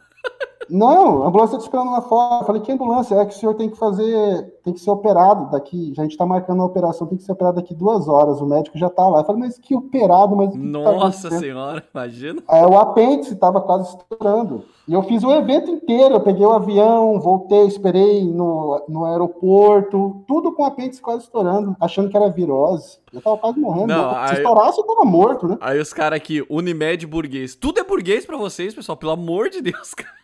[0.68, 2.42] Não, a ambulância está esperando lá fora.
[2.42, 3.16] Eu falei, que ambulância?
[3.16, 5.92] É que o senhor tem que fazer, tem que ser operado daqui.
[5.98, 8.40] A gente está marcando a operação, tem que ser operado daqui duas horas.
[8.40, 9.20] O médico já está lá.
[9.20, 10.52] Eu falei, mas que operado, mas.
[10.52, 12.42] Tá Nossa tá senhora, imagina.
[12.48, 14.64] É, o apêndice estava quase estourando.
[14.86, 16.14] E eu fiz o evento inteiro.
[16.14, 21.76] Eu peguei o avião, voltei, esperei no, no aeroporto, tudo com o apêndice quase estourando,
[21.80, 22.98] achando que era virose.
[23.12, 23.88] Eu tava quase morrendo.
[23.88, 25.56] Não, aí, Se estourasse, eu tava morto, né?
[25.60, 27.54] Aí os caras aqui, Unimed burguês.
[27.54, 30.20] Tudo é burguês para vocês, pessoal, pelo amor de Deus, cara.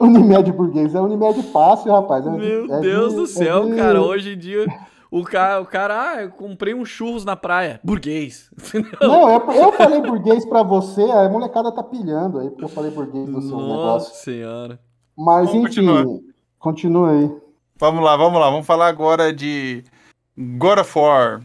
[0.00, 0.94] Unimed burguês.
[0.94, 2.26] É Unimed fácil, rapaz.
[2.26, 3.76] É, Meu é Deus de, do céu, é de...
[3.76, 4.02] cara.
[4.02, 4.66] Hoje em dia.
[5.10, 7.78] O cara, o cara, ah, eu comprei um churros na praia.
[7.84, 8.50] Burguês.
[9.00, 12.90] Não, eu, eu falei burguês pra você, a molecada tá pilhando aí, porque eu falei
[12.90, 13.76] burguês no seu negócio.
[13.76, 14.80] Nossa senhora.
[15.16, 16.04] Mas, vamos enfim, continuar.
[16.58, 17.30] continua aí.
[17.78, 18.50] Vamos lá, vamos lá.
[18.50, 19.84] Vamos falar agora de
[20.36, 21.42] God of War.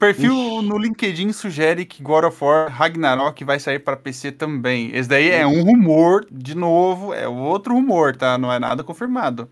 [0.00, 0.66] Perfil Ixi.
[0.66, 4.90] no LinkedIn sugere que God of War Ragnarok vai sair para PC também.
[4.96, 8.38] Esse daí é um rumor, de novo, é outro rumor, tá?
[8.38, 9.46] Não é nada confirmado.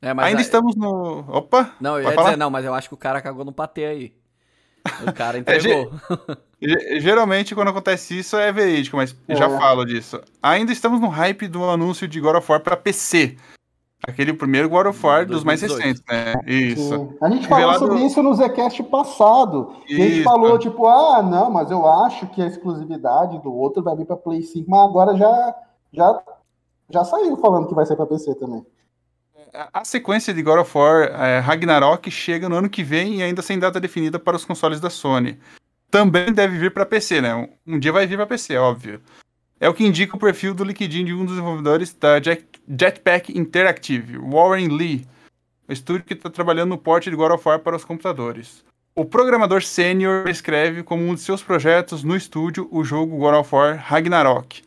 [0.00, 0.40] É, Ainda a...
[0.40, 1.22] estamos no.
[1.28, 1.74] Opa!
[1.78, 2.28] Não, eu ia falar?
[2.28, 4.14] dizer, não, mas eu acho que o cara cagou no patê aí.
[5.06, 5.92] O cara é, entregou.
[6.62, 9.36] é, geralmente, quando acontece isso, é verídico, mas é.
[9.36, 10.18] já falo disso.
[10.42, 13.36] Ainda estamos no hype do anúncio de God of War para PC.
[14.08, 16.34] Aquele primeiro God of War dos mais recentes, né?
[16.46, 16.88] Isso.
[16.88, 17.16] Sim.
[17.20, 17.86] A gente falou Revelado...
[17.86, 19.74] sobre isso no Zcast passado.
[19.86, 23.82] E a gente falou, tipo, ah, não, mas eu acho que a exclusividade do outro
[23.82, 25.54] vai vir para Play 5, mas agora já,
[25.92, 26.22] já,
[26.88, 28.64] já saiu falando que vai sair para PC também.
[29.52, 33.42] A sequência de God of War é, Ragnarok chega no ano que vem e ainda
[33.42, 35.38] sem data definida para os consoles da Sony.
[35.90, 37.48] Também deve vir para PC, né?
[37.66, 39.02] Um dia vai vir para PC, óbvio.
[39.60, 42.18] É o que indica o perfil do LinkedIn de um dos desenvolvedores da
[42.70, 45.06] Jetpack Interactive, Warren Lee,
[45.66, 48.62] estúdio que está trabalhando no porte de God of War para os computadores.
[48.94, 53.54] O programador sênior escreve como um de seus projetos no estúdio o jogo God of
[53.54, 54.62] War Ragnarok,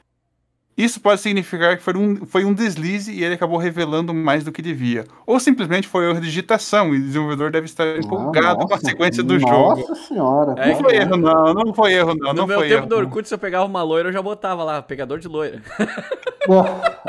[0.83, 4.51] isso pode significar que foi um, foi um deslize e ele acabou revelando mais do
[4.51, 5.05] que devia.
[5.25, 9.21] Ou simplesmente foi erro de digitação e o desenvolvedor deve estar empolgado com a sequência
[9.21, 9.81] do nossa jogo.
[9.81, 10.55] Nossa senhora.
[10.57, 11.53] É, não foi erro, não.
[11.53, 12.29] Não foi erro, não.
[12.29, 14.21] No não meu foi tempo erro, do Orkut, se eu pegava uma loira, eu já
[14.21, 15.61] botava lá, pegador de loira.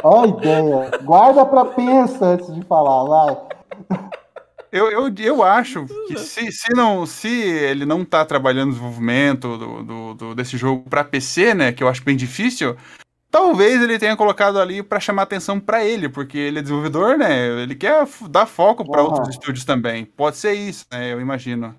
[0.03, 0.91] Olha a ideia.
[1.03, 3.37] Guarda pra pensar antes de falar, vai.
[4.73, 9.59] Eu, eu, eu acho que se, se, não, se ele não tá trabalhando no desenvolvimento
[9.59, 12.75] do, do, do desse jogo para PC, né, que eu acho bem difícil,
[13.33, 17.63] Talvez ele tenha colocado ali para chamar atenção para ele, porque ele é desenvolvedor, né?
[17.63, 19.09] Ele quer dar foco para uhum.
[19.09, 20.05] outros estúdios também.
[20.05, 21.11] Pode ser isso, né?
[21.11, 21.75] Eu imagino.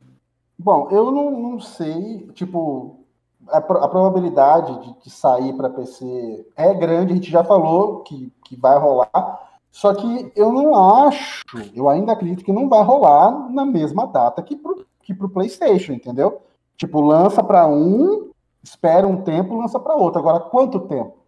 [0.57, 3.05] Bom, eu não, não sei, tipo,
[3.49, 8.33] a, a probabilidade de, de sair para PC é grande, a gente já falou que,
[8.45, 11.43] que vai rolar, só que eu não acho,
[11.75, 15.93] eu ainda acredito que não vai rolar na mesma data que pro, que pro PlayStation,
[15.93, 16.41] entendeu?
[16.77, 18.31] Tipo, lança para um,
[18.63, 20.19] espera um tempo, lança para outro.
[20.19, 21.22] Agora, quanto tempo?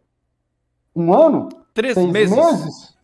[0.95, 1.49] Um ano?
[1.73, 2.35] Três Seis meses?
[2.35, 2.95] meses?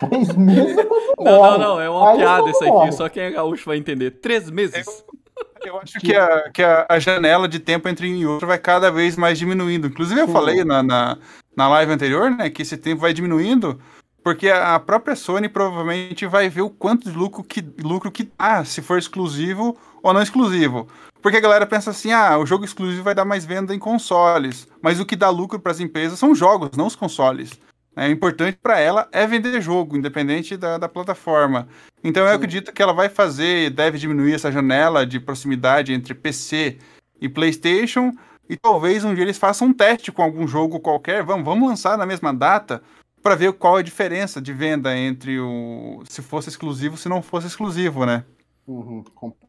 [0.00, 0.76] Três meses?
[1.18, 4.12] não, não, não, é uma Aí piada isso aqui, só quem é gaúcho vai entender.
[4.12, 4.86] Três meses.
[4.86, 8.46] Eu, eu acho que, a, que a, a, janela de tempo entre um e outro
[8.46, 9.86] vai cada vez mais diminuindo.
[9.86, 10.32] Inclusive, eu Sim.
[10.32, 11.18] falei na, na,
[11.56, 13.78] na live anterior, né, que esse tempo vai diminuindo,
[14.22, 18.64] porque a própria Sony provavelmente vai ver o quanto de lucro que, lucro que dá,
[18.64, 20.88] se for exclusivo ou não exclusivo.
[21.24, 24.68] Porque a galera pensa assim: ah, o jogo exclusivo vai dar mais venda em consoles.
[24.82, 27.58] Mas o que dá lucro para as empresas são jogos, não os consoles.
[27.96, 31.66] É importante para ela é vender jogo, independente da, da plataforma.
[32.02, 32.28] Então Sim.
[32.28, 36.76] eu acredito que ela vai fazer, deve diminuir essa janela de proximidade entre PC
[37.18, 38.12] e PlayStation.
[38.46, 41.22] E talvez um dia eles façam um teste com algum jogo qualquer.
[41.22, 42.82] Vamos, vamos lançar na mesma data
[43.22, 47.22] para ver qual é a diferença de venda entre o se fosse exclusivo se não
[47.22, 48.24] fosse exclusivo, né?
[48.66, 49.04] Uhum,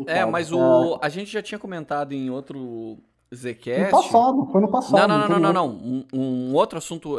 [0.07, 2.97] é, mas o, a gente já tinha comentado em outro
[3.34, 3.86] Zcast.
[3.86, 5.07] No passado, foi no passado.
[5.07, 5.53] Não, não, não, não, não.
[5.53, 5.70] não.
[5.70, 7.18] Um, um, outro assunto.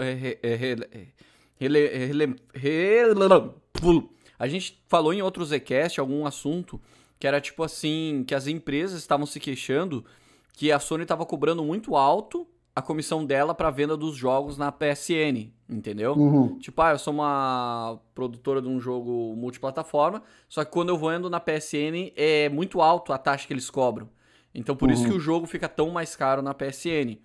[4.39, 6.81] A gente falou em outro Zcast algum assunto
[7.19, 10.05] que era tipo assim: que as empresas estavam se queixando
[10.53, 12.47] que a Sony estava cobrando muito alto
[12.77, 16.13] a comissão dela para venda dos jogos na PSN, entendeu?
[16.13, 16.59] Uhum.
[16.59, 21.31] Tipo, ah, eu sou uma produtora de um jogo multiplataforma, só que quando eu vendo
[21.31, 24.11] na PSN é muito alto a taxa que eles cobram.
[24.55, 24.95] Então por uhum.
[24.95, 27.17] isso que o jogo fica tão mais caro na PSN.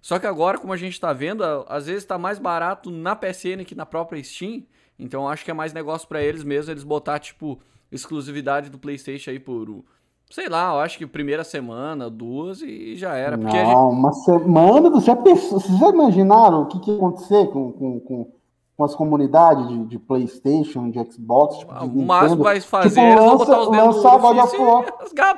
[0.00, 3.62] Só que agora, como a gente está vendo, às vezes está mais barato na PSN
[3.66, 4.62] que na própria Steam.
[4.98, 7.60] Então acho que é mais negócio para eles mesmo eles botar tipo
[7.92, 9.84] exclusividade do PlayStation aí por
[10.30, 13.38] Sei lá, eu acho que primeira semana, duas e já era.
[13.38, 13.98] Porque não, gente...
[13.98, 18.00] uma semana, você já pensou, vocês já imaginaram o que, que ia acontecer com, com,
[18.00, 18.32] com,
[18.76, 21.58] com as comunidades de, de, Playstation, de Xbox?
[21.58, 24.56] Tipo, de o máximo vai fazer tipo, é lança, botar os dedos lançar God of
[24.58, 24.84] War,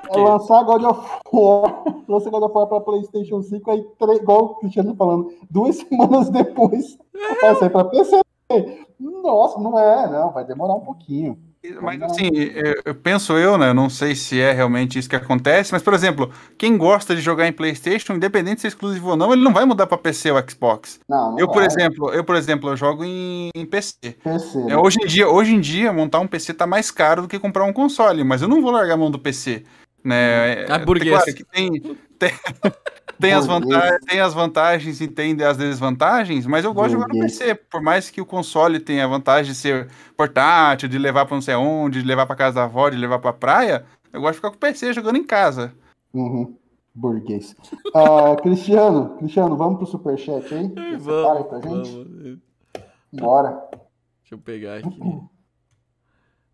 [0.01, 0.20] porque...
[0.20, 4.55] Lançar God of War, lançar God of War pra Playstation 5, aí, três, igual o
[4.55, 7.41] Cristiano falando, duas semanas depois, é.
[7.43, 8.22] vai sair pra PC.
[8.99, 11.37] Nossa, não é, não, vai demorar um pouquinho.
[11.81, 12.31] Mas assim,
[12.85, 13.73] eu penso eu, né?
[13.73, 17.47] Não sei se é realmente isso que acontece, mas, por exemplo, quem gosta de jogar
[17.47, 20.43] em PlayStation, independente se é exclusivo ou não, ele não vai mudar para PC ou
[20.49, 21.01] Xbox.
[21.09, 24.17] Não, não eu, por exemplo, eu, por exemplo, eu jogo em, em PC.
[24.23, 27.29] PC é, hoje, em dia, hoje em dia, montar um PC tá mais caro do
[27.29, 29.64] que comprar um console, mas eu não vou largar a mão do PC.
[30.05, 30.62] Né?
[30.62, 31.71] É, claro que tem,
[32.19, 32.33] tem,
[33.21, 37.09] tem, as vantagens, tem as vantagens e tem as desvantagens, mas eu gosto de jogar
[37.09, 41.27] no PC, por mais que o console tenha a vantagem de ser portátil, de levar
[41.27, 44.21] para não sei onde, de levar para casa da avó, de levar para praia, eu
[44.21, 45.73] gosto de ficar com o PC jogando em casa.
[46.12, 46.57] Uhum.
[46.95, 47.55] Burguês.
[47.95, 50.73] Uh, Cristiano, Cristiano, vamos pro superchat aí?
[50.99, 51.91] Vamos, aí pra gente?
[51.93, 52.39] Vamos.
[53.12, 53.51] Bora.
[54.23, 54.99] Deixa eu pegar aqui.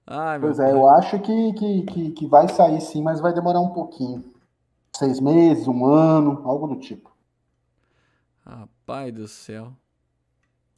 [0.06, 3.60] Ai, pois é, eu acho que, que, que, que, vai sair sim, mas vai demorar
[3.60, 4.31] um pouquinho.
[4.96, 7.10] Seis meses, um ano, algo do tipo.
[8.44, 9.72] Rapaz do céu.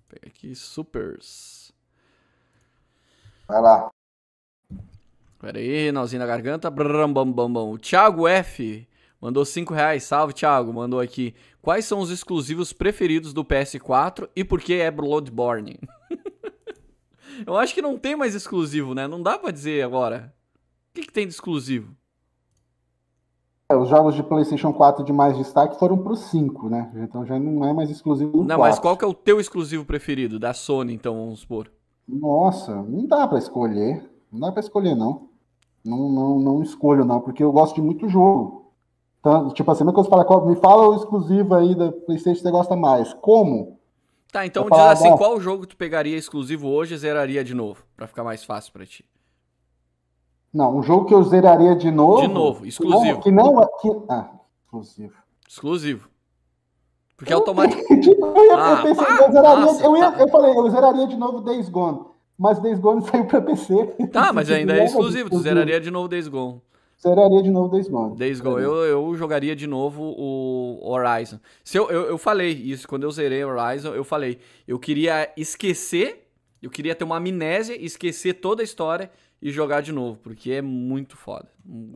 [0.09, 1.73] Pega aqui, supers.
[3.49, 3.91] Vai lá.
[5.39, 6.71] Pera aí, Nalzinho na garganta.
[6.71, 7.71] Bram, bam, bam, bam.
[7.71, 8.89] O Thiago F
[9.21, 10.05] mandou 5 reais.
[10.05, 10.73] Salve, Thiago.
[10.73, 11.35] Mandou aqui.
[11.61, 15.79] Quais são os exclusivos preferidos do PS4 e por que é Bloodborne?
[17.47, 19.09] Eu acho que não tem mais exclusivo, né?
[19.09, 20.33] Não dá pra dizer agora.
[20.91, 21.95] O que, que tem de exclusivo?
[23.71, 26.91] É, os jogos de PlayStation 4 de mais destaque foram pro 5, né?
[26.97, 28.59] Então já não é mais exclusivo do Não, 4.
[28.59, 30.39] mas qual que é o teu exclusivo preferido?
[30.39, 31.71] Da Sony, então, vamos supor.
[32.07, 34.05] Nossa, não dá pra escolher.
[34.31, 35.29] Não dá pra escolher, não.
[35.85, 38.71] Não, não, não escolho, não, porque eu gosto de muito jogo.
[39.21, 41.91] Então, tipo assim, não é que você fala, qual- me fala o exclusivo aí da
[41.91, 43.15] PlayStation que você gosta mais.
[43.15, 43.79] Como?
[44.31, 47.55] Tá, então Vou diz falar assim, qual jogo tu pegaria exclusivo hoje e zeraria de
[47.55, 47.83] novo?
[47.97, 49.05] Pra ficar mais fácil pra ti.
[50.55, 52.21] Não, um jogo que eu zeraria de novo.
[52.21, 53.21] De novo, exclusivo.
[53.21, 53.67] Que não, que não é.
[53.81, 54.31] Que, ah,
[54.65, 55.15] exclusivo.
[55.49, 56.09] Exclusivo.
[57.17, 57.83] Porque automático.
[58.01, 59.65] Tipo, eu, ia, Ah, eu pensei, pá, eu zeraria.
[59.65, 60.21] nossa, eu, ia, tá.
[60.21, 62.01] eu falei, eu zeraria de novo Days Gone.
[62.39, 63.75] Mas Days Gone saiu pra PC.
[64.13, 65.29] Tá, mas ainda é exclusivo.
[65.29, 66.61] Tu zeraria de novo Days Gone.
[67.03, 68.17] Zeraria de novo Days Gone.
[68.17, 68.63] Days Gone.
[68.63, 71.39] Eu, eu jogaria de novo o Horizon.
[71.65, 76.29] Se eu, eu, eu falei isso, quando eu zerei Horizon, eu falei, eu queria esquecer,
[76.63, 79.11] eu queria ter uma amnésia, esquecer toda a história
[79.45, 81.47] e jogar de novo, porque é muito foda.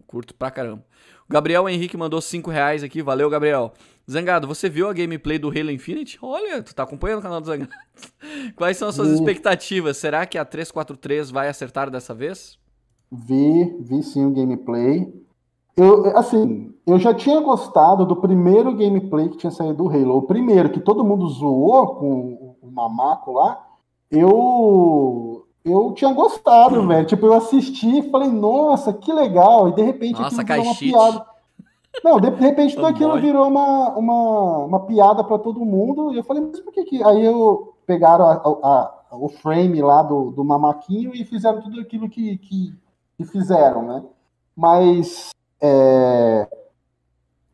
[0.07, 0.85] Curto pra caramba.
[1.27, 3.73] O Gabriel Henrique mandou 5 reais aqui, valeu, Gabriel.
[4.09, 6.19] Zangado, você viu a gameplay do Halo Infinite?
[6.21, 7.71] Olha, tu tá acompanhando o canal do Zangado.
[8.55, 9.15] Quais são as suas Vi.
[9.15, 9.97] expectativas?
[9.97, 12.59] Será que a 343 vai acertar dessa vez?
[13.11, 15.11] Vi, vi sim o gameplay.
[15.75, 20.19] Eu, assim, eu já tinha gostado do primeiro gameplay que tinha saído do Halo.
[20.19, 23.65] O primeiro, que todo mundo zoou com o Mamaco lá.
[24.11, 27.07] Eu, eu tinha gostado, velho.
[27.07, 29.69] Tipo, eu assisti e falei, nossa, que legal.
[29.69, 31.27] E de repente Nossa, aquilo virou uma piada.
[32.05, 36.13] Não, de, de repente tudo aquilo virou uma, uma, uma piada pra todo mundo.
[36.13, 37.03] E eu falei, mas por que que...
[37.03, 38.69] Aí eu pegaram a- a-
[39.11, 42.75] a- o frame lá do, do Mamaquinho e fizeram tudo aquilo que, que,
[43.17, 44.03] que fizeram, né?
[44.55, 46.47] Mas é,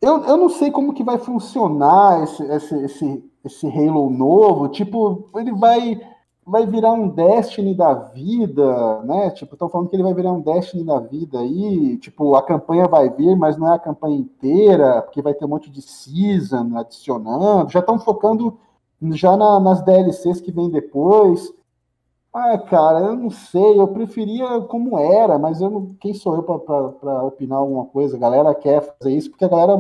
[0.02, 4.68] eu, eu não sei como que vai funcionar esse, esse, esse, esse Halo novo.
[4.68, 6.00] Tipo, ele vai,
[6.46, 9.30] vai virar um Destiny da vida, né?
[9.30, 11.96] Tipo, estão falando que ele vai virar um Destiny da vida aí.
[11.98, 15.48] Tipo, a campanha vai vir, mas não é a campanha inteira, porque vai ter um
[15.48, 17.70] monte de season adicionando.
[17.70, 18.58] Já estão focando
[19.12, 21.52] já na- nas DLCs que vem depois.
[22.32, 26.42] Ah, cara, eu não sei, eu preferia como era, mas eu não, quem sou eu
[26.42, 28.16] para opinar alguma coisa?
[28.16, 29.76] A galera quer fazer isso porque a galera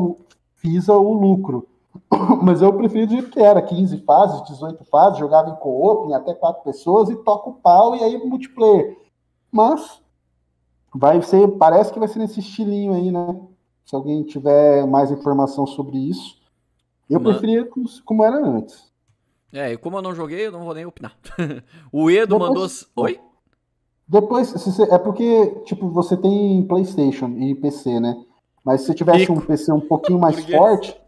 [0.62, 1.66] visa o lucro.
[2.42, 6.14] Mas eu prefiro do jeito que era, 15 fases, 18 fases, jogava em co-op, em
[6.14, 8.96] até quatro pessoas e toca o pau e aí multiplayer.
[9.50, 10.00] Mas
[10.94, 13.40] vai ser, parece que vai ser nesse estilinho aí, né?
[13.84, 16.36] Se alguém tiver mais informação sobre isso,
[17.08, 18.92] eu Ma- preferia como, como era antes.
[19.52, 21.16] É, e como eu não joguei, eu não vou nem opinar.
[21.92, 23.04] o Edo Depois- mandou.
[23.04, 23.20] Oi?
[24.06, 28.14] Depois, você- é porque, tipo, você tem PlayStation e PC, né?
[28.64, 29.32] Mas se você tivesse Rico.
[29.34, 30.98] um PC um pouquinho mais forte,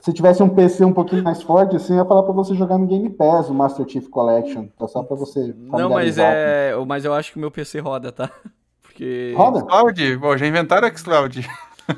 [0.00, 2.78] se tivesse um PC um pouquinho mais forte, assim, eu ia falar pra você jogar
[2.78, 4.66] no Game Pass, o Master Chief Collection.
[4.78, 6.72] Tá só pra você Não, mas é.
[6.86, 8.30] Mas eu acho que o meu PC roda, tá?
[8.82, 9.34] Porque.
[9.36, 9.62] Roda?
[9.62, 11.48] Cloud, bom, já inventaram o xCloud.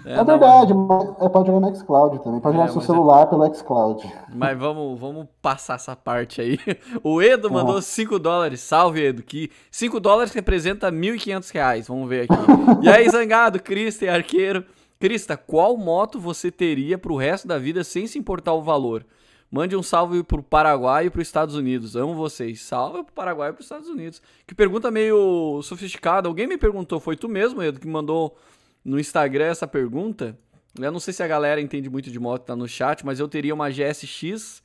[0.07, 2.40] É, não, verdade, mas é, pode jogar no xCloud também.
[2.40, 4.12] Pode É, jogar no seu mas é- celular pelo xCloud.
[4.32, 6.59] Mas vamos, vamos passar essa parte aí.
[7.03, 8.61] O Edo mandou 5 dólares.
[8.61, 9.22] Salve, Edo.
[9.22, 11.88] Que 5 dólares representa 1.500 reais.
[11.88, 12.40] Vamos ver aqui.
[12.82, 14.64] E aí, Zangado, Crista e Arqueiro.
[15.01, 19.07] Crista, qual moto você teria pro resto da vida sem se importar o valor?
[19.51, 21.96] Mande um salve pro Paraguai e pros Estados Unidos.
[21.96, 22.61] Amo vocês.
[22.61, 24.20] Salve pro Paraguai e pros Estados Unidos.
[24.46, 26.28] Que pergunta meio sofisticada.
[26.28, 28.36] Alguém me perguntou, foi tu mesmo, Edo, que mandou
[28.84, 30.38] no Instagram essa pergunta?
[30.78, 33.26] Eu não sei se a galera entende muito de moto, tá no chat, mas eu
[33.26, 34.62] teria uma GSX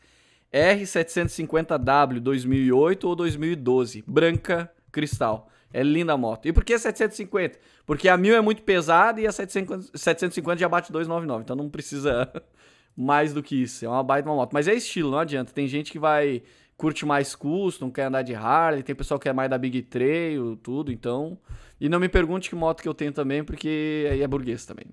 [0.53, 5.49] R750W 2008 ou 2012, branca, cristal.
[5.76, 6.47] É linda a moto.
[6.47, 7.59] E por que 750?
[7.86, 11.69] Porque a 1000 é muito pesada e a 750, 750 já bate 299, então não
[11.69, 12.32] precisa
[12.95, 13.84] mais do que isso.
[13.84, 14.53] É uma baita uma moto.
[14.53, 15.51] Mas é estilo, não adianta.
[15.51, 16.43] Tem gente que vai
[16.78, 20.55] curte mais custom, quer andar de Harley, tem pessoal que é mais da Big Trail,
[20.57, 21.38] tudo, então...
[21.80, 24.86] E não me pergunte que moto que eu tenho também, porque aí é burguês também.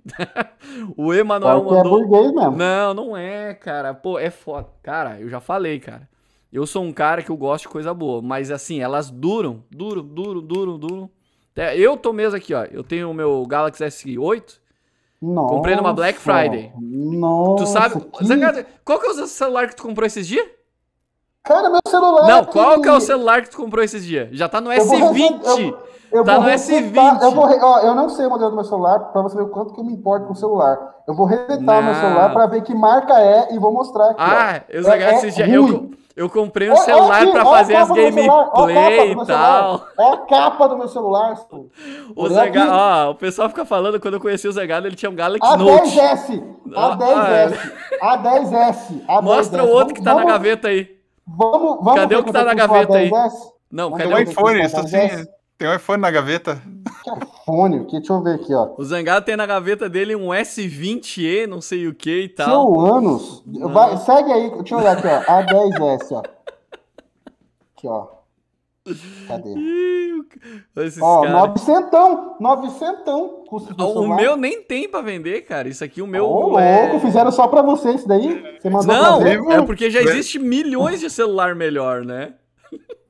[0.97, 2.01] o Emanuel que é mandou...
[2.01, 2.57] burguês mesmo.
[2.57, 3.95] Não, não é, cara.
[3.95, 4.69] Pô, é foda.
[4.83, 6.09] Cara, eu já falei, cara.
[6.53, 10.03] Eu sou um cara que eu gosto de coisa boa, mas assim, elas duram, duram,
[10.05, 11.11] duram, duram, duram.
[11.77, 12.65] Eu tô mesmo aqui, ó.
[12.65, 14.61] Eu tenho o meu Galaxy S8.
[15.21, 16.73] Nossa, Comprei numa Black Friday.
[16.79, 18.01] Nossa, tu sabe.
[18.01, 20.47] que- Zangado, qual que é o celular que tu comprou esses dias?
[21.45, 22.27] Cara, meu celular.
[22.29, 24.29] Não, qual que é o celular que tu comprou esses dias?
[24.33, 25.39] Já tá no Eu vou S20.
[25.39, 25.77] resolver-
[26.13, 27.23] Eu Tá vou no resetar- S20.
[27.23, 29.49] Eu, vou, ó, eu não sei o modelo do meu celular, pra você ver o
[29.49, 31.03] quanto que eu me importo com o celular.
[31.09, 32.01] Eu vou resetar o meu Não.
[32.01, 34.21] celular pra ver que marca é e vou mostrar aqui.
[34.21, 34.25] ó.
[34.25, 35.91] Ah, eu, É- é esse dia- eu.
[36.17, 38.25] Eu comprei um Ó, celular aqui, pra ó a fazer as gameplay
[39.13, 39.87] e tal.
[39.99, 41.37] Ó a capa do meu celular.
[41.37, 41.67] senhor.
[42.15, 42.59] O aqui.
[42.59, 45.57] ó, o pessoal fica falando, quando eu conheci o Zangado, ele tinha um Galaxy A
[45.57, 45.91] Note.
[45.99, 46.43] 10S,
[46.75, 49.23] Ah, a 10S, a 10S, a 10S.
[49.23, 50.89] Mostra o outro que tá na Vamos- gaveta aí.
[51.27, 53.11] Vamos, vamos Cadê o que tá é na gaveta aí?
[53.11, 53.33] 10S?
[53.71, 54.19] Não, cadê o...
[54.19, 55.27] iPhone, isso 10S?
[55.59, 56.61] Tem um iPhone na gaveta.
[57.05, 57.11] Que
[57.45, 58.75] fone, aqui, deixa eu ver aqui, ó.
[58.77, 62.47] O Zangado tem na gaveta dele um S20e, não sei o que e tal.
[62.75, 63.43] Seu anos.
[63.47, 65.33] Vai, segue aí, deixa eu olhar aqui, ó.
[65.33, 66.19] A 10S, ó.
[67.77, 68.07] Aqui, ó.
[69.29, 69.55] Cadê?
[70.79, 71.37] Esses Ó, caras.
[71.65, 71.91] 900,
[72.41, 74.17] 900 custa do O celular.
[74.17, 75.69] meu nem tem pra vender, cara.
[75.69, 76.29] Isso aqui, o meu.
[76.29, 78.43] Ô, é- louco, fizeram só pra você isso daí?
[78.61, 79.23] Você mandou Não,
[79.53, 82.35] é porque já existe milhões de celular melhor, né?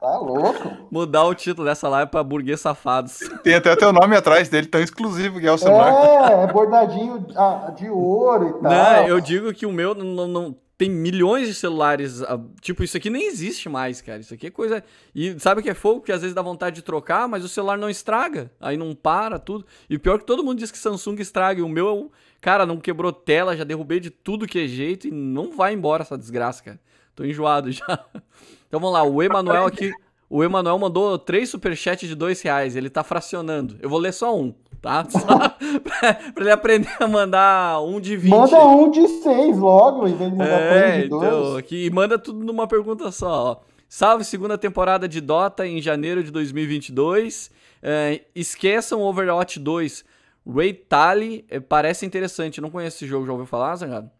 [0.02, 0.68] Tá louco.
[0.90, 3.20] Mudar o título dessa live pra burguês safados.
[3.44, 5.92] Tem até teu nome atrás dele, tão exclusivo que é o celular.
[6.40, 8.62] É, é bordadinho ah, de ouro e tal.
[8.72, 12.20] Não, eu digo que o meu não, não- tem milhões de celulares.
[12.24, 14.18] ah, Tipo, isso aqui nem existe mais, cara.
[14.18, 14.82] Isso aqui é coisa.
[15.14, 16.00] E sabe o que é fogo?
[16.00, 18.50] Que às vezes dá vontade de trocar, mas o celular não estraga.
[18.60, 19.64] Aí não para, tudo.
[19.88, 21.60] E pior que todo mundo diz que Samsung estraga.
[21.60, 22.10] E o meu, é um-
[22.42, 26.02] cara, não quebrou tela, já derrubei de tudo que é jeito e não vai embora
[26.02, 26.80] essa desgraça, cara.
[27.16, 28.04] Tô enjoado já.
[28.68, 29.92] Então vamos lá, o Emanuel aqui.
[30.30, 32.74] O Emanuel mandou três superchats de dois reais.
[32.74, 33.76] Ele tá fracionando.
[33.82, 35.04] Eu vou ler só um, tá?
[35.10, 38.30] Só pra, pra ele aprender a mandar um de 20.
[38.30, 41.22] Manda um de seis logo, em vez de mandar É, três de dois.
[41.26, 43.56] então, aqui, e manda tudo numa pergunta só, ó.
[43.86, 47.50] Salve segunda temporada de Dota em janeiro de 2022.
[47.82, 50.02] É, esqueçam Overwatch 2.
[50.46, 52.60] Ray Tally é, parece interessante.
[52.60, 54.10] Não conheço esse jogo, já ouviu falar, Zangado?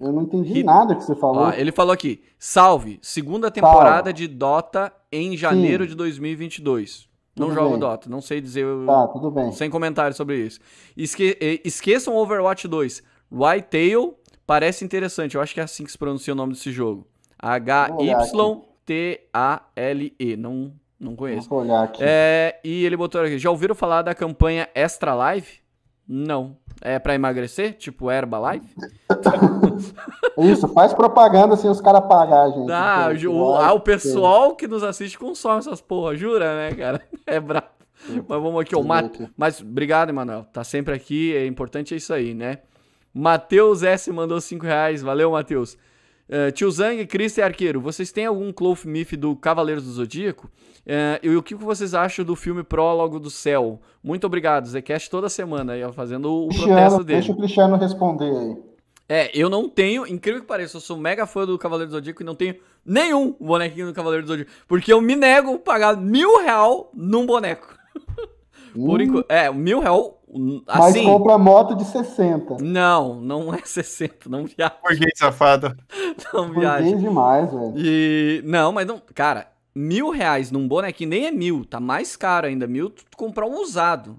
[0.00, 1.42] Eu não entendi Hit- nada que você falou.
[1.44, 7.08] Ó, ele falou aqui: salve, segunda temporada de Dota em janeiro de 2022.
[7.36, 7.78] Não Tudo jogo bem.
[7.78, 8.66] Dota, não sei dizer.
[8.86, 9.52] Tá, tudo bem.
[9.52, 10.58] sem comentários sobre isso.
[10.96, 13.02] Esque- eh, esqueçam Overwatch 2.
[13.30, 15.34] Whitetail parece interessante.
[15.36, 17.06] Eu acho que é assim que se pronuncia o nome desse jogo.
[19.02, 20.36] H-Y-T-A-L-E.
[20.36, 20.72] Não,
[21.02, 21.48] não conheço.
[21.48, 22.00] Vou olhar aqui.
[22.04, 23.38] É, e ele botou aqui.
[23.38, 25.60] Já ouviram falar da campanha Extra Life?
[26.08, 26.56] Não.
[26.80, 27.74] É pra emagrecer?
[27.74, 28.74] Tipo Herbalife?
[30.38, 32.70] Isso, faz propaganda sem os caras pagar, gente.
[32.72, 37.00] Ah, Porque- o, ah, o pessoal que nos assiste consome essas porra, jura, né, cara?
[37.26, 37.66] É brabo.
[38.08, 38.78] Mas vamos aqui, ó.
[38.78, 39.28] Deixa eu Ma- ver aqui.
[39.36, 40.44] Mas obrigado, Emanuel.
[40.52, 42.58] Tá sempre aqui, é importante é isso aí, né?
[43.14, 45.02] Matheus S mandou 5 reais.
[45.02, 45.76] Valeu, Matheus.
[46.28, 50.50] Eh, Tio Zang, e Arqueiro, vocês têm algum Cloth Myth do Cavaleiros do Zodíaco?
[50.86, 53.80] Eh, e o que vocês acham do filme Prólogo do Céu?
[54.02, 57.18] Muito obrigado, Zecast toda semana aí, fazendo o protesto Cristiano, dele.
[57.18, 58.56] deixa o Cristiano responder aí.
[59.08, 62.22] É, eu não tenho, incrível que pareça, eu sou mega fã do Cavaleiro do Zodíaco
[62.22, 64.50] e não tenho nenhum bonequinho do Cavaleiro do Zodíaco.
[64.66, 67.76] Porque eu me nego a pagar mil real num boneco.
[68.74, 69.26] Por Hum, enquanto.
[69.30, 70.21] É, mil real.
[70.32, 71.04] Hum, Mas Assim.
[71.04, 72.56] compra moto de 60.
[72.60, 74.74] Não, não é 60, não viaja.
[74.82, 75.76] Burguês safado.
[76.32, 76.82] Não viaja.
[76.82, 77.72] Burguês demais, velho.
[77.76, 78.42] E.
[78.44, 79.00] Não, mas não.
[79.14, 82.66] Cara, mil reais num bonequinho nem é mil, tá mais caro ainda.
[82.66, 84.18] Mil tu comprar um usado.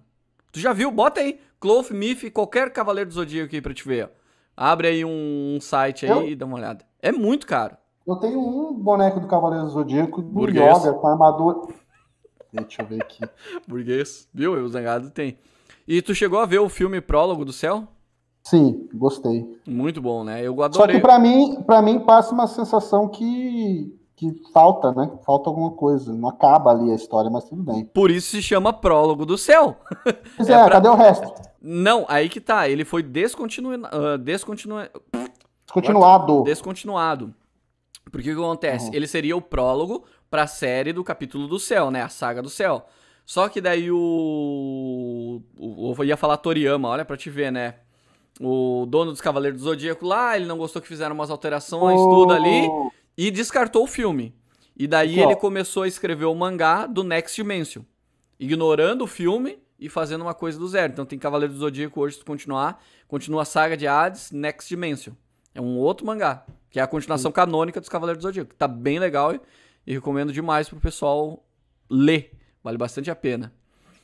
[0.51, 0.91] Tu já viu?
[0.91, 1.39] Bota aí.
[1.59, 4.09] Cloth, Mif, qualquer Cavaleiro do Zodíaco aí pra te ver.
[4.55, 6.85] Abre aí um site aí Eu- e dá uma olhada.
[7.01, 7.75] É muito caro.
[8.05, 10.77] Eu tenho um boneco do Cavaleiro do Zodíaco do Burguês.
[10.77, 11.59] Yoga com armadura.
[12.51, 13.21] Deixa eu ver aqui.
[13.67, 14.27] Burguês.
[14.33, 14.53] Viu?
[14.53, 15.37] O Zangado tem.
[15.87, 17.87] E tu chegou a ver o filme Prólogo do Céu?
[18.43, 19.45] Sim, gostei.
[19.65, 20.41] Muito bom, né?
[20.45, 20.95] Eu Só adorei.
[20.97, 25.09] que pra mim, pra mim passa uma sensação que, que falta, né?
[25.25, 26.13] Falta alguma coisa.
[26.13, 27.85] Não acaba ali a história, mas tudo bem.
[27.85, 29.77] Por isso se chama Prólogo do Céu.
[30.35, 31.33] Pois É é, pra- cadê o resto?
[31.61, 32.67] Não, aí que tá.
[32.67, 34.17] Ele foi descontinuado.
[34.17, 34.89] descontinua...
[35.65, 36.43] Descontinuado.
[36.43, 37.33] descontinuado.
[38.11, 38.87] Porque o que acontece?
[38.89, 38.93] Uhum.
[38.93, 42.01] Ele seria o prólogo pra série do capítulo do céu, né?
[42.01, 42.85] A saga do céu.
[43.25, 45.41] Só que daí o.
[45.57, 47.75] o eu ia falar Toriyama, olha pra te ver, né?
[48.39, 52.33] O dono dos Cavaleiros do Zodíaco lá, ele não gostou que fizeram umas alterações, tudo
[52.33, 52.67] ali,
[53.17, 54.35] e descartou o filme.
[54.75, 55.25] E daí ó.
[55.25, 57.83] ele começou a escrever o mangá do Next Dimension,
[58.39, 60.93] ignorando o filme e fazendo uma coisa do zero.
[60.93, 65.13] Então tem Cavaleiros do Zodíaco hoje, se continuar, continua a saga de Hades, Next Dimension.
[65.53, 68.55] É um outro mangá, que é a continuação canônica dos Cavaleiros do Zodíaco.
[68.55, 69.41] Tá bem legal e,
[69.85, 71.45] e recomendo demais pro pessoal
[71.87, 72.31] ler.
[72.63, 73.51] Vale bastante a pena.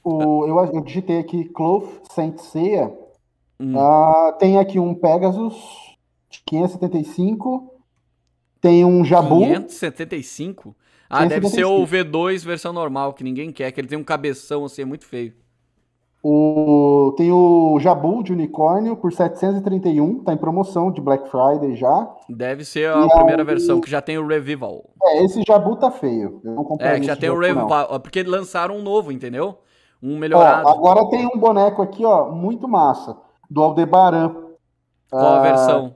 [0.03, 2.93] O, eu, eu digitei aqui Cloth Saint Seiya.
[3.59, 3.77] Hum.
[3.77, 5.55] Ah, tem aqui um Pegasus
[6.29, 7.73] de 575.
[8.61, 9.39] Tem um Jabu.
[9.39, 10.75] 575?
[11.09, 11.71] Ah, deve ser 575.
[11.71, 15.05] o V2 versão normal, que ninguém quer, que ele tem um cabeção assim, é muito
[15.05, 15.33] feio.
[16.21, 20.23] O, tem o Jabu de unicórnio por 731.
[20.23, 22.13] Tá em promoção de Black Friday já.
[22.29, 24.83] Deve ser a E primeira aí- versão, que já tem o Revival.
[25.03, 26.41] É, esse Jabu tá feio.
[26.43, 27.99] Eu não comprei É, que já tem o Revival.
[28.01, 29.57] Porque lançaram um novo, entendeu?
[30.01, 30.65] um melhorado.
[30.65, 33.17] Ó, agora tem um boneco aqui, ó, muito massa,
[33.49, 34.33] do Aldebaran.
[35.11, 35.93] Qual a versão?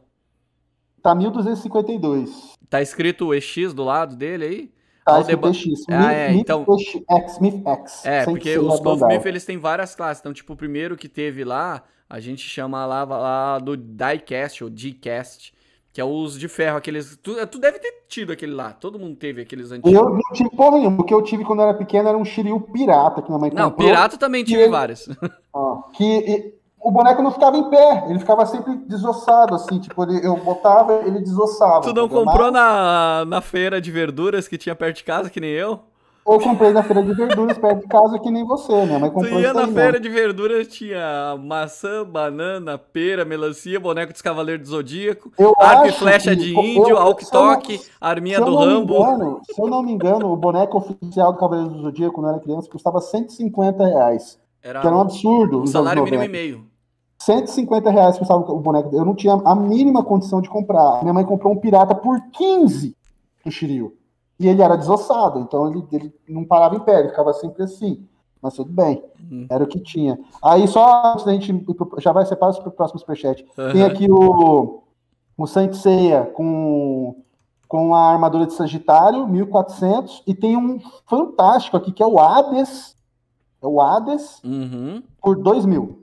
[1.02, 2.54] Tá 1252.
[2.70, 4.72] Tá escrito o EX do lado dele aí?
[5.06, 5.86] Tá Aldeba- escrito X.
[5.90, 8.06] Ah, é, Myth então- X, Myth X.
[8.06, 8.80] É, porque os.
[8.80, 10.22] Goldsmith eles têm várias classes.
[10.22, 14.70] Então, tipo, o primeiro que teve lá, a gente chama lá, lá do Diecast ou
[14.74, 15.54] G-Cast,
[15.92, 17.18] que é os de ferro, aqueles.
[17.22, 18.72] Tu, tu deve ter tido aquele lá.
[18.72, 19.92] Todo mundo teve aqueles antigos.
[19.94, 21.02] Eu não tive porra nenhuma.
[21.02, 23.52] O que eu tive quando eu era pequeno era um Shiryu pirata que minha mãe
[23.54, 23.90] Não, comprou.
[23.90, 25.08] pirata também tive ele- vários.
[25.54, 30.26] Ó, que o boneco não ficava em pé, ele ficava sempre desossado, assim, tipo, ele-
[30.26, 31.82] eu botava, ele desossava.
[31.82, 32.26] Tu não entendeu?
[32.26, 35.80] comprou na, na feira de verduras que tinha perto de casa, que nem eu?
[36.26, 39.40] Eu comprei na feira de verduras perto de casa, que nem você, mãe Tu comprou
[39.42, 39.82] ia isso na aí, né?
[39.82, 45.88] feira de verduras, tinha maçã, banana, pera, melancia, boneco dos Cavaleiros do Zodíaco, Eu arco
[45.88, 48.96] e flecha de índio, alque-toque, arminha do Rambo.
[48.96, 52.34] engano, se eu não me engano, o boneco oficial do Cavaleiro do Zodíaco, quando eu
[52.36, 54.40] era criança, custava 150 reais.
[54.62, 55.62] Era Que era um absurdo.
[55.62, 56.32] um salário mínimo e 90.
[56.32, 56.73] meio.
[57.26, 58.90] 150 reais custava o boneco.
[58.96, 61.02] Eu não tinha a mínima condição de comprar.
[61.02, 62.96] Minha mãe comprou um pirata por 15
[63.46, 63.96] do Shiryu.
[64.40, 68.06] E ele era desossado, então ele, ele não parava em pé, ele ficava sempre assim.
[68.42, 69.02] Mas tudo bem,
[69.32, 69.46] Uhum.
[69.50, 70.20] era o que tinha.
[70.44, 71.66] Aí só antes da gente
[72.00, 73.46] já vai separar para o próximo superchat.
[73.72, 73.86] Tem Aham.
[73.92, 74.82] aqui o,
[75.38, 77.16] o Saint Seiya com,
[77.70, 80.24] com a armadura de Sagitário, 1400.
[80.28, 82.98] E tem um fantástico aqui, que é o Hades.
[83.62, 85.02] É o Hades Uhum.
[85.22, 86.03] por 2000.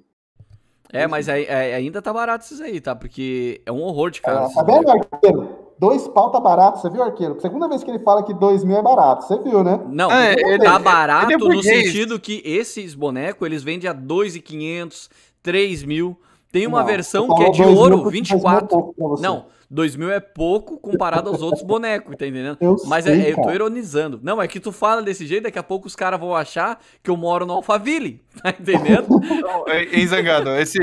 [0.92, 2.94] É, mas aí- é, ainda tá barato esses aí, tá?
[2.96, 4.40] Porque é um horror de cara.
[4.40, 5.48] Ah, esses tá vendo, arqueiro?
[5.78, 7.40] Dois pau tá barato, você viu, arqueiro?
[7.40, 9.80] Segunda vez que ele fala que dois mil é barato, você viu, né?
[9.88, 13.88] Não, É, ele- tá ele- barato ele é no sentido que esses bonecos, eles vendem
[13.88, 15.08] a 2.500,
[15.42, 16.16] 3.000.
[16.52, 18.68] Tem uma Não, versão que é de 2.000 ouro, porque 2.000 é 24.
[18.68, 19.22] pouco pra você.
[19.22, 22.58] Não, 2.000 é pouco comparado aos outros bonecos, tá entendendo?
[22.60, 24.18] Eu Mas sei, é, eu tô ironizando.
[24.22, 27.08] Não, é que tu fala desse jeito, daqui a pouco os caras vão achar que
[27.10, 29.06] eu moro no Alphaville, tá entendendo?
[29.40, 30.50] Não, é- Hein, Zangado?
[30.56, 30.78] Esse,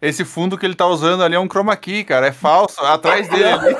[0.00, 2.26] esse fundo que ele tá usando ali é um chroma key, cara.
[2.28, 2.80] É falso.
[2.82, 3.76] Atrás dele ali.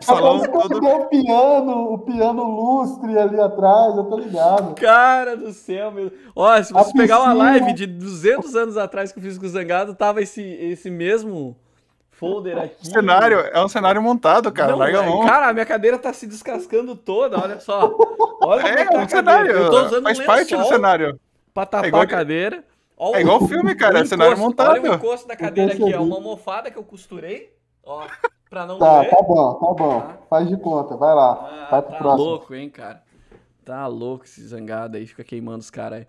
[0.00, 0.86] Salão Agora você todo.
[0.86, 4.74] o piano, o piano lustre ali atrás, eu tô ligado.
[4.74, 6.10] Cara do céu, meu.
[6.34, 7.44] Ó, se você A pegar uma piscina.
[7.50, 11.56] live de 200 anos atrás que eu fiz com o Zangado, tava esse, esse mesmo
[12.32, 12.76] folder aqui.
[12.82, 14.72] O cenário é um cenário montado, cara.
[14.72, 15.26] Não, Larga a é, mão.
[15.26, 17.94] Cara, a minha cadeira tá se descascando toda, olha só.
[18.42, 19.50] Olha como É, tá um cenário.
[19.52, 21.20] Eu tô usando Faz um parte do cenário.
[21.52, 22.64] pra tapar É igual a de- cadeira.
[22.96, 24.70] Ó, É igual filme, cara, o cenário encosto, montado.
[24.70, 26.04] Olha o encosto da cadeira aqui, é percebi.
[26.04, 27.52] uma almofada que eu costurei,
[27.84, 28.06] ó,
[28.48, 29.10] pra não Tá, doer.
[29.10, 30.00] tá bom, tá bom.
[30.00, 30.18] Tá.
[30.30, 31.32] Faz de conta, vai lá.
[31.32, 32.24] Ah, vai pro tá próximo.
[32.24, 33.02] louco, hein, cara.
[33.64, 36.06] Tá louco esse zangado aí, fica queimando os caras aí.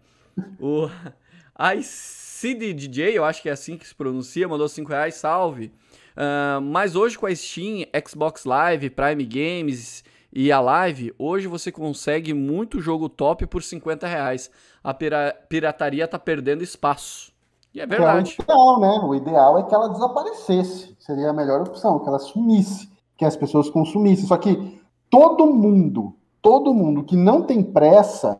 [0.60, 0.88] O
[1.76, 5.74] ICD DJ, eu acho que é assim que se pronuncia, mandou 5 reais, salve.
[6.16, 10.04] Ah, mas hoje com a Steam, Xbox Live, Prime Games
[10.34, 14.50] e a Live, hoje você consegue muito jogo top por 50 reais.
[14.84, 17.34] A pira- pirataria tá perdendo espaço.
[17.74, 18.38] E é Que é o verdade.
[18.40, 19.00] ideal, né?
[19.04, 20.96] O ideal é que ela desaparecesse.
[21.00, 24.26] Seria a melhor opção, que ela sumisse, que as pessoas consumissem.
[24.28, 28.40] Só que todo mundo, todo mundo que não tem pressa,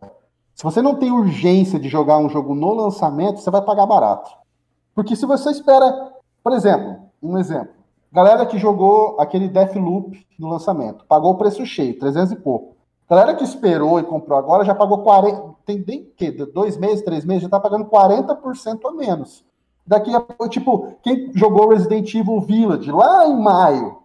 [0.54, 4.32] se você não tem urgência de jogar um jogo no lançamento, você vai pagar barato.
[4.94, 7.74] Porque se você espera, por exemplo, um exemplo,
[8.12, 12.76] galera que jogou aquele Deathloop no lançamento, pagou o preço cheio, 300 e pouco.
[13.10, 17.24] Galera que esperou e comprou agora já pagou 40, tem nem que dois meses, três
[17.24, 19.44] meses, já tá pagando 40% a menos.
[19.86, 24.00] Daqui a tipo, quem jogou Resident Evil Village lá em maio,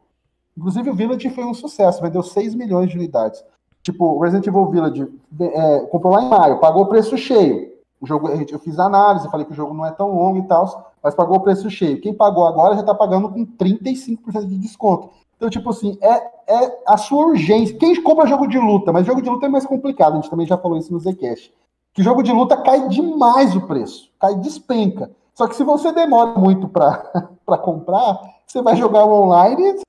[0.56, 3.42] inclusive o Village foi um sucesso, vendeu 6 milhões de unidades.
[3.82, 5.08] Tipo, Resident Evil Village
[5.40, 7.69] é, comprou lá em maio, pagou o preço cheio.
[8.00, 10.92] O jogo, eu fiz análise, falei que o jogo não é tão longo e tal,
[11.02, 12.00] mas pagou o preço cheio.
[12.00, 15.10] Quem pagou agora já tá pagando com 35% de desconto.
[15.36, 16.14] Então, tipo assim, é,
[16.46, 17.76] é a sua urgência.
[17.76, 20.46] Quem compra jogo de luta, mas jogo de luta é mais complicado, a gente também
[20.46, 21.52] já falou isso no Zcast.
[21.92, 25.10] Que jogo de luta cai demais o preço, cai despenca.
[25.34, 29.80] Só que se você demora muito para comprar, você vai jogar online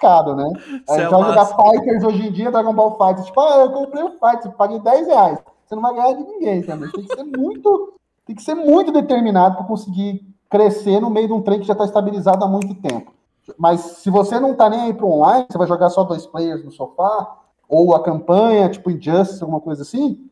[0.00, 0.50] caro, né?
[0.88, 1.56] Aí é massa.
[1.56, 3.26] Fighters hoje em dia, Dragon Ball Fighters.
[3.26, 5.38] Tipo, ah, eu comprei o Fighters, paguei 10 reais.
[5.68, 6.90] Você não vai ganhar de ninguém também.
[6.90, 7.92] Tem que ser muito,
[8.26, 11.74] tem que ser muito determinado para conseguir crescer no meio de um trem que já
[11.74, 13.12] está estabilizado há muito tempo.
[13.58, 16.64] Mas se você não tá nem aí pro online, você vai jogar só dois players
[16.64, 17.36] no sofá,
[17.68, 20.26] ou a campanha, tipo Injustice, alguma coisa assim,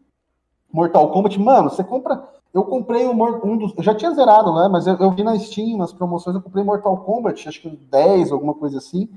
[0.73, 2.27] Mortal Kombat, mano, você compra.
[2.53, 3.13] Eu comprei um,
[3.45, 3.75] um dos.
[3.77, 4.69] Eu já tinha zerado, né?
[4.71, 8.33] Mas eu, eu vi na Steam, nas promoções, eu comprei Mortal Kombat, acho que 10,
[8.33, 9.09] alguma coisa assim.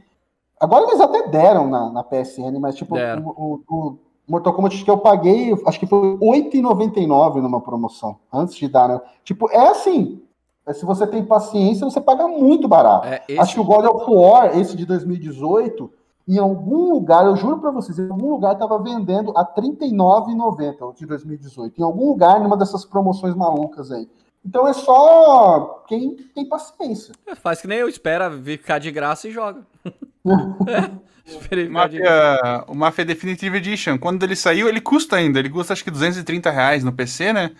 [0.59, 3.97] Agora eles até deram na, na PSN, mas tipo, o, o- o
[4.29, 8.87] Mortal Kombat que eu paguei, acho que foi R$ 8,99 numa promoção, antes de dar,
[8.87, 9.01] né?
[9.23, 10.21] Tipo, é assim.
[10.67, 13.07] é, Se você tem paciência, você paga muito barato.
[13.07, 15.91] É, esse- Acho que o God of War, esse de 2018,
[16.27, 20.93] em algum lugar, eu juro para vocês, em algum lugar estava vendendo a R$ 39,90
[20.95, 21.79] de 2018.
[21.79, 24.07] Em algum lugar, numa dessas promoções malucas aí.
[24.45, 27.13] Então é só quem tem paciência.
[27.27, 29.65] É, faz que nem eu, espera ficar de graça e joga.
[31.51, 35.39] é, Mafia, o Mafia Definitive Edition, quando ele saiu, ele custa ainda.
[35.39, 37.51] Ele custa acho que 230 reais no PC, né?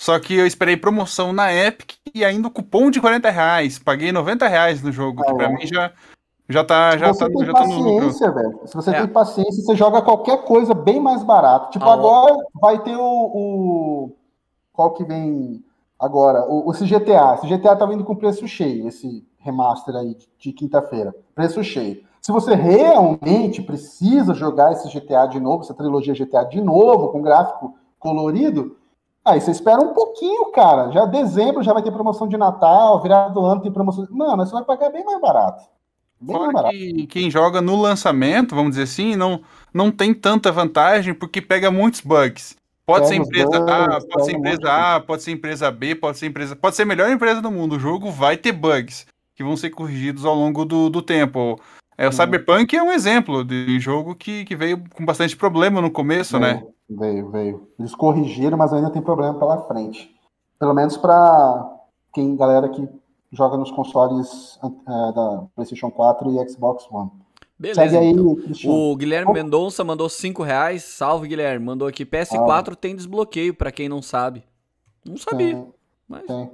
[0.00, 3.78] Só que eu esperei promoção na Epic e ainda o cupom de 40 reais.
[3.78, 5.52] Paguei 90 reais no jogo, que pra é.
[5.52, 5.92] mim já,
[6.48, 8.60] já tá, já você tá, tem já paciência, velho.
[8.64, 8.98] Se você é.
[8.98, 11.72] tem paciência, você joga qualquer coisa bem mais barato.
[11.72, 14.16] Tipo, ah, agora vai ter o, o,
[14.72, 15.64] Qual que vem
[15.98, 16.44] agora?
[16.48, 17.34] O, o CGTA.
[17.34, 21.14] O CGTA tá vindo com preço cheio, esse remaster aí de, de quinta-feira.
[21.34, 22.02] Preço cheio.
[22.20, 27.22] Se você realmente precisa jogar esse GTA de novo, essa trilogia GTA de novo, com
[27.22, 28.76] gráfico colorido,
[29.28, 30.90] Aí você espera um pouquinho, cara.
[30.90, 34.06] Já dezembro já vai ter promoção de Natal, virada do ano tem promoção.
[34.10, 35.64] Mano, você vai pagar bem mais barato.
[36.18, 36.74] Bem Fora mais barato.
[36.74, 39.42] que quem joga no lançamento, vamos dizer assim, não,
[39.72, 42.56] não tem tanta vantagem porque pega muitos bugs.
[42.88, 46.26] Pode ser empresa bugs, A, pode ser empresa A, pode ser empresa B, pode ser
[46.26, 46.56] empresa.
[46.56, 47.76] Pode ser a melhor empresa do mundo.
[47.76, 51.60] O jogo vai ter bugs que vão ser corrigidos ao longo do, do tempo.
[51.98, 55.90] É, o Cyberpunk é um exemplo de jogo que, que veio com bastante problema no
[55.90, 56.66] começo, veio, né?
[56.88, 57.68] Veio, veio.
[57.78, 60.10] Eles corrigiram, mas ainda tem problema pela frente.
[60.58, 61.70] Pelo menos para
[62.14, 62.88] quem galera que
[63.30, 67.10] joga nos consoles é, da PlayStation 4 e Xbox One.
[67.58, 67.82] Beleza.
[67.82, 68.36] Segue aí, então.
[68.64, 70.84] O Guilherme Mendonça mandou 5 reais.
[70.84, 71.64] Salve, Guilherme.
[71.64, 72.06] Mandou aqui.
[72.06, 74.44] PS4 tem desbloqueio, para quem não sabe.
[75.04, 75.54] Não sabia.
[75.54, 75.68] Tem,
[76.06, 76.26] mas...
[76.26, 76.50] Tem.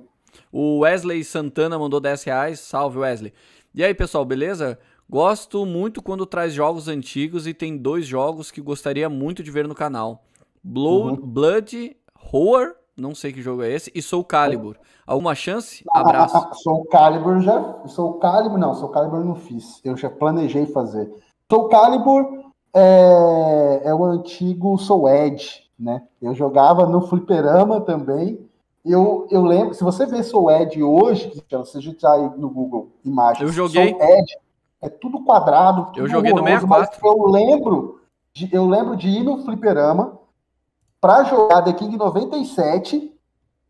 [0.50, 2.60] O Wesley Santana mandou 10 reais.
[2.60, 3.32] Salve, Wesley.
[3.74, 4.78] E aí, pessoal, beleza?
[5.08, 9.68] Gosto muito quando traz jogos antigos e tem dois jogos que gostaria muito de ver
[9.68, 10.24] no canal.
[10.62, 11.26] Blood, uhum.
[11.26, 11.96] Blood
[12.32, 14.76] Horror, não sei que jogo é esse, e Soul Calibur.
[15.06, 15.84] Alguma chance?
[15.92, 16.36] Abraço.
[16.36, 17.86] Ah, Soul Calibur já.
[17.86, 19.80] Soul Calibur, não, Soul Calibur não fiz.
[19.84, 21.12] Eu já planejei fazer.
[21.50, 26.02] Soul Calibur é, é o antigo Soul Edge, né?
[26.22, 28.38] Eu jogava no Fliperama também.
[28.84, 33.40] Eu, eu lembro, se você ver Soul Edge hoje, você digitar aí no Google imagens,
[33.40, 33.90] eu joguei.
[33.90, 34.36] Soul Edge,
[34.80, 35.86] é tudo quadrado.
[35.86, 37.00] Tudo eu joguei horroroso, no 64.
[37.06, 38.00] eu lembro,
[38.32, 40.18] de, eu lembro de ir no fliperama
[41.04, 43.14] para jogar The King 97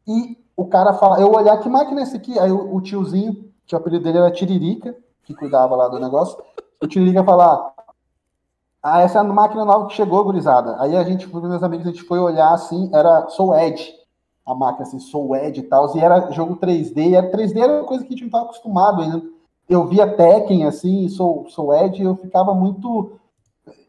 [0.06, 2.38] e o cara fala, eu olhar que máquina é essa aqui?
[2.38, 4.94] Aí o, o tiozinho, que o apelido dele era Tiririca,
[5.24, 6.40] que cuidava lá do negócio,
[6.80, 7.74] o Tiririca falar,
[8.80, 10.80] ah, essa é a máquina nova que chegou, gurizada.
[10.80, 13.92] Aí a gente, meus amigos, a gente foi olhar assim, era Soul Edge,
[14.46, 17.80] a máquina assim, Soul Edge e tal, e era jogo 3D, e era 3D era
[17.80, 19.20] uma coisa que a gente não estava acostumado ainda
[19.68, 23.18] eu via Tekken, assim, sou, sou Ed, eu ficava muito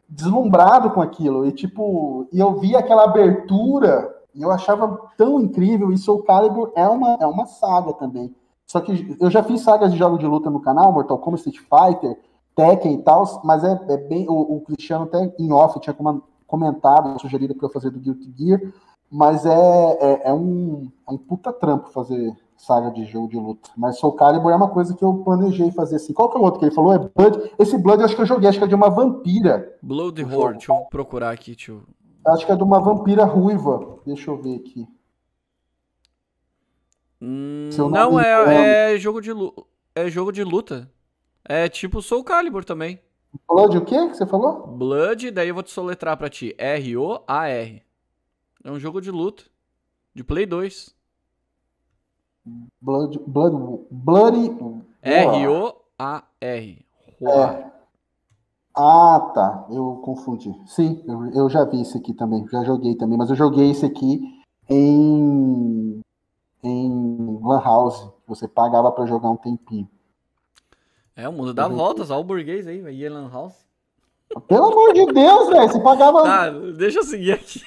[0.08, 1.46] deslumbrado com aquilo.
[1.46, 5.92] E, tipo, eu via aquela abertura e eu achava tão incrível.
[5.92, 8.34] E Soul Calibur é uma, é uma saga também.
[8.66, 11.68] Só que eu já fiz sagas de jogos de luta no canal, Mortal Kombat, Street
[11.68, 12.18] Fighter,
[12.54, 14.28] Tekken e tal, mas é, é bem.
[14.28, 15.94] O, o, Cristiano até em off tinha
[16.46, 18.60] comentado, sugerido para eu fazer do Guilty Gear,
[19.10, 23.70] mas é, é, é, um, é um puta trampo fazer, saga de jogo de luta.
[23.76, 26.12] Mas Soul Calibur é uma coisa que eu planejei fazer assim.
[26.12, 26.92] Qual que é o outro que ele falou?
[26.92, 27.52] É Blood.
[27.58, 29.76] Esse Blood eu acho que eu joguei, acho que é de uma vampira.
[29.82, 31.82] Blood Horde, deixa eu procurar aqui, tio.
[32.26, 34.00] Acho que é de uma vampira ruiva.
[34.04, 34.88] Deixa eu ver aqui.
[37.20, 39.30] Hum, não, é, é, jogo de
[39.94, 40.90] é jogo de luta.
[41.44, 43.00] É tipo Soul Calibur também.
[43.48, 44.66] Blood o quê que você falou?
[44.66, 46.54] Blood, daí eu vou te soletrar pra ti.
[46.58, 47.82] R-O-A-R.
[48.64, 49.44] É um jogo de luta.
[50.14, 50.95] De Play 2.
[52.80, 54.56] Blood, Blood, Bloody.
[55.02, 56.86] R-O-A-R.
[57.22, 57.66] É.
[58.76, 59.66] Ah, tá.
[59.70, 60.54] Eu confundi.
[60.66, 62.46] Sim, eu, eu, já vi esse aqui também.
[62.48, 64.20] Já joguei também, mas eu joguei esse aqui
[64.68, 66.00] em.
[66.62, 68.08] em Lan House.
[68.26, 69.88] Você pagava para jogar um tempinho.
[71.14, 72.10] É, o mundo dá voltas.
[72.10, 73.64] Olha o burguês aí, vai Lan House.
[74.46, 75.68] Pelo amor de Deus, velho.
[75.68, 76.22] Você pagava.
[76.22, 77.62] Tá, deixa eu seguir aqui.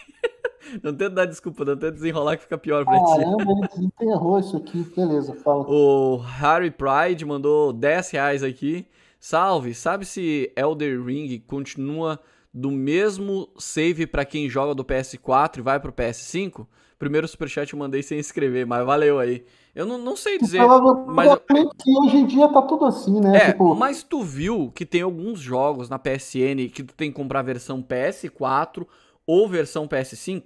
[0.83, 3.23] Não tenta dar desculpa, não tenta desenrolar que fica pior pra Caramba, ti.
[3.23, 4.83] Caramba, ele desenterrou isso aqui.
[4.95, 5.65] Beleza, fala.
[5.67, 8.85] O Harry Pride mandou 10 reais aqui.
[9.19, 12.19] Salve, sabe se Elder Ring continua
[12.53, 16.65] do mesmo save para quem joga do PS4 e vai pro PS5?
[16.97, 19.45] Primeiro superchat eu mandei sem escrever, mas valeu aí.
[19.73, 20.61] Eu não, não sei dizer.
[21.07, 23.37] Mas que hoje em dia tá tudo assim, né?
[23.37, 23.73] É, tipo...
[23.73, 27.43] mas tu viu que tem alguns jogos na PSN que tu tem que comprar a
[27.43, 28.85] versão PS4
[29.29, 30.45] ou versão PS5?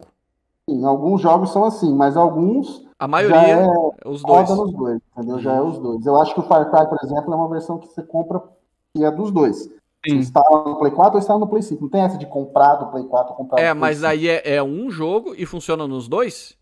[0.69, 2.85] Sim, alguns jogos são assim, mas alguns.
[2.99, 3.67] A maioria, é
[4.05, 4.49] os dois.
[4.49, 5.39] nos dois, entendeu?
[5.39, 6.05] Já é os dois.
[6.05, 8.43] Eu acho que o Far Cry, por exemplo, é uma versão que você compra
[8.93, 9.57] que é dos dois.
[9.57, 9.71] Sim.
[10.05, 11.81] Você instala no Play 4 ou instala no Play 5.
[11.81, 14.91] Não tem essa de comprar do Play 4 comprar É, mas aí é, é, um
[14.91, 16.57] jogo e funciona nos dois?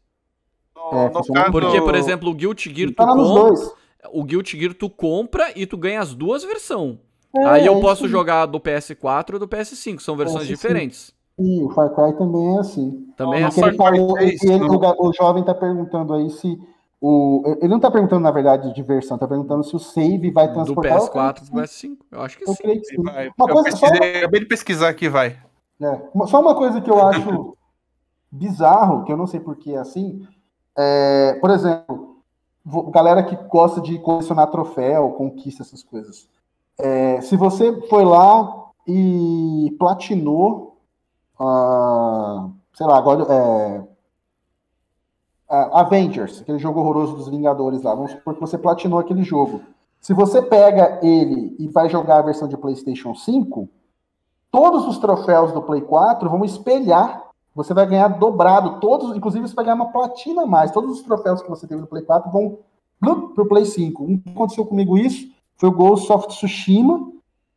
[0.92, 1.52] É, no caso...
[1.52, 3.72] Porque, por exemplo, o Guilty Gear tu compra.
[4.14, 6.98] O Guilty Gear tu compra e tu ganha as duas versões.
[7.36, 10.48] É, Aí eu posso jogar do PS4 ou do PS5, são versões PS5.
[10.48, 11.21] diferentes.
[11.42, 13.08] Sim, o Far Cry também é assim.
[13.18, 13.64] Também é assim.
[13.64, 16.60] Ele falou, ele, o, o jovem tá perguntando aí se
[17.00, 20.54] o, ele não está perguntando, na verdade, de versão, está perguntando se o save vai
[20.54, 21.00] transportar.
[21.00, 21.98] Do PS4 para o PS5.
[22.12, 22.62] Eu acho que eu sim.
[22.64, 23.02] Que sim.
[23.02, 23.32] Vai.
[23.36, 24.18] Uma eu coisa, pesquisei, só...
[24.20, 25.40] acabei de pesquisar aqui, vai.
[25.82, 27.58] É, só uma coisa que eu acho
[28.32, 30.28] bizarro, que eu não sei por que é assim.
[30.78, 32.18] É, por exemplo,
[32.92, 36.30] galera que gosta de colecionar troféu, conquista essas coisas.
[36.80, 40.71] É, se você foi lá e platinou,
[41.42, 43.24] uh, sei lá, agora.
[43.24, 43.80] É,
[45.50, 47.94] uh, Avengers, aquele jogo horroroso dos Vingadores lá.
[47.96, 49.62] Vamos supor que você platinou aquele jogo.
[50.00, 53.70] Se você pega ele e vai jogar a versão de PlayStation 5,
[54.50, 57.30] todos os troféus do Play 4 vão espelhar.
[57.54, 60.72] Você vai ganhar dobrado, todos, inclusive você vai ganhar uma platina a mais.
[60.72, 62.60] Todos os troféus que você teve no Play 4 vão
[63.00, 64.04] para o Play 5.
[64.04, 67.12] O que aconteceu comigo isso foi o Ghost of Tsushima,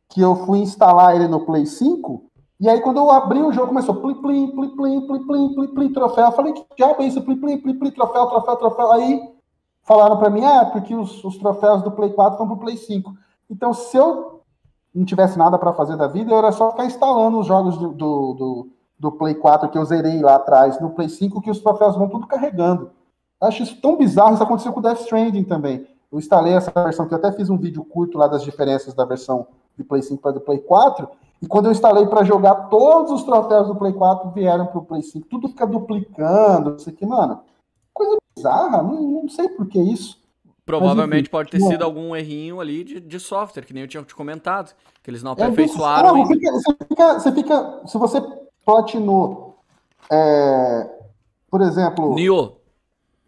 [0.09, 2.23] que eu fui instalar ele no Play 5
[2.59, 5.67] e aí, quando eu abri o jogo, começou plim, plim, plim, plim, plim, plim, plim,
[5.67, 6.25] plim, troféu.
[6.25, 7.21] Eu falei, que diabo é isso?
[7.21, 8.91] Plim, plim, plim, plim, troféu, troféu, troféu.
[8.93, 9.35] Aí
[9.83, 13.13] falaram para mim, ah, porque os, os troféus do Play 4 vão pro Play 5.
[13.49, 14.41] Então, se eu
[14.93, 17.89] não tivesse nada para fazer da vida, eu era só ficar instalando os jogos do,
[17.89, 21.59] do, do, do, Play 4 que eu zerei lá atrás no Play 5, que os
[21.59, 22.89] troféus vão tudo carregando.
[23.41, 25.85] Acho isso tão bizarro, isso aconteceu com o Death Stranding também.
[26.09, 29.03] Eu instalei essa versão, que eu até fiz um vídeo curto lá das diferenças da
[29.03, 29.45] versão
[29.77, 31.09] de Play 5 para do Play 4,
[31.41, 34.85] e quando eu instalei para jogar, todos os troféus do Play 4 vieram para o
[34.85, 35.27] Play 5.
[35.27, 37.41] Tudo fica duplicando, isso aqui, mano.
[37.93, 40.23] Coisa bizarra, não, não sei por que isso.
[40.65, 44.01] Provavelmente enfim, pode ter sido algum errinho ali de, de software, que nem eu tinha
[44.01, 46.17] te comentado, que eles não é aperfeiçoaram.
[46.17, 48.21] É, fica, você, fica, você, fica, se você
[48.65, 49.59] platinou,
[50.11, 50.89] é,
[51.51, 52.15] por exemplo.
[52.15, 52.64] Nioh.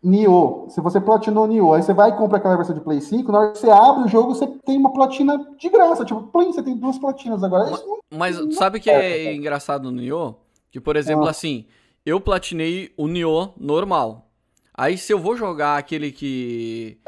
[0.03, 0.69] Nioh.
[0.69, 3.39] Se você platinou Nioh, aí você vai e compra aquela versão de Play 5, na
[3.39, 6.05] hora que você abre o jogo, você tem uma platina de graça.
[6.05, 7.71] Tipo, Play, você tem duas platinas agora.
[8.09, 10.35] Mas, mas sabe o que é engraçado no Nioh?
[10.71, 11.31] Que, por exemplo, ah.
[11.31, 11.65] assim,
[12.05, 14.29] eu platinei o Nioh normal.
[14.73, 16.99] Aí se eu vou jogar aquele que...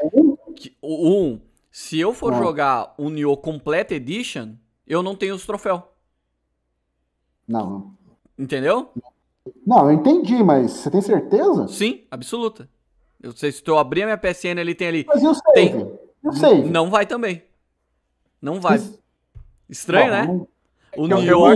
[0.56, 1.40] que o 1,
[1.70, 2.38] se eu for ah.
[2.38, 4.54] jogar o Nioh Complete Edition,
[4.86, 5.82] eu não tenho os troféus.
[7.46, 7.94] Não.
[8.36, 8.90] Entendeu?
[9.66, 11.68] Não, eu entendi, mas você tem certeza?
[11.68, 12.68] Sim, absoluta.
[13.22, 15.04] Eu sei se eu abrir a minha PSN ali, tem ali.
[15.06, 15.52] Mas e o save?
[15.54, 15.98] Tem...
[16.24, 16.70] o save?
[16.70, 17.42] Não vai também.
[18.40, 18.80] Não vai.
[19.68, 20.46] Estranho, né?
[20.96, 21.54] O Nioh,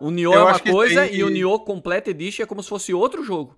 [0.00, 3.24] o Nioh é uma coisa e o Nioh Complete Edition é como se fosse outro
[3.24, 3.56] jogo.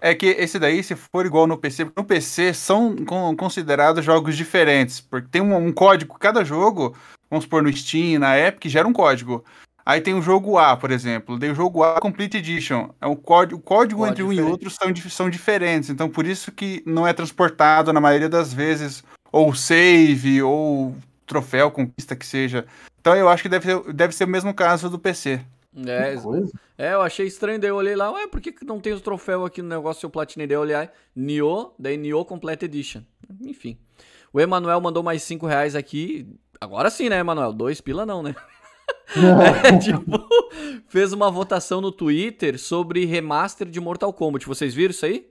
[0.00, 2.96] É que esse daí, se for igual no PC, no PC são
[3.36, 6.96] considerados jogos diferentes, porque tem um, um código, cada jogo,
[7.28, 9.44] vamos supor no Steam, na Epic, gera um código.
[9.84, 11.38] Aí tem o jogo A, por exemplo.
[11.38, 12.90] Tem o jogo A Complete Edition.
[13.00, 15.90] É o código, o código entre um e outro são, são diferentes.
[15.90, 19.02] Então, por isso que não é transportado, na maioria das vezes,
[19.32, 20.94] ou save, ou
[21.26, 22.66] troféu, conquista que seja.
[23.00, 25.40] Então, eu acho que deve ser, deve ser o mesmo caso do PC.
[25.86, 26.16] É,
[26.76, 29.00] é, eu achei estranho, daí eu olhei lá, ué, por que, que não tem os
[29.00, 30.46] troféus aqui no negócio eu platinei?
[30.46, 33.02] Daí eu olhei, Nioh, daí Nioh Complete Edition.
[33.40, 33.78] Enfim.
[34.32, 36.26] O Emanuel mandou mais 5 reais aqui.
[36.60, 37.52] Agora sim, né, Emanuel?
[37.52, 38.34] Dois pila não, né?
[39.64, 40.02] é, tipo,
[40.88, 44.46] fez uma votação no Twitter sobre remaster de Mortal Kombat.
[44.46, 45.26] Vocês viram isso aí?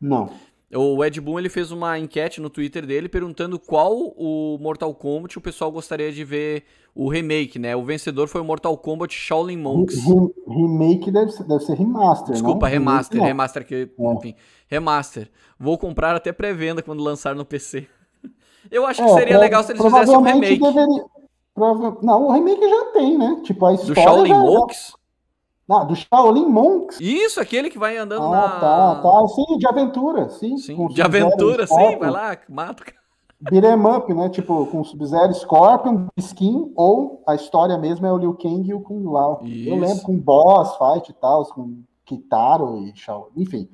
[0.00, 0.30] Não.
[0.76, 5.38] O Ed Boon ele fez uma enquete no Twitter dele perguntando qual o Mortal Kombat
[5.38, 7.76] o pessoal gostaria de ver o remake, né?
[7.76, 10.00] O vencedor foi o Mortal Kombat Shaolin Monks.
[10.48, 12.72] remake deve ser, deve ser remaster, Desculpa, não?
[12.72, 14.12] remaster, remaster que, é.
[14.12, 14.34] enfim,
[14.66, 15.30] remaster.
[15.58, 17.86] Vou comprar até pré-venda quando lançar no PC.
[18.70, 20.58] Eu acho que é, seria legal se eles fizessem um remake.
[20.58, 21.04] Deveria,
[21.54, 21.98] Prova...
[22.02, 23.40] Não, o remake já tem, né?
[23.44, 23.94] Tipo, a história.
[23.94, 24.38] Do Shaolin já...
[24.40, 24.96] Monks?
[25.68, 27.00] Não, do Shaolin Monks.
[27.00, 28.48] Isso, aquele que vai andando ah, na.
[28.60, 29.28] tá, tá.
[29.28, 30.58] Sim, de aventura, sim.
[30.58, 30.86] sim.
[30.88, 33.04] De aventura, sim, vai lá, mata o cara.
[33.50, 34.28] Beat'em up, né?
[34.30, 38.80] Tipo, com Sub-Zero, Scorpion, Skin, ou a história mesmo é o Liu Kang e o
[38.80, 39.40] Kung Lao.
[39.44, 39.68] Isso.
[39.68, 43.68] Eu lembro com boss fight e tal, com Kitaro e Shaolin, enfim.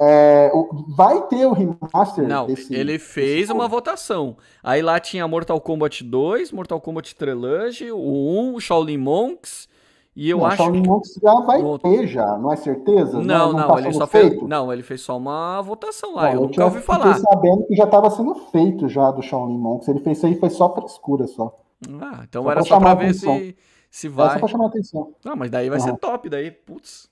[0.00, 0.50] É,
[0.88, 3.76] vai ter o remaster Não, desse, ele fez uma jogo.
[3.76, 4.36] votação.
[4.62, 9.68] Aí lá tinha Mortal Kombat 2, Mortal Kombat Trilogy, o 1, o Shaolin Monks.
[10.14, 10.88] E eu não, acho Shaolin que...
[10.88, 11.78] Monks já vai o...
[11.78, 13.20] ter já, não é certeza?
[13.20, 14.38] Não, não, não tá ele só feito?
[14.38, 14.48] fez.
[14.48, 16.22] Não, ele fez só uma votação lá.
[16.22, 17.16] Não, eu, eu nunca ouvi falar.
[17.16, 19.88] Eu sabendo que já estava sendo feito já do Shaolin Monks.
[19.88, 21.56] Ele fez isso aí, foi só frescura só.
[22.00, 23.56] Ah, então só era só pra ver se,
[23.90, 24.26] se vai.
[24.26, 25.12] Era só pra chamar atenção.
[25.24, 25.84] Não, mas daí vai uhum.
[25.84, 26.50] ser top daí.
[26.50, 27.08] Putz.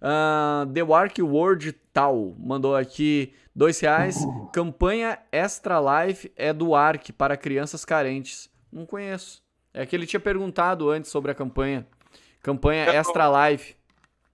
[0.00, 4.16] Uh, The Ark World Tal mandou aqui dois reais.
[4.16, 4.46] Uhum.
[4.52, 8.50] Campanha Extra Life é do Ark para crianças carentes.
[8.72, 9.42] Não conheço.
[9.72, 11.86] É que ele tinha perguntado antes sobre a campanha.
[12.42, 13.74] Campanha Extra Life.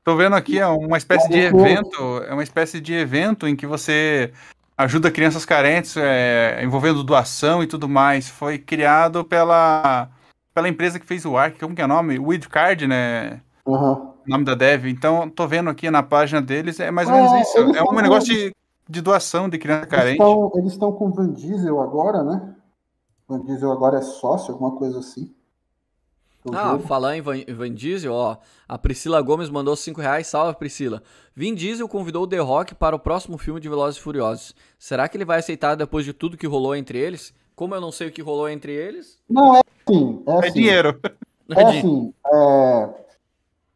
[0.05, 3.67] Tô vendo aqui é uma espécie de evento, é uma espécie de evento em que
[3.67, 4.33] você
[4.77, 8.29] ajuda crianças carentes, é, envolvendo doação e tudo mais.
[8.29, 10.11] Foi criado pela
[10.53, 12.19] pela empresa que fez o Ark, como que é o nome?
[12.19, 13.41] Widcard, né?
[13.65, 14.12] Uhum.
[14.27, 14.87] O nome da dev.
[14.87, 17.59] Então, tô vendo aqui na página deles, é mais ou menos isso.
[17.59, 18.55] É um negócio de,
[18.89, 20.23] de doação de criança carente.
[20.55, 22.55] Eles estão com o Van Diesel agora, né?
[23.29, 25.33] Van Diesel agora é sócio, alguma coisa assim.
[26.53, 28.37] Ah, falar em Van, Van, Diesel, ó.
[28.69, 30.27] A Priscila Gomes mandou 5 reais.
[30.27, 31.03] Salve, Priscila.
[31.37, 34.55] Vin Diesel convidou o The Rock para o próximo filme de Velozes e Furiosos.
[34.79, 37.33] Será que ele vai aceitar depois de tudo que rolou entre eles?
[37.55, 39.19] Como eu não sei o que rolou entre eles?
[39.29, 40.23] Não, é assim.
[40.27, 41.01] É, é assim, dinheiro.
[41.51, 42.15] É assim.
[42.27, 43.02] É...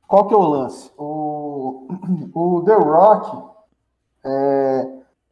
[0.06, 0.90] Qual que é o lance?
[0.96, 1.88] O,
[2.34, 3.44] o The Rock
[4.24, 4.88] é...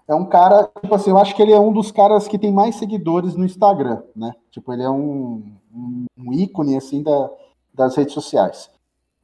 [0.09, 2.53] é um cara, tipo assim, eu acho que ele é um dos caras que tem
[2.53, 4.33] mais seguidores no Instagram, né?
[4.51, 5.43] Tipo, ele é um
[6.17, 7.31] um ícone assim da,
[7.73, 8.71] das redes sociais.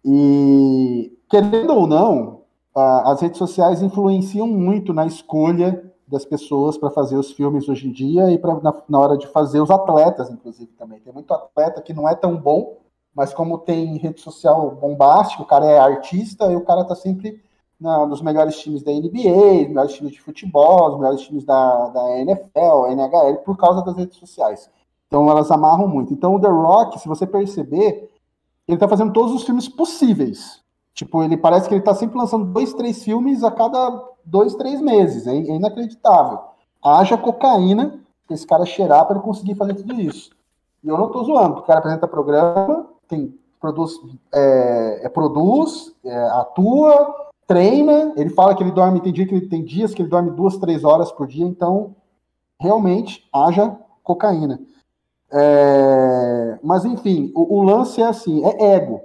[0.04, 2.42] E querendo ou não,
[2.74, 7.86] a, as redes sociais influenciam muito na escolha das pessoas para fazer os filmes hoje
[7.88, 10.98] em dia e pra, na, na, hora de fazer os atletas, inclusive, também.
[11.00, 12.78] Tem muito atleta que não é tão bom,
[13.14, 17.42] mas como tem rede social bombástica, o cara é artista e o cara tá sempre
[17.80, 21.88] na, nos melhores times da NBA, nos melhores times de futebol, nos melhores times da,
[21.88, 24.70] da NFL, NHL, por causa das redes sociais.
[25.06, 26.12] Então elas amarram muito.
[26.12, 28.10] Então o The Rock, se você perceber,
[28.68, 30.60] ele tá fazendo todos os filmes possíveis.
[30.94, 34.80] Tipo, ele parece que ele tá sempre lançando dois, três filmes a cada dois, três
[34.80, 35.26] meses.
[35.26, 36.38] É, é inacreditável.
[36.82, 40.30] Haja cocaína pra esse cara cheirar para ele conseguir fazer tudo isso.
[40.82, 43.92] E eu não tô zoando, o cara apresenta programa, tem, produz,
[44.32, 49.48] é, é, produz é, atua, treina, ele fala que ele dorme, tem, dia que ele,
[49.48, 51.96] tem dias que ele dorme duas, três horas por dia, então
[52.58, 54.60] realmente haja cocaína.
[55.32, 59.00] É, mas enfim, o, o, lance é assim, é ego.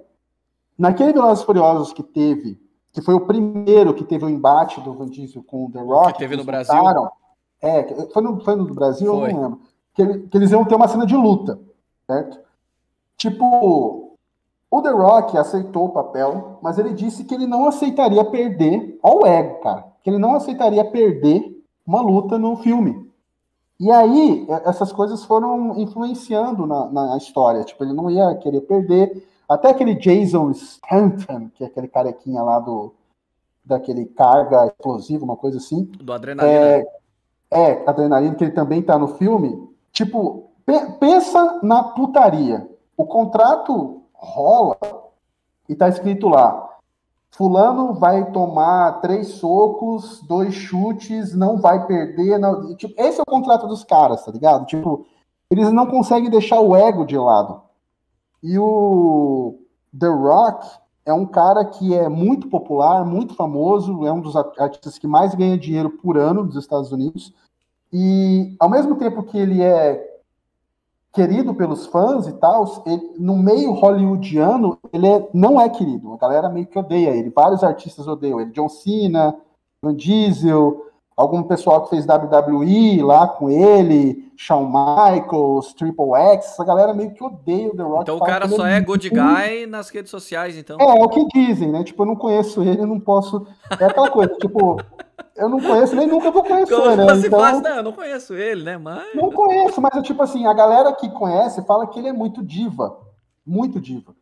[0.78, 2.60] Naquele Velozes Furiosos que teve,
[2.92, 6.14] que foi o primeiro que teve o embate do Van Diesel com o The Rock.
[6.14, 6.76] Que teve no Brasil.
[7.62, 9.30] é, foi no, foi no Brasil, foi.
[9.30, 9.60] eu não lembro.
[9.94, 11.60] Que, ele, que, eles iam ter uma cena de luta,
[12.06, 12.40] certo?
[13.18, 14.18] Tipo,
[14.70, 19.22] o The Rock aceitou o papel, mas ele disse que ele não aceitaria perder, ó
[19.22, 23.06] o ego, cara, que ele não aceitaria perder uma luta no filme.
[23.80, 27.64] E aí, é, essas coisas foram influenciando na, na história.
[27.64, 29.28] Tipo, ele não ia querer perder.
[29.48, 32.94] Até aquele Jason Stanton, que é aquele carequinha lá do
[33.64, 35.84] daquele carga explosivo, uma coisa assim.
[35.84, 36.56] Do adrenalina.
[36.56, 36.86] É,
[37.52, 39.68] é adrenalina, que ele também tá no filme.
[39.92, 42.70] Tipo, pe pensa na putaria.
[42.98, 44.78] O contrato rola
[45.68, 46.78] e tá escrito lá:
[47.32, 52.40] Fulano vai tomar três socos, dois chutes, não vai perder.
[52.40, 52.76] Não...
[52.76, 54.66] Tipo, esse é o contrato dos caras, tá ligado?
[54.66, 55.06] Tipo,
[55.50, 57.62] eles não conseguem deixar o ego de lado.
[58.42, 59.60] E o
[59.98, 60.66] The Rock
[61.06, 65.36] é um cara que é muito popular, muito famoso, é um dos artistas que mais
[65.36, 67.34] ganha dinheiro por ano nos Estados Unidos.
[67.92, 70.15] E ao mesmo tempo que ele é
[71.16, 76.14] querido pelos fãs e tal, ele, no meio hollywoodiano, ele é, não é querido.
[76.14, 77.32] A galera meio que odeia ele.
[77.34, 78.52] Vários artistas odeiam ele.
[78.52, 79.36] John Cena,
[79.82, 80.86] Van Diesel,
[81.16, 87.14] algum pessoal que fez WWE lá com ele, Shawn Michaels, Triple X, essa galera meio
[87.14, 88.02] que odeia o The Rock.
[88.02, 90.78] Então o cara só é, é good guy nas redes sociais, então.
[90.80, 91.84] É, é o que dizem, né?
[91.84, 93.48] Tipo, eu não conheço ele, eu não posso.
[93.80, 94.78] É aquela coisa, tipo,
[95.36, 97.06] eu não conheço nem nunca vou conhecer, Como né?
[97.18, 98.78] Então, faz, não, eu não conheço ele, né?
[98.78, 99.16] Mas...
[99.16, 102.44] Não conheço, mas é tipo assim, a galera que conhece fala que ele é muito
[102.44, 102.98] diva.
[103.46, 104.16] Muito diva.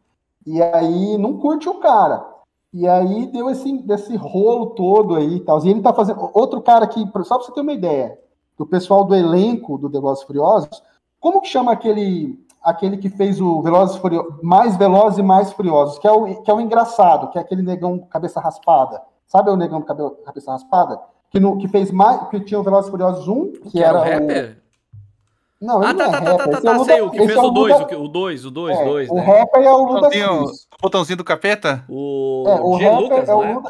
[0.46, 2.26] E aí não curte o cara.
[2.74, 5.64] E aí deu esse, desse rolo todo aí e tal.
[5.64, 6.30] E ele tá fazendo.
[6.34, 8.18] Outro cara que, só pra você ter uma ideia,
[8.58, 10.82] do pessoal do elenco do Velozes Furiosos,
[11.20, 16.00] como que chama aquele aquele que fez o Velozes Furiosos, mais Velozes e mais Furiosos,
[16.00, 19.02] que é o, que é o engraçado, que é aquele negão cabeça raspada.
[19.34, 21.00] Sabe o negão do cabelo, cabeça raspada?
[21.32, 22.30] Que, no, que fez mais.
[22.30, 24.00] Que tinha o Velozes Furiosos 1, que, que era.
[24.00, 24.60] O rapper?
[24.60, 25.66] O...
[25.66, 27.32] Não, ele ah, tá, não é tá, tá, tá, tá, é sei, o que fez
[27.32, 29.22] é o 2, o 2, o 2, é, 2, O né?
[29.22, 31.84] rapper é o Luda O botãozinho do capeta?
[31.90, 32.86] O, é, o G.
[32.86, 33.54] rapper Lucas, é o né?
[33.54, 33.70] Luda...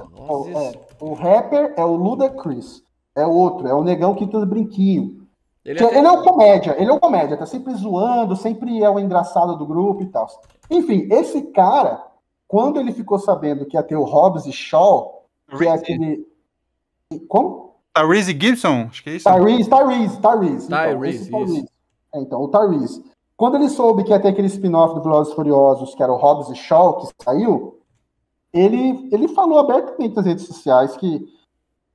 [0.60, 2.84] É, o rapper é o Luda Chris.
[3.16, 5.26] É o outro, é o negão que tem brinquinho.
[5.64, 5.98] Ele, até...
[5.98, 9.56] ele é o comédia, ele é o comédia, tá sempre zoando, sempre é o engraçado
[9.56, 10.28] do grupo e tal.
[10.70, 12.04] Enfim, esse cara,
[12.50, 15.23] quando ele ficou sabendo que ia ter o Hobbs e Shaw,
[15.58, 16.28] que é aquele.
[17.28, 17.76] Como?
[17.94, 18.88] Tyrese Gibson?
[18.90, 19.30] Acho que é isso.
[19.30, 20.66] Tyrese, Tyrese, Tyrese.
[20.66, 21.70] Então, Tyrese, Tyrese.
[22.14, 23.04] É, então, o Tyrese.
[23.36, 26.50] Quando ele soube que ia ter aquele spin-off do Velozes Furiosos, que era o Hobbs
[26.50, 27.80] e Shaw, que saiu,
[28.54, 31.28] ele, ele falou abertamente nas redes sociais que,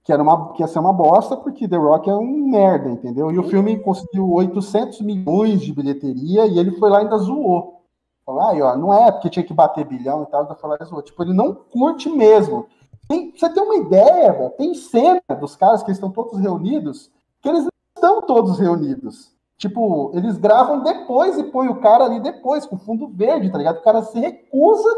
[0.02, 3.30] que, era uma, que ia ser uma bosta, porque The Rock é um merda, entendeu?
[3.30, 7.82] E o filme conseguiu 800 milhões de bilheteria e ele foi lá e ainda zoou.
[8.26, 11.02] Falou, ah, ó, não é porque tinha que bater bilhão e tal, ainda falou, zoou.
[11.02, 12.66] Tipo, ele não curte mesmo.
[13.08, 17.10] Tem, você tem uma ideia, tem cena dos caras que estão todos reunidos,
[17.40, 19.32] que eles não estão todos reunidos.
[19.56, 23.78] Tipo, eles gravam depois e põem o cara ali depois, com fundo verde, tá ligado?
[23.78, 24.88] O cara se recusa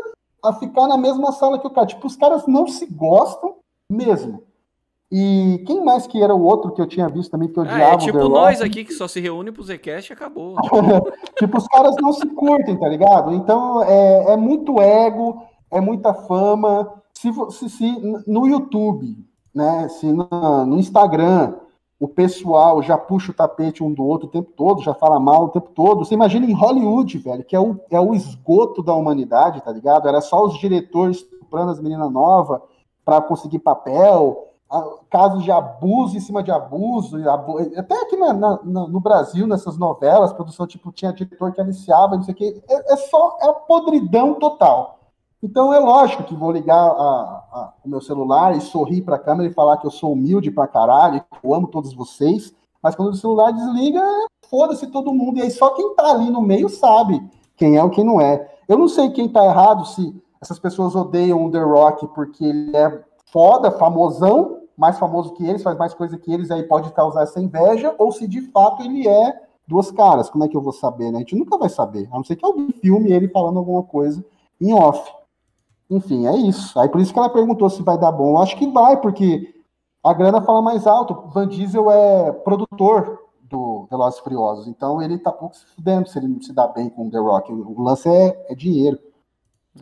[0.45, 1.87] a ficar na mesma sala que o cara.
[1.87, 3.57] Tipo, os caras não se gostam
[3.89, 4.43] mesmo.
[5.11, 7.85] E quem mais que era o outro que eu tinha visto também que eu odiava?
[7.85, 10.55] Ah, é tipo nós aqui que só se reúne pro Zcast e acabou.
[11.37, 13.33] tipo, os caras não se curtem, tá ligado?
[13.35, 17.00] Então é, é muito ego, é muita fama.
[17.21, 19.15] Se, se, se no YouTube,
[19.55, 19.89] né?
[19.91, 20.27] Se no,
[20.65, 21.55] no Instagram
[21.99, 25.45] o pessoal já puxa o tapete um do outro o tempo todo, já fala mal
[25.45, 26.03] o tempo todo.
[26.03, 30.09] Você imagina em Hollywood, velho, que é o, é o esgoto da humanidade, tá ligado?
[30.09, 32.63] Era só os diretores estuprando as meninas novas
[33.05, 34.55] para conseguir papel,
[35.11, 37.19] casos de abuso em cima de abuso,
[37.77, 42.23] até aqui na, na, no Brasil, nessas novelas, produção tipo, tinha diretor que aliciava, não
[42.23, 45.00] sei o quê, é, é só é a podridão total.
[45.43, 49.19] Então é lógico que vou ligar a, a, o meu celular e sorrir para a
[49.19, 52.95] câmera e falar que eu sou humilde pra caralho, que eu amo todos vocês, mas
[52.95, 54.03] quando o celular desliga,
[54.51, 55.39] foda-se todo mundo.
[55.39, 57.23] E aí só quem tá ali no meio sabe
[57.57, 58.51] quem é ou quem não é.
[58.69, 62.77] Eu não sei quem tá errado, se essas pessoas odeiam o The Rock porque ele
[62.77, 67.23] é foda, famosão, mais famoso que eles, faz mais coisa que eles, aí pode causar
[67.23, 70.29] essa inveja, ou se de fato ele é duas caras.
[70.29, 71.17] Como é que eu vou saber, né?
[71.17, 74.25] A gente nunca vai saber, a não ser que alguém filme ele falando alguma coisa
[74.61, 75.20] em off.
[75.91, 76.79] Enfim, é isso.
[76.79, 78.31] Aí por isso que ela perguntou se vai dar bom.
[78.31, 79.53] Eu acho que vai, porque
[80.03, 81.29] a grana fala mais alto.
[81.33, 86.29] Van Diesel é produtor do Velozes Furiosos, então ele tá pouco se fudendo se ele
[86.29, 87.53] não se dá bem com o The Rock.
[87.53, 88.99] O lance é, é dinheiro.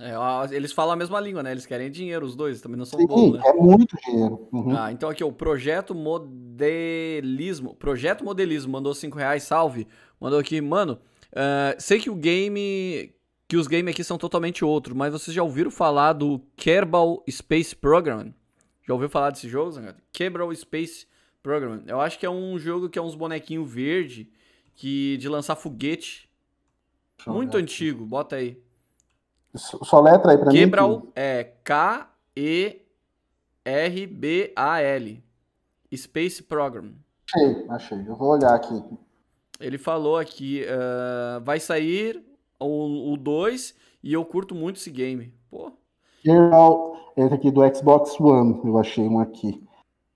[0.00, 0.14] É,
[0.54, 1.50] eles falam a mesma língua, né?
[1.50, 3.42] Eles querem dinheiro, os dois, também não são Sim, bons, né?
[3.44, 4.46] é muito dinheiro.
[4.52, 4.76] Uhum.
[4.76, 7.74] Ah, então aqui, o Projeto Modelismo.
[7.74, 9.88] Projeto Modelismo mandou 5 reais, salve.
[10.20, 10.98] Mandou aqui, mano,
[11.32, 13.14] uh, sei que o game
[13.48, 17.74] que os games aqui são totalmente outros, mas vocês já ouviram falar do Kerbal Space
[17.74, 18.34] Program?
[18.86, 19.96] Já ouviu falar desse jogo, Zangado?
[20.12, 21.06] Kerbal Space
[21.42, 21.82] Program.
[21.86, 24.30] Eu acho que é um jogo que é uns bonequinhos verde
[24.76, 26.28] que de lançar foguete.
[27.26, 28.62] Muito antigo, bota aí.
[29.54, 31.12] Só letra aí pra Kebral mim.
[31.16, 32.84] é K-E-R-B-A-L.
[35.96, 36.92] Space Program.
[37.34, 37.98] Achei, achei.
[38.06, 38.84] Eu vou olhar aqui.
[39.58, 42.22] Ele falou aqui, uh, vai sair
[42.66, 45.32] o 2 e eu curto muito esse game.
[45.50, 45.72] Pô.
[46.22, 49.62] Kerbal, esse aqui do Xbox One, eu achei um aqui.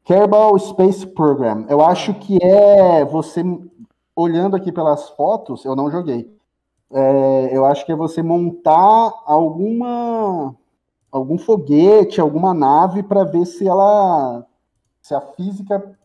[0.05, 1.65] Kerbal Space Program.
[1.69, 3.43] Eu acho que é você
[4.15, 6.31] olhando aqui pelas fotos, eu não joguei.
[6.91, 10.55] É, eu acho que é você montar alguma
[11.11, 14.47] algum foguete, alguma nave para ver se ela
[15.01, 15.99] se a física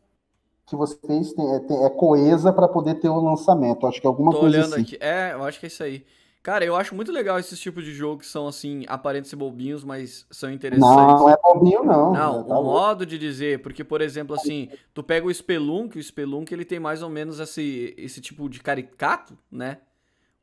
[0.66, 3.84] que você fez tem, é, é coesa para poder ter o lançamento.
[3.84, 4.84] Eu acho que é alguma Tô coisa olhando assim.
[4.84, 4.98] aqui.
[5.00, 6.06] É, eu acho que é isso aí.
[6.48, 10.26] Cara, eu acho muito legal esses tipos de jogo que são, assim, aparentes bobinhos, mas
[10.32, 10.96] são interessantes.
[10.96, 12.14] Não, não é bobinho, não.
[12.14, 16.02] Não, tá o modo de dizer, porque, por exemplo, assim, tu pega o Spelunk, o
[16.02, 19.80] Spelunk, ele tem mais ou menos esse, esse tipo de caricato, né?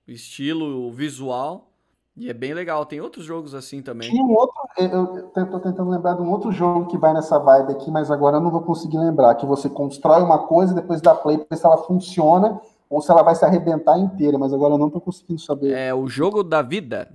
[0.07, 1.71] O estilo visual,
[2.15, 2.85] e é bem legal.
[2.85, 4.11] Tem outros jogos assim também.
[4.11, 7.73] Tinha um outro, eu tô tentando lembrar de um outro jogo que vai nessa vibe
[7.73, 11.01] aqui, mas agora eu não vou conseguir lembrar, que você constrói uma coisa e depois
[11.01, 14.53] dá play pra ver se ela funciona, ou se ela vai se arrebentar inteira, mas
[14.53, 15.73] agora eu não tô conseguindo saber.
[15.73, 17.11] É o jogo da vida.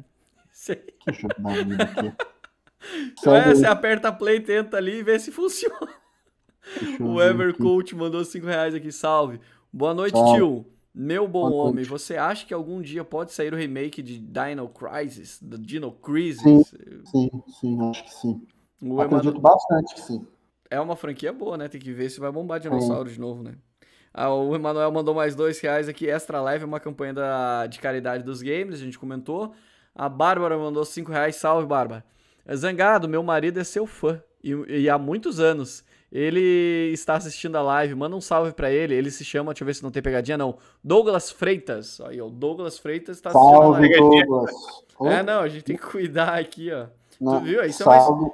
[1.00, 2.14] Que jogo da vida aqui?
[3.26, 5.76] É, você aperta play, tenta ali e vê se funciona.
[7.00, 9.40] O Evercoach mandou 5 reais aqui, salve.
[9.72, 10.36] Boa noite, salve.
[10.36, 10.66] tio.
[10.94, 11.90] Meu bom Boa homem, noite.
[11.90, 15.40] você acha que algum dia pode sair o remake de Dino Crisis?
[15.42, 16.42] Do Dino Crisis?
[16.42, 16.64] Sim,
[17.06, 17.30] sim,
[17.60, 18.48] sim, acho que sim.
[18.82, 19.42] O Acredito Emmanuel...
[19.42, 20.28] bastante que sim.
[20.70, 21.68] É uma franquia boa, né?
[21.68, 23.16] Tem que ver se vai bombar dinossauro sim.
[23.16, 23.56] de novo, né?
[24.14, 28.24] Ah, o Emanuel mandou mais dois reais aqui, extra live, uma campanha da, de caridade
[28.24, 29.54] dos games, a gente comentou.
[29.96, 32.04] A Bárbara mandou cinco reais, salve Bárbara.
[32.56, 35.84] Zangado, meu marido é seu fã, e, e há muitos anos.
[36.12, 38.96] Ele está assistindo a live, manda um salve para ele.
[38.96, 40.58] Ele se chama, deixa eu ver se não tem pegadinha, não.
[40.84, 42.02] Douglas Freitas.
[42.02, 44.26] Aí, o Douglas Freitas está assistindo salve, a live.
[44.26, 44.52] Douglas.
[45.02, 46.88] É, não, a gente tem que cuidar aqui, ó.
[47.22, 47.64] Não, tu viu?
[47.64, 48.24] Isso salve.
[48.24, 48.34] é mais...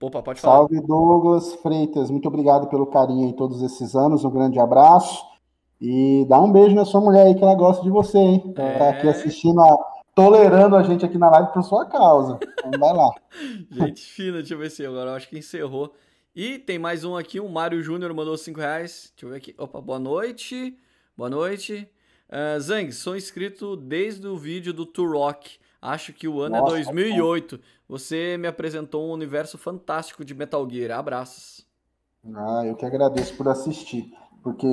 [0.00, 0.56] Opa, pode falar.
[0.58, 2.10] Salve, Douglas Freitas.
[2.10, 4.24] Muito obrigado pelo carinho em todos esses anos.
[4.24, 5.26] Um grande abraço.
[5.80, 8.54] E dá um beijo na sua mulher aí, que ela gosta de você, hein?
[8.56, 8.78] É...
[8.78, 9.76] Tá aqui assistindo, a...
[10.14, 12.38] tolerando a gente aqui na live por sua causa.
[12.42, 13.10] Então vai lá.
[13.70, 15.92] gente fina, deixa eu ver se agora eu acho que encerrou.
[16.34, 19.12] E tem mais um aqui, o Mário Júnior mandou 5 reais.
[19.12, 19.54] Deixa eu ver aqui.
[19.58, 20.76] Opa, boa noite.
[21.16, 21.88] Boa noite.
[22.28, 25.58] Uh, Zang, sou inscrito desde o vídeo do Turok.
[25.80, 27.60] Acho que o ano é Nossa, é 2008.
[27.88, 30.98] Você me apresentou um universo fantástico de Metal Gear.
[30.98, 31.66] Abraços.
[32.34, 34.66] Ah, eu que agradeço por assistir, porque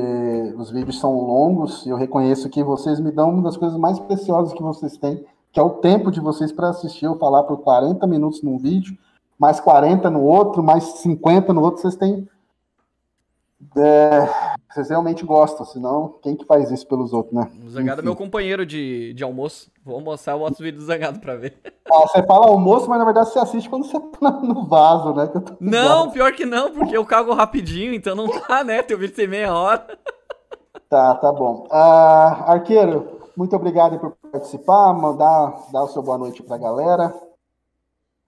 [0.57, 3.99] os vídeos são longos e eu reconheço que vocês me dão uma das coisas mais
[3.99, 7.05] preciosas que vocês têm, que é o tempo de vocês para assistir.
[7.05, 8.97] Eu falar por 40 minutos num vídeo,
[9.37, 12.27] mais 40 no outro, mais 50 no outro, vocês têm
[13.77, 14.29] É,
[14.69, 17.49] vocês realmente gostam, senão quem que faz isso pelos outros, né?
[17.65, 19.71] O Zangado é meu companheiro de, de almoço.
[19.83, 21.57] Vou almoçar, eu boto os vídeos do Zangado pra ver.
[21.89, 25.29] Ah, você fala almoço, mas na verdade você assiste quando você tá no vaso, né?
[25.59, 28.81] não, pior que não, porque eu cago rapidinho, então não tá, né?
[28.81, 29.85] Teu vídeo tem meia hora.
[30.89, 31.67] Tá, tá bom.
[31.69, 37.13] Uh, arqueiro, muito obrigado por participar, mandar dar o seu boa noite pra galera.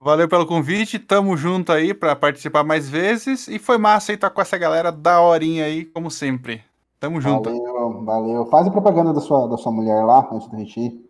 [0.00, 4.30] Valeu pelo convite, tamo junto aí para participar mais vezes e foi massa aí estar
[4.30, 6.62] com essa galera da horinha aí, como sempre.
[7.00, 7.50] Tamo junto.
[7.50, 8.46] Valeu, valeu.
[8.46, 11.08] Faz a propaganda da sua, da sua mulher lá, antes da gente ir.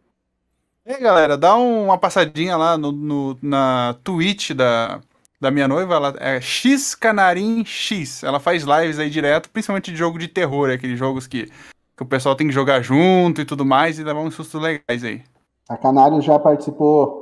[0.86, 5.00] E aí, galera, dá uma passadinha lá no, no, na Twitch da,
[5.38, 8.22] da minha noiva, ela é X Canarim X.
[8.22, 11.50] Ela faz lives aí direto, principalmente de jogo de terror, aqueles jogos que,
[11.94, 15.04] que o pessoal tem que jogar junto e tudo mais, e levar uns sustos legais
[15.04, 15.22] aí.
[15.68, 17.17] A Canário já participou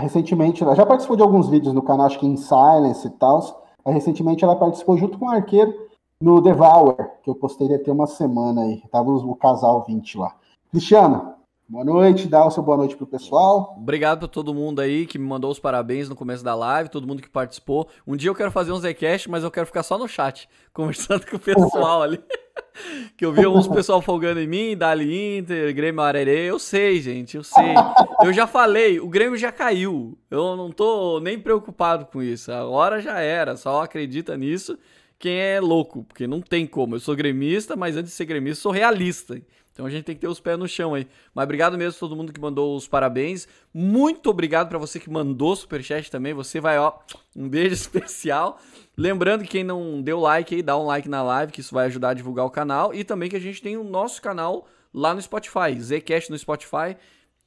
[0.00, 3.66] recentemente, ela já participou de alguns vídeos no canal, acho que em Silence e tal.
[3.86, 5.72] Recentemente ela participou junto com o arqueiro
[6.20, 8.82] no Devour, que eu postei deve ter uma semana aí.
[8.90, 10.34] Tava o casal 20 lá.
[10.70, 11.34] Cristiano,
[11.66, 13.74] boa noite, dá o seu boa noite pro pessoal.
[13.78, 17.06] Obrigado pra todo mundo aí que me mandou os parabéns no começo da live, todo
[17.06, 17.88] mundo que participou.
[18.06, 21.26] Um dia eu quero fazer um Zcast, mas eu quero ficar só no chat, conversando
[21.26, 22.22] com o pessoal ali.
[23.16, 26.50] que eu vi uns pessoal folgando em mim, Dali Inter, Grêmio Arerê.
[26.50, 27.74] Eu sei, gente, eu sei.
[28.22, 30.18] Eu já falei, o Grêmio já caiu.
[30.30, 32.52] Eu não tô nem preocupado com isso.
[32.52, 34.78] Agora já era, só acredita nisso
[35.20, 36.96] quem é louco, porque não tem como.
[36.96, 39.38] Eu sou gremista, mas antes de ser gremista, sou realista.
[39.72, 41.06] Então a gente tem que ter os pés no chão aí.
[41.34, 43.46] Mas obrigado mesmo a todo mundo que mandou os parabéns.
[43.72, 46.34] Muito obrigado para você que mandou superchat também.
[46.34, 46.94] Você vai, ó,
[47.36, 48.58] um beijo especial.
[49.00, 51.86] Lembrando que quem não deu like aí, dá um like na live, que isso vai
[51.86, 52.92] ajudar a divulgar o canal.
[52.92, 56.94] E também que a gente tem o nosso canal lá no Spotify, Zcast no Spotify.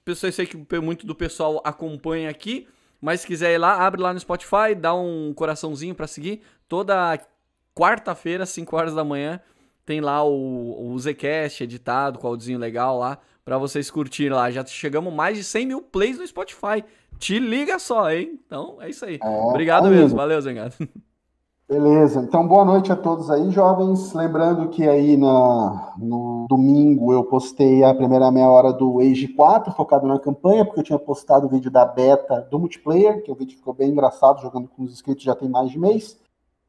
[0.03, 2.67] Eu sei que muito do pessoal acompanha aqui,
[2.99, 6.41] mas se quiser ir lá, abre lá no Spotify, dá um coraçãozinho para seguir.
[6.67, 7.19] Toda
[7.75, 9.39] quarta-feira, 5 horas da manhã,
[9.85, 14.49] tem lá o, o Zcast editado, com áudiozinho legal lá, para vocês curtirem lá.
[14.49, 16.83] Já chegamos mais de 100 mil plays no Spotify.
[17.19, 18.39] Te liga só, hein?
[18.43, 19.19] Então é isso aí.
[19.21, 20.17] É, Obrigado mesmo.
[20.17, 20.73] Valeu, Zengado.
[21.73, 24.13] Beleza, então boa noite a todos aí, jovens.
[24.13, 29.73] Lembrando que aí na, no domingo eu postei a primeira meia hora do Age 4,
[29.73, 33.33] focado na campanha, porque eu tinha postado o vídeo da beta do multiplayer, que o
[33.33, 36.15] vídeo ficou bem engraçado, jogando com os inscritos já tem mais de mês.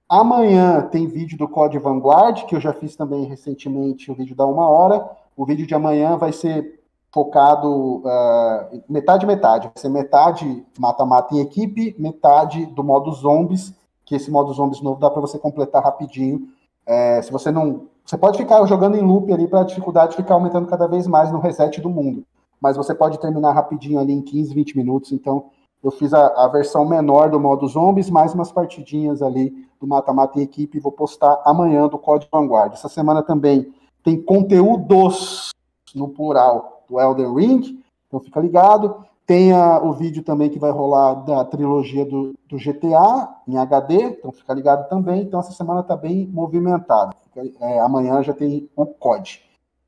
[0.09, 4.47] Amanhã tem vídeo do Code Vanguard, que eu já fiz também recentemente o vídeo da
[4.47, 5.07] uma hora.
[5.37, 6.81] O vídeo de amanhã vai ser
[7.13, 9.67] focado uh, metade metade.
[9.69, 13.75] Vai ser metade mata-mata em equipe, metade do modo zombies,
[14.05, 16.49] que esse modo zombies novo dá para você completar rapidinho.
[16.87, 17.87] É, se você não.
[18.05, 21.33] Você pode ficar jogando em loop ali para a dificuldade ficar aumentando cada vez mais
[21.33, 22.25] no reset do mundo.
[22.61, 25.13] Mas você pode terminar rapidinho ali em 15, 20 minutos.
[25.13, 25.47] Então,
[25.83, 30.39] eu fiz a, a, versão menor do modo zombies, mais umas partidinhas ali do mata-mata
[30.39, 32.73] em equipe, vou postar amanhã do Código Vanguard.
[32.73, 33.71] Essa semana também
[34.03, 35.51] tem conteúdos
[35.95, 39.05] no plural do Elden Ring, então fica ligado.
[39.27, 43.95] Tem a, o vídeo também que vai rolar da trilogia do, do, GTA em HD,
[44.03, 45.23] então fica ligado também.
[45.23, 47.17] Então essa semana está bem movimentada.
[47.61, 49.43] É, amanhã já tem o COD.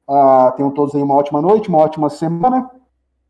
[0.08, 2.70] Uh, tenham todos aí uma ótima noite, uma ótima semana.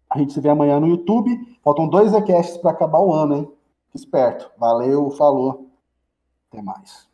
[0.08, 1.58] A gente se vê amanhã no YouTube.
[1.64, 3.52] Faltam dois recasts para acabar o ano, hein?
[3.94, 4.48] Esperto.
[4.58, 5.68] Valeu, falou.
[6.48, 7.08] Até mais.